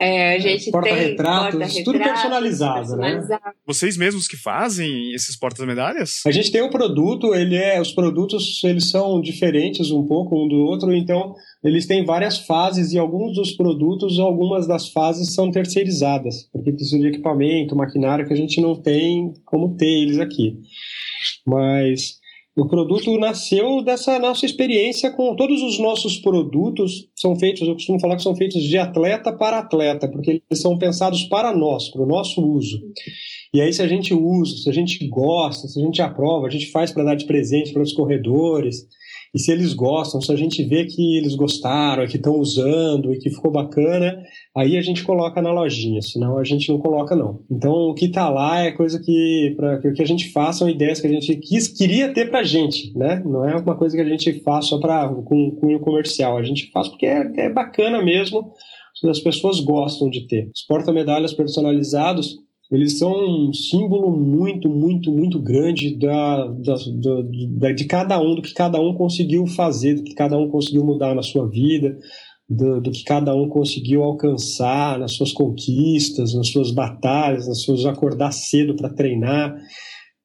é, 0.00 0.34
a 0.34 0.38
gente 0.38 0.70
porta-retratos, 0.70 1.58
porta 1.58 1.84
tudo 1.84 1.98
personalizado, 1.98 2.96
né? 2.96 3.20
Vocês 3.64 3.96
mesmos 3.96 4.26
que 4.26 4.36
fazem 4.36 5.12
esses 5.12 5.36
portas-medalhas? 5.36 6.20
A 6.26 6.32
gente 6.32 6.50
tem 6.50 6.62
um 6.62 6.68
produto, 6.68 7.34
ele 7.34 7.56
é, 7.56 7.80
os 7.80 7.92
produtos 7.92 8.62
eles 8.64 8.90
são 8.90 9.20
diferentes 9.20 9.92
um 9.92 10.04
pouco 10.04 10.36
um 10.36 10.48
do 10.48 10.56
outro, 10.56 10.92
então 10.92 11.34
eles 11.62 11.86
têm 11.86 12.04
várias 12.04 12.38
fases 12.38 12.92
e 12.92 12.98
alguns 12.98 13.36
dos 13.36 13.52
produtos, 13.52 14.18
algumas 14.18 14.66
das 14.66 14.88
fases 14.88 15.32
são 15.32 15.50
terceirizadas, 15.50 16.48
porque 16.52 16.72
precisa 16.72 16.98
de 16.98 17.08
equipamento, 17.08 17.76
maquinário 17.76 18.26
que 18.26 18.32
a 18.32 18.36
gente 18.36 18.60
não 18.60 18.74
tem 18.74 19.32
como 19.44 19.76
ter 19.76 19.86
eles 19.86 20.18
aqui. 20.18 20.58
Mas 21.46 22.18
o 22.56 22.66
produto 22.68 23.18
nasceu 23.18 23.82
dessa 23.82 24.16
nossa 24.18 24.46
experiência 24.46 25.10
com 25.10 25.34
todos 25.34 25.60
os 25.60 25.78
nossos 25.80 26.18
produtos 26.18 27.08
são 27.16 27.34
feitos, 27.34 27.66
eu 27.66 27.74
costumo 27.74 27.98
falar 27.98 28.16
que 28.16 28.22
são 28.22 28.36
feitos 28.36 28.62
de 28.62 28.78
atleta 28.78 29.32
para 29.32 29.58
atleta, 29.58 30.08
porque 30.08 30.42
eles 30.48 30.62
são 30.62 30.78
pensados 30.78 31.24
para 31.24 31.54
nós, 31.54 31.88
para 31.88 32.02
o 32.02 32.06
nosso 32.06 32.40
uso. 32.40 32.80
E 33.52 33.60
aí 33.60 33.72
se 33.72 33.82
a 33.82 33.88
gente 33.88 34.14
usa, 34.14 34.56
se 34.56 34.70
a 34.70 34.72
gente 34.72 35.04
gosta, 35.08 35.66
se 35.66 35.80
a 35.80 35.84
gente 35.84 36.00
aprova, 36.00 36.46
a 36.46 36.50
gente 36.50 36.70
faz 36.70 36.92
para 36.92 37.02
dar 37.02 37.16
de 37.16 37.24
presente 37.24 37.72
para 37.72 37.82
os 37.82 37.92
corredores. 37.92 38.86
E 39.34 39.38
se 39.38 39.50
eles 39.50 39.74
gostam, 39.74 40.20
se 40.20 40.32
a 40.32 40.36
gente 40.36 40.62
vê 40.62 40.84
que 40.84 41.18
eles 41.18 41.34
gostaram, 41.34 42.06
que 42.06 42.16
estão 42.16 42.36
usando 42.36 43.12
e 43.12 43.18
que 43.18 43.30
ficou 43.30 43.50
bacana, 43.50 44.16
aí 44.56 44.76
a 44.76 44.80
gente 44.80 45.02
coloca 45.02 45.42
na 45.42 45.52
lojinha, 45.52 46.00
senão 46.00 46.38
a 46.38 46.44
gente 46.44 46.70
não 46.70 46.78
coloca 46.78 47.16
não. 47.16 47.42
Então 47.50 47.72
o 47.72 47.94
que 47.94 48.06
está 48.06 48.30
lá 48.30 48.60
é 48.60 48.70
coisa 48.70 49.00
que 49.02 49.54
para 49.56 49.80
que 49.92 50.02
a 50.02 50.06
gente 50.06 50.30
faça 50.30 50.60
são 50.60 50.68
ideias 50.68 51.00
que 51.00 51.06
a 51.08 51.10
gente 51.10 51.34
quis, 51.36 51.66
queria 51.66 52.12
ter 52.12 52.30
para 52.30 52.44
gente, 52.44 52.96
né? 52.96 53.20
Não 53.24 53.44
é 53.44 53.56
uma 53.56 53.76
coisa 53.76 53.96
que 53.96 54.02
a 54.02 54.08
gente 54.08 54.40
faz 54.42 54.66
só 54.66 54.78
para 54.78 55.08
com 55.08 55.50
cunho 55.50 55.80
comercial. 55.80 56.38
A 56.38 56.42
gente 56.44 56.70
faz 56.70 56.88
porque 56.88 57.06
é, 57.06 57.24
é 57.36 57.52
bacana 57.52 58.00
mesmo, 58.02 58.52
as 59.08 59.18
pessoas 59.18 59.58
gostam 59.58 60.08
de 60.08 60.28
ter. 60.28 60.48
Os 60.54 60.62
porta-medalhas 60.62 61.34
personalizados 61.34 62.36
eles 62.74 62.98
são 62.98 63.12
um 63.12 63.52
símbolo 63.52 64.10
muito, 64.10 64.68
muito, 64.68 65.12
muito 65.12 65.38
grande 65.40 65.96
da, 65.96 66.46
da, 66.46 66.74
da, 67.58 67.72
de 67.72 67.84
cada 67.84 68.20
um, 68.20 68.34
do 68.34 68.42
que 68.42 68.54
cada 68.54 68.80
um 68.80 68.94
conseguiu 68.94 69.46
fazer, 69.46 69.94
do 69.94 70.02
que 70.02 70.14
cada 70.14 70.36
um 70.36 70.48
conseguiu 70.48 70.84
mudar 70.84 71.14
na 71.14 71.22
sua 71.22 71.48
vida, 71.48 71.96
do, 72.48 72.80
do 72.80 72.90
que 72.90 73.04
cada 73.04 73.34
um 73.34 73.48
conseguiu 73.48 74.02
alcançar 74.02 74.98
nas 74.98 75.12
suas 75.12 75.32
conquistas, 75.32 76.34
nas 76.34 76.48
suas 76.48 76.70
batalhas, 76.70 77.48
nas 77.48 77.62
suas 77.62 77.84
acordar 77.86 78.32
cedo 78.32 78.74
para 78.74 78.88
treinar. 78.88 79.56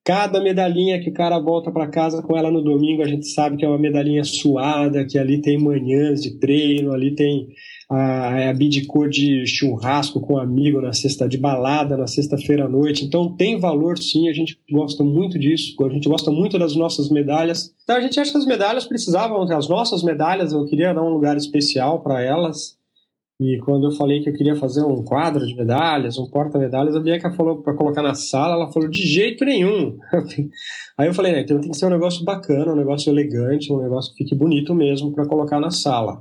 Cada 0.04 0.42
medalhinha 0.42 1.00
que 1.00 1.10
o 1.10 1.14
cara 1.14 1.40
volta 1.40 1.72
para 1.72 1.88
casa 1.88 2.24
com 2.24 2.36
ela 2.36 2.50
no 2.50 2.64
domingo, 2.64 3.04
a 3.04 3.08
gente 3.08 3.28
sabe 3.28 3.58
que 3.58 3.66
é 3.66 3.68
uma 3.68 3.78
medalhinha 3.78 4.24
suada, 4.24 5.06
que 5.06 5.20
ali 5.20 5.42
tem 5.42 5.58
manhãs 5.58 6.22
de 6.22 6.40
treino, 6.40 6.92
ali 6.92 7.14
tem 7.14 7.48
a, 7.90 8.50
a 8.50 8.54
bidicô 8.54 9.08
de 9.08 9.48
churrasco 9.48 10.20
com 10.22 10.36
um 10.36 10.38
amigo 10.38 10.80
na 10.80 10.94
sexta, 10.94 11.28
de 11.28 11.38
balada 11.38 11.98
na 11.98 12.06
sexta-feira 12.06 12.66
à 12.66 12.70
noite. 12.70 13.04
Então 13.04 13.36
tem 13.36 13.60
valor 13.60 13.98
sim, 13.98 14.30
a 14.30 14.34
gente 14.34 14.60
gosta 14.72 15.04
muito 15.04 15.40
disso, 15.40 15.76
a 15.84 15.90
gente 15.90 16.08
gosta 16.08 16.30
muito 16.30 16.60
das 16.60 16.76
nossas 16.76 17.10
medalhas. 17.10 17.74
Então 17.84 17.96
a 17.96 18.02
gente 18.02 18.20
acha 18.20 18.32
que 18.32 18.38
as 18.38 18.46
medalhas 18.46 18.86
precisavam, 18.86 19.42
as 19.42 19.68
nossas 19.68 20.04
medalhas, 20.04 20.54
eu 20.54 20.66
queria 20.66 20.94
dar 20.94 21.02
um 21.02 21.10
lugar 21.10 21.36
especial 21.36 22.02
para 22.02 22.22
elas. 22.22 22.78
E 23.42 23.58
quando 23.60 23.86
eu 23.86 23.92
falei 23.92 24.22
que 24.22 24.30
eu 24.30 24.34
queria 24.34 24.56
fazer 24.58 24.84
um 24.84 25.02
quadro 25.02 25.48
de 25.48 25.56
medalhas, 25.56 26.18
um 26.18 26.30
porta-medalhas, 26.30 26.94
a 26.94 27.00
Bianca 27.00 27.32
falou 27.32 27.62
para 27.64 27.74
colocar 27.74 28.04
na 28.04 28.14
sala, 28.14 28.56
ela 28.56 28.72
falou 28.72 28.90
de 28.90 29.02
jeito 29.02 29.46
nenhum. 29.46 29.98
Aí 30.98 31.08
eu 31.08 31.14
falei, 31.14 31.32
né, 31.32 31.42
então 31.42 31.60
tem 31.62 31.72
que 31.72 31.78
ser 31.78 31.86
um 31.86 31.90
negócio 31.90 32.26
bacana, 32.26 32.74
um 32.74 32.76
negócio 32.76 33.10
elegante, 33.10 33.72
um 33.72 33.82
negócio 33.82 34.12
que 34.12 34.26
fique 34.26 34.36
bonito 34.36 34.76
mesmo 34.76 35.14
para 35.14 35.26
colocar 35.26 35.58
na 35.58 35.72
sala. 35.72 36.20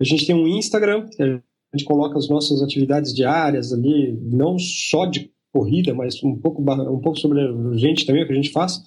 A 0.00 0.04
gente 0.04 0.26
tem 0.26 0.34
um 0.34 0.48
Instagram, 0.48 1.06
que 1.08 1.22
é 1.22 1.40
gente 1.74 1.86
coloca 1.86 2.18
as 2.18 2.28
nossas 2.28 2.62
atividades 2.62 3.14
diárias 3.14 3.72
ali, 3.72 4.18
não 4.22 4.58
só 4.58 5.06
de 5.06 5.30
corrida, 5.52 5.94
mas 5.94 6.22
um 6.22 6.36
pouco, 6.36 6.62
um 6.62 7.00
pouco 7.00 7.18
sobre 7.18 7.40
a 7.40 7.76
gente 7.76 8.04
também, 8.04 8.22
o 8.22 8.26
que 8.26 8.32
a 8.32 8.36
gente 8.36 8.50
faz, 8.50 8.78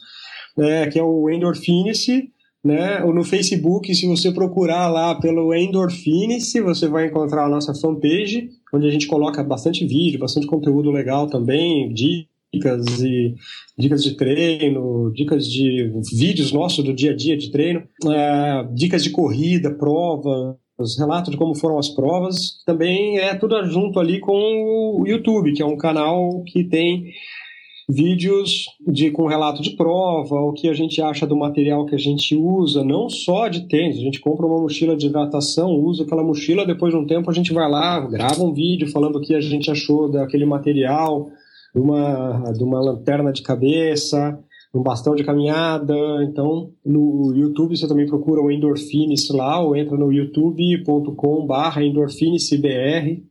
é, 0.57 0.87
que 0.87 0.99
é 0.99 1.03
o 1.03 1.29
Endorfinice, 1.29 2.31
né? 2.63 2.99
No 2.99 3.23
Facebook, 3.23 3.93
se 3.95 4.05
você 4.05 4.31
procurar 4.31 4.87
lá 4.89 5.15
pelo 5.15 5.53
Endorfinice, 5.53 6.61
você 6.61 6.87
vai 6.87 7.07
encontrar 7.07 7.45
a 7.45 7.49
nossa 7.49 7.73
fanpage, 7.73 8.49
onde 8.73 8.87
a 8.87 8.91
gente 8.91 9.07
coloca 9.07 9.43
bastante 9.43 9.85
vídeo, 9.85 10.19
bastante 10.19 10.45
conteúdo 10.45 10.91
legal 10.91 11.27
também, 11.27 11.93
dicas 11.93 13.01
e 13.01 13.35
dicas 13.77 14.03
de 14.03 14.15
treino, 14.15 15.11
dicas 15.13 15.47
de 15.47 15.91
vídeos 16.13 16.51
nossos 16.51 16.83
do 16.83 16.93
dia 16.93 17.11
a 17.11 17.15
dia 17.15 17.37
de 17.37 17.49
treino, 17.49 17.83
é, 18.07 18.67
dicas 18.73 19.03
de 19.03 19.09
corrida, 19.09 19.73
prova, 19.73 20.57
os 20.79 20.97
relatos 20.97 21.31
de 21.31 21.37
como 21.37 21.55
foram 21.55 21.77
as 21.77 21.89
provas. 21.89 22.63
Também 22.65 23.19
é 23.19 23.35
tudo 23.35 23.61
junto 23.65 23.99
ali 23.99 24.19
com 24.19 24.31
o 25.01 25.05
YouTube, 25.05 25.53
que 25.53 25.61
é 25.61 25.65
um 25.65 25.77
canal 25.77 26.43
que 26.45 26.63
tem 26.63 27.11
vídeos 27.89 28.65
de 28.87 29.09
com 29.09 29.25
relato 29.25 29.63
de 29.63 29.71
prova, 29.71 30.35
o 30.35 30.53
que 30.53 30.69
a 30.69 30.73
gente 30.73 31.01
acha 31.01 31.25
do 31.25 31.35
material 31.35 31.87
que 31.87 31.95
a 31.95 31.97
gente 31.97 32.35
usa, 32.35 32.83
não 32.83 33.09
só 33.09 33.47
de 33.47 33.67
tênis, 33.67 33.97
a 33.97 34.01
gente 34.01 34.19
compra 34.19 34.45
uma 34.45 34.61
mochila 34.61 34.95
de 34.95 35.07
hidratação, 35.07 35.71
usa 35.71 36.03
aquela 36.03 36.23
mochila, 36.23 36.67
depois 36.67 36.93
de 36.93 36.99
um 36.99 37.07
tempo 37.07 37.31
a 37.31 37.33
gente 37.33 37.51
vai 37.51 37.67
lá, 37.67 37.99
grava 38.01 38.43
um 38.43 38.53
vídeo 38.53 38.91
falando 38.91 39.15
o 39.15 39.21
que 39.21 39.33
a 39.33 39.41
gente 39.41 39.71
achou 39.71 40.07
daquele 40.07 40.45
material, 40.45 41.29
de 41.73 41.81
uma, 41.81 42.51
de 42.55 42.63
uma 42.63 42.79
lanterna 42.79 43.33
de 43.33 43.41
cabeça, 43.41 44.39
um 44.73 44.83
bastão 44.83 45.15
de 45.15 45.23
caminhada. 45.23 45.95
Então, 46.23 46.71
no 46.85 47.33
YouTube 47.35 47.75
você 47.75 47.87
também 47.87 48.07
procura 48.07 48.41
o 48.41 48.51
Endorfines 48.51 49.29
lá, 49.29 49.59
ou 49.61 49.75
entra 49.75 49.97
no 49.97 50.11
youtube.com/barra 50.11 51.83
endorfinesbr. 51.83 53.23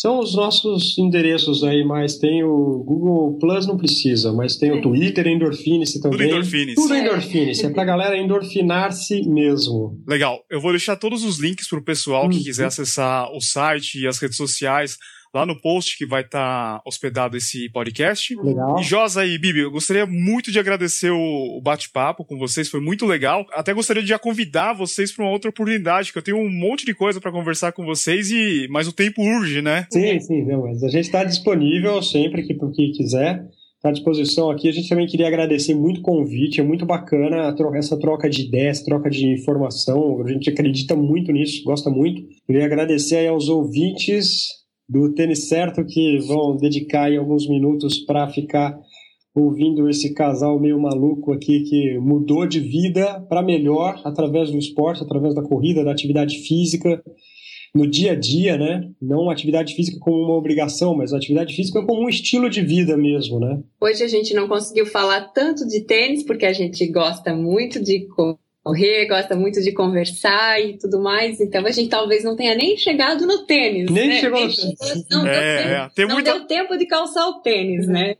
São 0.00 0.20
os 0.20 0.36
nossos 0.36 0.96
endereços 0.96 1.64
aí, 1.64 1.84
mas 1.84 2.18
tem 2.18 2.44
o 2.44 2.84
Google 2.86 3.36
Plus 3.36 3.66
não 3.66 3.76
precisa, 3.76 4.32
mas 4.32 4.56
tem 4.56 4.70
o 4.70 4.80
Twitter 4.80 5.26
Endorfinice 5.26 6.00
também. 6.00 6.18
Tudo 6.18 6.30
Endorfinice. 6.30 6.74
Tudo 6.76 6.94
Endorfinice, 6.94 7.66
é 7.66 7.70
pra 7.70 7.84
galera 7.84 8.16
endorfinar-se 8.16 9.28
mesmo. 9.28 10.00
Legal, 10.06 10.38
eu 10.48 10.60
vou 10.60 10.70
deixar 10.70 10.94
todos 10.94 11.24
os 11.24 11.40
links 11.40 11.68
pro 11.68 11.82
pessoal 11.82 12.28
que 12.28 12.44
quiser 12.44 12.66
acessar 12.66 13.28
o 13.32 13.40
site 13.40 14.00
e 14.00 14.06
as 14.06 14.20
redes 14.20 14.36
sociais 14.36 14.96
lá 15.38 15.46
no 15.46 15.60
post 15.60 15.96
que 15.96 16.06
vai 16.06 16.22
estar 16.22 16.78
tá 16.78 16.82
hospedado 16.84 17.36
esse 17.36 17.68
podcast. 17.70 18.34
Legal. 18.36 18.78
E 18.78 18.82
Josa 18.82 19.24
e 19.24 19.38
Bibi, 19.38 19.60
eu 19.60 19.70
gostaria 19.70 20.06
muito 20.06 20.50
de 20.50 20.58
agradecer 20.58 21.10
o, 21.10 21.60
bate-papo 21.62 22.24
com 22.24 22.38
vocês, 22.38 22.68
foi 22.68 22.80
muito 22.80 23.06
legal. 23.06 23.46
Até 23.52 23.72
gostaria 23.72 24.02
de 24.02 24.08
já 24.08 24.18
convidar 24.18 24.72
vocês 24.72 25.12
para 25.12 25.24
uma 25.24 25.32
outra 25.32 25.50
oportunidade, 25.50 26.12
que 26.12 26.18
eu 26.18 26.22
tenho 26.22 26.38
um 26.38 26.50
monte 26.50 26.84
de 26.84 26.94
coisa 26.94 27.20
para 27.20 27.32
conversar 27.32 27.72
com 27.72 27.84
vocês 27.84 28.30
e 28.30 28.66
mas 28.70 28.88
o 28.88 28.92
tempo 28.92 29.22
urge, 29.22 29.62
né? 29.62 29.86
Sim, 29.90 30.18
sim, 30.20 30.44
não, 30.44 30.62
mas 30.62 30.82
a 30.82 30.88
gente 30.88 31.04
está 31.04 31.24
disponível 31.24 32.02
sempre 32.02 32.42
que, 32.42 32.54
que 32.54 32.92
quiser 32.92 33.44
está 33.78 33.90
à 33.90 33.92
disposição 33.92 34.50
aqui. 34.50 34.68
A 34.68 34.72
gente 34.72 34.88
também 34.88 35.06
queria 35.06 35.28
agradecer 35.28 35.74
muito 35.74 36.00
o 36.00 36.02
convite, 36.02 36.60
é 36.60 36.64
muito 36.64 36.84
bacana 36.84 37.54
essa 37.76 37.98
troca 37.98 38.28
de 38.28 38.42
ideias, 38.42 38.82
troca 38.82 39.08
de 39.08 39.26
informação. 39.32 40.20
A 40.22 40.28
gente 40.28 40.50
acredita 40.50 40.94
muito 40.94 41.32
nisso, 41.32 41.62
gosta 41.64 41.88
muito. 41.88 42.22
Queria 42.46 42.64
agradecer 42.64 43.26
aos 43.28 43.48
ouvintes 43.48 44.48
do 44.88 45.12
Tênis 45.12 45.48
Certo, 45.48 45.84
que 45.84 46.18
vão 46.18 46.56
dedicar 46.56 47.12
alguns 47.12 47.48
minutos 47.48 47.98
para 47.98 48.28
ficar 48.28 48.78
ouvindo 49.34 49.88
esse 49.88 50.14
casal 50.14 50.58
meio 50.58 50.80
maluco 50.80 51.32
aqui 51.32 51.62
que 51.62 51.98
mudou 51.98 52.46
de 52.46 52.60
vida 52.60 53.20
para 53.28 53.42
melhor 53.42 54.00
através 54.04 54.50
do 54.50 54.58
esporte, 54.58 55.02
através 55.02 55.34
da 55.34 55.42
corrida, 55.42 55.84
da 55.84 55.92
atividade 55.92 56.38
física, 56.38 57.02
no 57.74 57.86
dia 57.86 58.12
a 58.12 58.14
dia, 58.14 58.56
né? 58.56 58.90
Não 59.00 59.30
atividade 59.30 59.74
física 59.74 59.98
como 60.00 60.16
uma 60.16 60.36
obrigação, 60.36 60.96
mas 60.96 61.12
atividade 61.12 61.54
física 61.54 61.84
como 61.84 62.04
um 62.04 62.08
estilo 62.08 62.48
de 62.48 62.62
vida 62.62 62.96
mesmo, 62.96 63.38
né? 63.38 63.62
Hoje 63.80 64.02
a 64.02 64.08
gente 64.08 64.34
não 64.34 64.48
conseguiu 64.48 64.86
falar 64.86 65.32
tanto 65.32 65.66
de 65.66 65.82
tênis 65.82 66.22
porque 66.24 66.46
a 66.46 66.52
gente 66.52 66.84
gosta 66.90 67.34
muito 67.34 67.82
de 67.82 68.06
correr, 68.68 69.06
gosta 69.06 69.34
muito 69.34 69.62
de 69.62 69.72
conversar 69.72 70.60
e 70.60 70.76
tudo 70.76 71.00
mais. 71.00 71.40
Então 71.40 71.64
a 71.64 71.70
gente 71.70 71.88
talvez 71.88 72.22
não 72.22 72.36
tenha 72.36 72.54
nem 72.54 72.76
chegado 72.76 73.26
no 73.26 73.46
tênis. 73.46 73.90
Nem 73.90 74.08
né? 74.08 74.20
chegou 74.20 74.40
no 74.40 74.54
tênis. 74.54 75.06
Não, 75.10 75.26
é, 75.26 75.62
deu, 75.62 75.72
é. 75.72 75.90
Tem 75.94 76.06
não 76.06 76.14
muita... 76.14 76.32
deu 76.34 76.46
tempo 76.46 76.76
de 76.76 76.86
calçar 76.86 77.26
o 77.28 77.40
tênis, 77.40 77.86
né? 77.86 78.16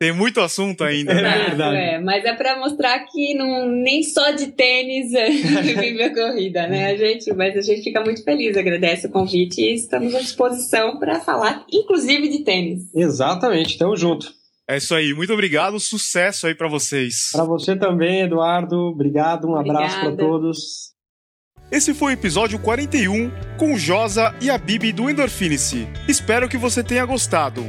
Tem 0.00 0.12
muito 0.12 0.40
assunto 0.40 0.82
ainda. 0.82 1.12
É 1.12 1.22
né? 1.22 1.44
verdade. 1.46 1.76
É, 1.76 2.00
mas 2.00 2.24
é 2.24 2.32
para 2.32 2.58
mostrar 2.58 2.98
que 3.06 3.34
não, 3.34 3.68
nem 3.68 4.02
só 4.02 4.32
de 4.32 4.48
tênis 4.48 5.12
vive 5.62 6.02
a 6.02 6.12
corrida, 6.12 6.66
né? 6.66 6.90
A 6.90 6.96
gente, 6.96 7.32
mas 7.32 7.56
a 7.56 7.60
gente 7.60 7.84
fica 7.84 8.02
muito 8.02 8.24
feliz, 8.24 8.56
agradece 8.56 9.06
o 9.06 9.10
convite 9.10 9.60
e 9.60 9.74
estamos 9.74 10.12
à 10.16 10.18
disposição 10.18 10.98
para 10.98 11.20
falar, 11.20 11.64
inclusive 11.72 12.28
de 12.28 12.40
tênis. 12.40 12.92
Exatamente, 12.92 13.78
tamo 13.78 13.96
junto. 13.96 14.41
É 14.68 14.76
isso 14.76 14.94
aí, 14.94 15.12
muito 15.12 15.32
obrigado, 15.32 15.78
sucesso 15.80 16.46
aí 16.46 16.54
para 16.54 16.68
vocês. 16.68 17.30
Para 17.32 17.44
você 17.44 17.76
também, 17.76 18.22
Eduardo, 18.22 18.76
obrigado, 18.76 19.48
um 19.48 19.54
Obrigada. 19.54 19.84
abraço 19.86 20.00
para 20.00 20.16
todos. 20.16 20.92
Esse 21.70 21.92
foi 21.94 22.12
o 22.12 22.14
episódio 22.14 22.58
41 22.58 23.30
com 23.58 23.76
Josa 23.76 24.34
e 24.40 24.50
a 24.50 24.58
Bibi 24.58 24.92
do 24.92 25.08
Endorfinice. 25.10 25.88
Espero 26.06 26.48
que 26.48 26.56
você 26.58 26.82
tenha 26.84 27.04
gostado. 27.04 27.64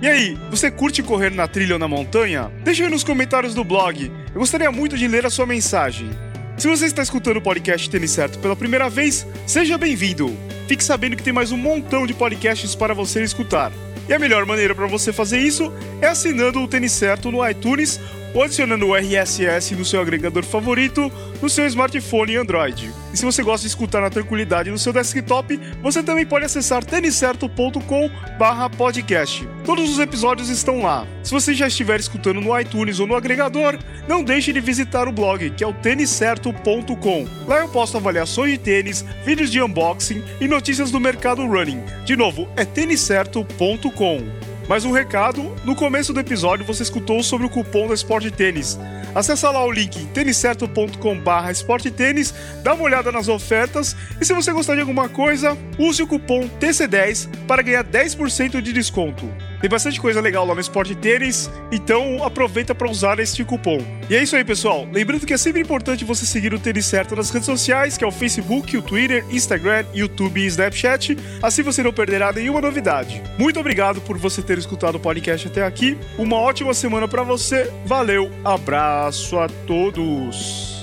E 0.00 0.06
aí, 0.06 0.34
você 0.50 0.70
curte 0.70 1.02
correr 1.02 1.30
na 1.30 1.48
trilha 1.48 1.74
ou 1.74 1.78
na 1.78 1.88
montanha? 1.88 2.50
Deixa 2.62 2.84
aí 2.84 2.90
nos 2.90 3.04
comentários 3.04 3.54
do 3.54 3.64
blog. 3.64 4.10
Eu 4.32 4.40
gostaria 4.40 4.70
muito 4.70 4.96
de 4.96 5.08
ler 5.08 5.26
a 5.26 5.30
sua 5.30 5.46
mensagem. 5.46 6.10
Se 6.56 6.68
você 6.68 6.86
está 6.86 7.02
escutando 7.02 7.38
o 7.38 7.42
podcast 7.42 7.90
Tênis 7.90 8.12
Certo 8.12 8.38
pela 8.38 8.54
primeira 8.54 8.88
vez, 8.88 9.26
seja 9.46 9.76
bem-vindo. 9.76 10.32
Fique 10.68 10.84
sabendo 10.84 11.16
que 11.16 11.22
tem 11.22 11.32
mais 11.32 11.50
um 11.52 11.56
montão 11.56 12.06
de 12.06 12.14
podcasts 12.14 12.74
para 12.74 12.94
você 12.94 13.22
escutar. 13.22 13.72
E 14.08 14.12
a 14.12 14.18
melhor 14.18 14.44
maneira 14.44 14.74
para 14.74 14.86
você 14.86 15.12
fazer 15.12 15.38
isso 15.38 15.72
é 16.00 16.08
assinando 16.08 16.60
o 16.60 16.68
Tênis 16.68 16.92
Certo 16.92 17.30
no 17.30 17.48
iTunes 17.48 18.00
ou 18.34 18.42
adicionando 18.42 18.86
o 18.86 18.94
RSS 18.94 19.74
no 19.74 19.84
seu 19.84 20.00
agregador 20.00 20.42
favorito 20.42 21.10
no 21.40 21.48
seu 21.48 21.64
smartphone 21.66 22.36
Android. 22.36 22.92
E 23.12 23.16
se 23.16 23.24
você 23.24 23.42
gosta 23.42 23.62
de 23.62 23.68
escutar 23.68 24.00
na 24.00 24.10
tranquilidade 24.10 24.70
no 24.70 24.78
seu 24.78 24.92
desktop, 24.92 25.58
você 25.82 26.00
também 26.02 26.26
pode 26.26 26.44
acessar 26.44 26.84
têniscerto.com/podcast. 26.84 29.48
Todos 29.64 29.88
os 29.90 29.98
episódios 29.98 30.48
estão 30.48 30.82
lá. 30.82 31.06
Se 31.22 31.30
você 31.30 31.52
já 31.54 31.68
estiver 31.68 32.00
escutando 32.00 32.40
no 32.40 32.58
iTunes 32.58 32.98
ou 32.98 33.06
no 33.06 33.14
agregador, 33.14 33.78
não 34.08 34.24
deixe 34.24 34.52
de 34.52 34.60
visitar 34.60 35.06
o 35.06 35.12
blog, 35.12 35.50
que 35.50 35.62
é 35.62 35.66
o 35.66 35.72
têniscerto.com. 35.72 37.28
Lá 37.46 37.58
eu 37.58 37.68
posto 37.68 37.96
avaliações 37.96 38.50
de 38.52 38.58
tênis, 38.58 39.04
vídeos 39.24 39.50
de 39.50 39.62
unboxing 39.62 40.24
e 40.40 40.48
notícias 40.48 40.90
do 40.90 40.98
mercado 40.98 41.46
running. 41.46 41.84
De 42.04 42.16
novo, 42.16 42.48
é 42.56 42.64
têniscerto.com. 42.64 44.53
Mais 44.68 44.84
um 44.84 44.92
recado: 44.92 45.54
no 45.64 45.76
começo 45.76 46.12
do 46.12 46.20
episódio 46.20 46.64
você 46.64 46.82
escutou 46.82 47.22
sobre 47.22 47.46
o 47.46 47.50
cupom 47.50 47.86
da 47.86 47.94
Sport 47.94 48.30
Tênis. 48.30 48.78
Acesse 49.14 49.44
lá 49.44 49.64
o 49.64 49.70
link 49.70 50.06
têniscerto.com/barra 50.06 51.52
esportetênis, 51.52 52.34
dá 52.62 52.74
uma 52.74 52.84
olhada 52.84 53.12
nas 53.12 53.28
ofertas 53.28 53.94
e 54.20 54.24
se 54.24 54.32
você 54.32 54.52
gostar 54.52 54.74
de 54.74 54.80
alguma 54.80 55.08
coisa, 55.08 55.56
use 55.78 56.02
o 56.02 56.06
cupom 56.06 56.48
TC10 56.58 57.28
para 57.46 57.62
ganhar 57.62 57.84
10% 57.84 58.60
de 58.60 58.72
desconto. 58.72 59.30
Tem 59.60 59.70
bastante 59.70 60.00
coisa 60.00 60.20
legal 60.20 60.46
lá 60.46 60.54
no 60.54 60.60
Sport 60.60 60.94
Tênis, 60.96 61.50
então 61.72 62.22
aproveita 62.22 62.74
para 62.74 62.90
usar 62.90 63.18
este 63.18 63.44
cupom. 63.44 63.78
E 64.08 64.14
é 64.14 64.22
isso 64.22 64.36
aí, 64.36 64.44
pessoal. 64.44 64.86
Lembrando 64.92 65.26
que 65.26 65.32
é 65.32 65.36
sempre 65.38 65.62
importante 65.62 66.04
você 66.04 66.26
seguir 66.26 66.52
o 66.52 66.58
Tênis 66.58 66.86
Certo 66.86 67.16
nas 67.16 67.30
redes 67.30 67.46
sociais, 67.46 67.96
que 67.96 68.04
é 68.04 68.06
o 68.06 68.12
Facebook, 68.12 68.76
o 68.76 68.82
Twitter, 68.82 69.24
Instagram, 69.30 69.84
YouTube 69.94 70.40
e 70.40 70.46
Snapchat. 70.46 71.16
Assim 71.42 71.62
você 71.62 71.82
não 71.82 71.92
perderá 71.92 72.32
nenhuma 72.32 72.60
novidade. 72.60 73.22
Muito 73.38 73.58
obrigado 73.58 74.00
por 74.00 74.18
você 74.18 74.42
ter 74.42 74.58
escutado 74.58 74.96
o 74.96 75.00
podcast 75.00 75.48
até 75.48 75.64
aqui. 75.64 75.96
Uma 76.18 76.36
ótima 76.36 76.74
semana 76.74 77.08
para 77.08 77.22
você. 77.22 77.70
Valeu, 77.86 78.30
abraço 78.44 79.38
a 79.38 79.48
todos. 79.66 80.73